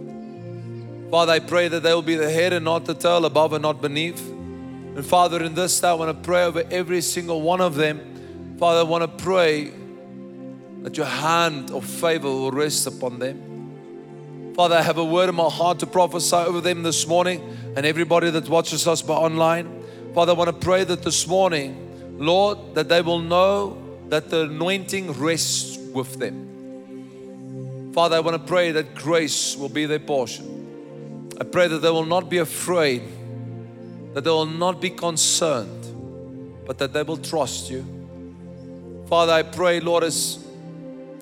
Father, 1.11 1.33
I 1.33 1.39
pray 1.39 1.69
that 1.69 1.83
they 1.83 1.95
will 1.95 2.03
be 2.03 2.17
the 2.17 2.31
head 2.31 2.53
and 2.53 2.65
not 2.65 2.85
the 2.85 2.95
tail, 2.95 3.25
above 3.25 3.53
and 3.53 3.63
not 3.63 3.81
beneath. 3.81 4.21
And 4.29 5.05
Father, 5.05 5.43
in 5.43 5.55
this, 5.55 5.83
I 5.83 5.93
want 5.95 6.17
to 6.17 6.27
pray 6.27 6.45
over 6.45 6.65
every 6.71 7.01
single 7.01 7.41
one 7.43 7.61
of 7.61 7.75
them. 7.75 8.57
Father, 8.59 8.81
I 8.81 8.83
want 8.83 9.03
to 9.03 9.25
pray 9.25 9.73
that 10.83 10.97
your 10.97 11.07
hand 11.07 11.71
of 11.71 11.85
favor 11.85 12.29
will 12.29 12.51
rest 12.51 12.87
upon 12.87 13.19
them. 13.19 14.53
Father, 14.55 14.77
I 14.77 14.83
have 14.83 14.99
a 14.99 15.05
word 15.05 15.29
in 15.29 15.35
my 15.35 15.49
heart 15.49 15.81
to 15.81 15.87
prophesy 15.87 16.37
over 16.37 16.61
them 16.61 16.85
this 16.85 17.09
morning 17.09 17.43
and 17.77 17.85
everybody 17.85 18.31
that 18.31 18.49
watches 18.49 18.87
us 18.87 19.03
by 19.03 19.15
online. 19.15 19.83
Father, 20.15 20.33
I 20.33 20.37
want 20.37 20.49
to 20.49 20.65
pray 20.65 20.85
that 20.85 21.03
this 21.03 21.27
morning, 21.27 22.19
Lord, 22.19 22.77
that 22.77 22.89
they 22.89 23.03
will 23.03 23.19
know 23.19 23.83
that 24.11 24.31
the 24.31 24.43
anointing 24.43 25.13
rests 25.15 25.77
with 25.77 26.21
them. 26.21 27.93
Father, 27.93 28.17
I 28.17 28.21
want 28.21 28.41
to 28.41 28.47
pray 28.47 28.71
that 28.71 28.95
grace 28.95 29.57
will 29.57 29.69
be 29.69 29.87
their 29.87 29.99
portion. 29.99 30.54
I 31.41 31.45
pray 31.45 31.69
that 31.69 31.79
they 31.79 31.91
will 31.91 32.07
not 32.07 32.31
be 32.31 32.39
afraid, 32.39 33.03
that 34.15 34.23
they 34.23 34.31
will 34.31 34.47
not 34.47 34.81
be 34.81 34.91
concerned, 34.91 36.67
but 36.67 36.79
that 36.79 36.93
they 36.93 37.03
will 37.03 37.17
trust 37.17 37.71
you. 37.71 37.85
Father, 39.09 39.33
I 39.33 39.43
pray, 39.43 39.81
Lord, 39.81 40.05
as 40.05 40.45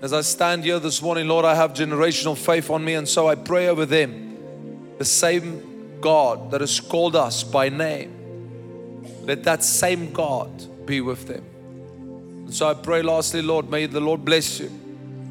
as 0.03 0.13
I 0.13 0.21
stand 0.23 0.65
here 0.65 0.81
this 0.81 1.01
morning, 1.01 1.29
Lord, 1.29 1.45
I 1.45 1.55
have 1.55 1.75
generational 1.75 2.37
faith 2.37 2.71
on 2.71 2.85
me, 2.85 2.95
and 2.95 3.09
so 3.09 3.29
I 3.29 3.37
pray 3.37 3.69
over 3.69 3.87
them. 3.87 4.37
The 4.99 5.05
same 5.05 6.01
God 6.01 6.51
that 6.51 6.61
has 6.61 6.81
called 6.81 7.15
us 7.15 7.45
by 7.45 7.69
name, 7.69 9.05
let 9.23 9.45
that 9.45 9.63
same 9.63 10.13
God 10.13 10.51
be 10.87 11.01
with 11.01 11.29
them. 11.29 11.45
And 12.47 12.53
so 12.53 12.69
I 12.69 12.75
pray, 12.75 13.01
lastly, 13.03 13.43
Lord, 13.43 13.71
may 13.71 13.87
the 13.87 14.01
Lord 14.01 14.25
bless 14.25 14.59
you. 14.59 14.71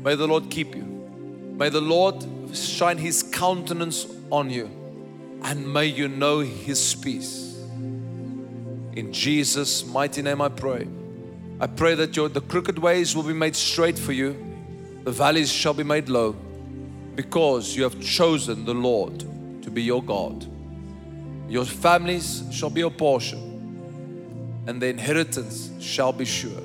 May 0.03 0.15
the 0.15 0.25
Lord 0.25 0.49
keep 0.49 0.73
you. 0.73 0.83
May 0.83 1.67
the 1.67 1.81
Lord 1.81 2.40
shine 2.53 2.97
His 2.97 3.23
countenance 3.23 4.07
on 4.31 4.49
you, 4.49 4.69
and 5.43 5.71
may 5.73 5.85
you 5.85 6.07
know 6.07 6.39
His 6.39 6.95
peace. 6.95 7.57
In 8.93 9.11
Jesus' 9.13 9.85
mighty 9.85 10.21
name, 10.21 10.41
I 10.41 10.49
pray. 10.49 10.87
I 11.59 11.67
pray 11.67 11.95
that 11.95 12.15
your, 12.15 12.27
the 12.27 12.41
crooked 12.41 12.79
ways 12.79 13.15
will 13.15 13.23
be 13.23 13.33
made 13.33 13.55
straight 13.55 13.97
for 13.97 14.11
you, 14.11 14.35
the 15.03 15.11
valleys 15.11 15.51
shall 15.51 15.73
be 15.73 15.83
made 15.83 16.09
low, 16.09 16.35
because 17.15 17.75
you 17.75 17.83
have 17.83 17.99
chosen 18.01 18.65
the 18.65 18.73
Lord 18.73 19.19
to 19.63 19.71
be 19.71 19.83
your 19.83 20.03
God. 20.03 20.45
Your 21.47 21.65
families 21.65 22.43
shall 22.51 22.69
be 22.69 22.81
your 22.81 22.91
portion, 22.91 24.63
and 24.67 24.81
the 24.81 24.87
inheritance 24.87 25.71
shall 25.79 26.13
be 26.13 26.25
sure. 26.25 26.61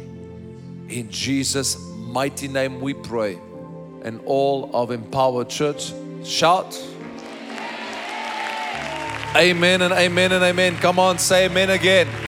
In 0.88 1.10
Jesus' 1.10 1.76
mighty 1.96 2.48
name 2.48 2.80
we 2.80 2.94
pray. 2.94 3.38
And 4.06 4.20
all 4.24 4.70
of 4.72 4.90
Empowered 4.90 5.50
Church 5.50 5.92
shout. 6.24 6.80
Amen 9.34 9.82
and 9.82 9.92
amen 9.92 10.32
and 10.32 10.42
amen. 10.42 10.76
Come 10.76 10.98
on, 10.98 11.18
say 11.18 11.46
amen 11.46 11.70
again. 11.70 12.25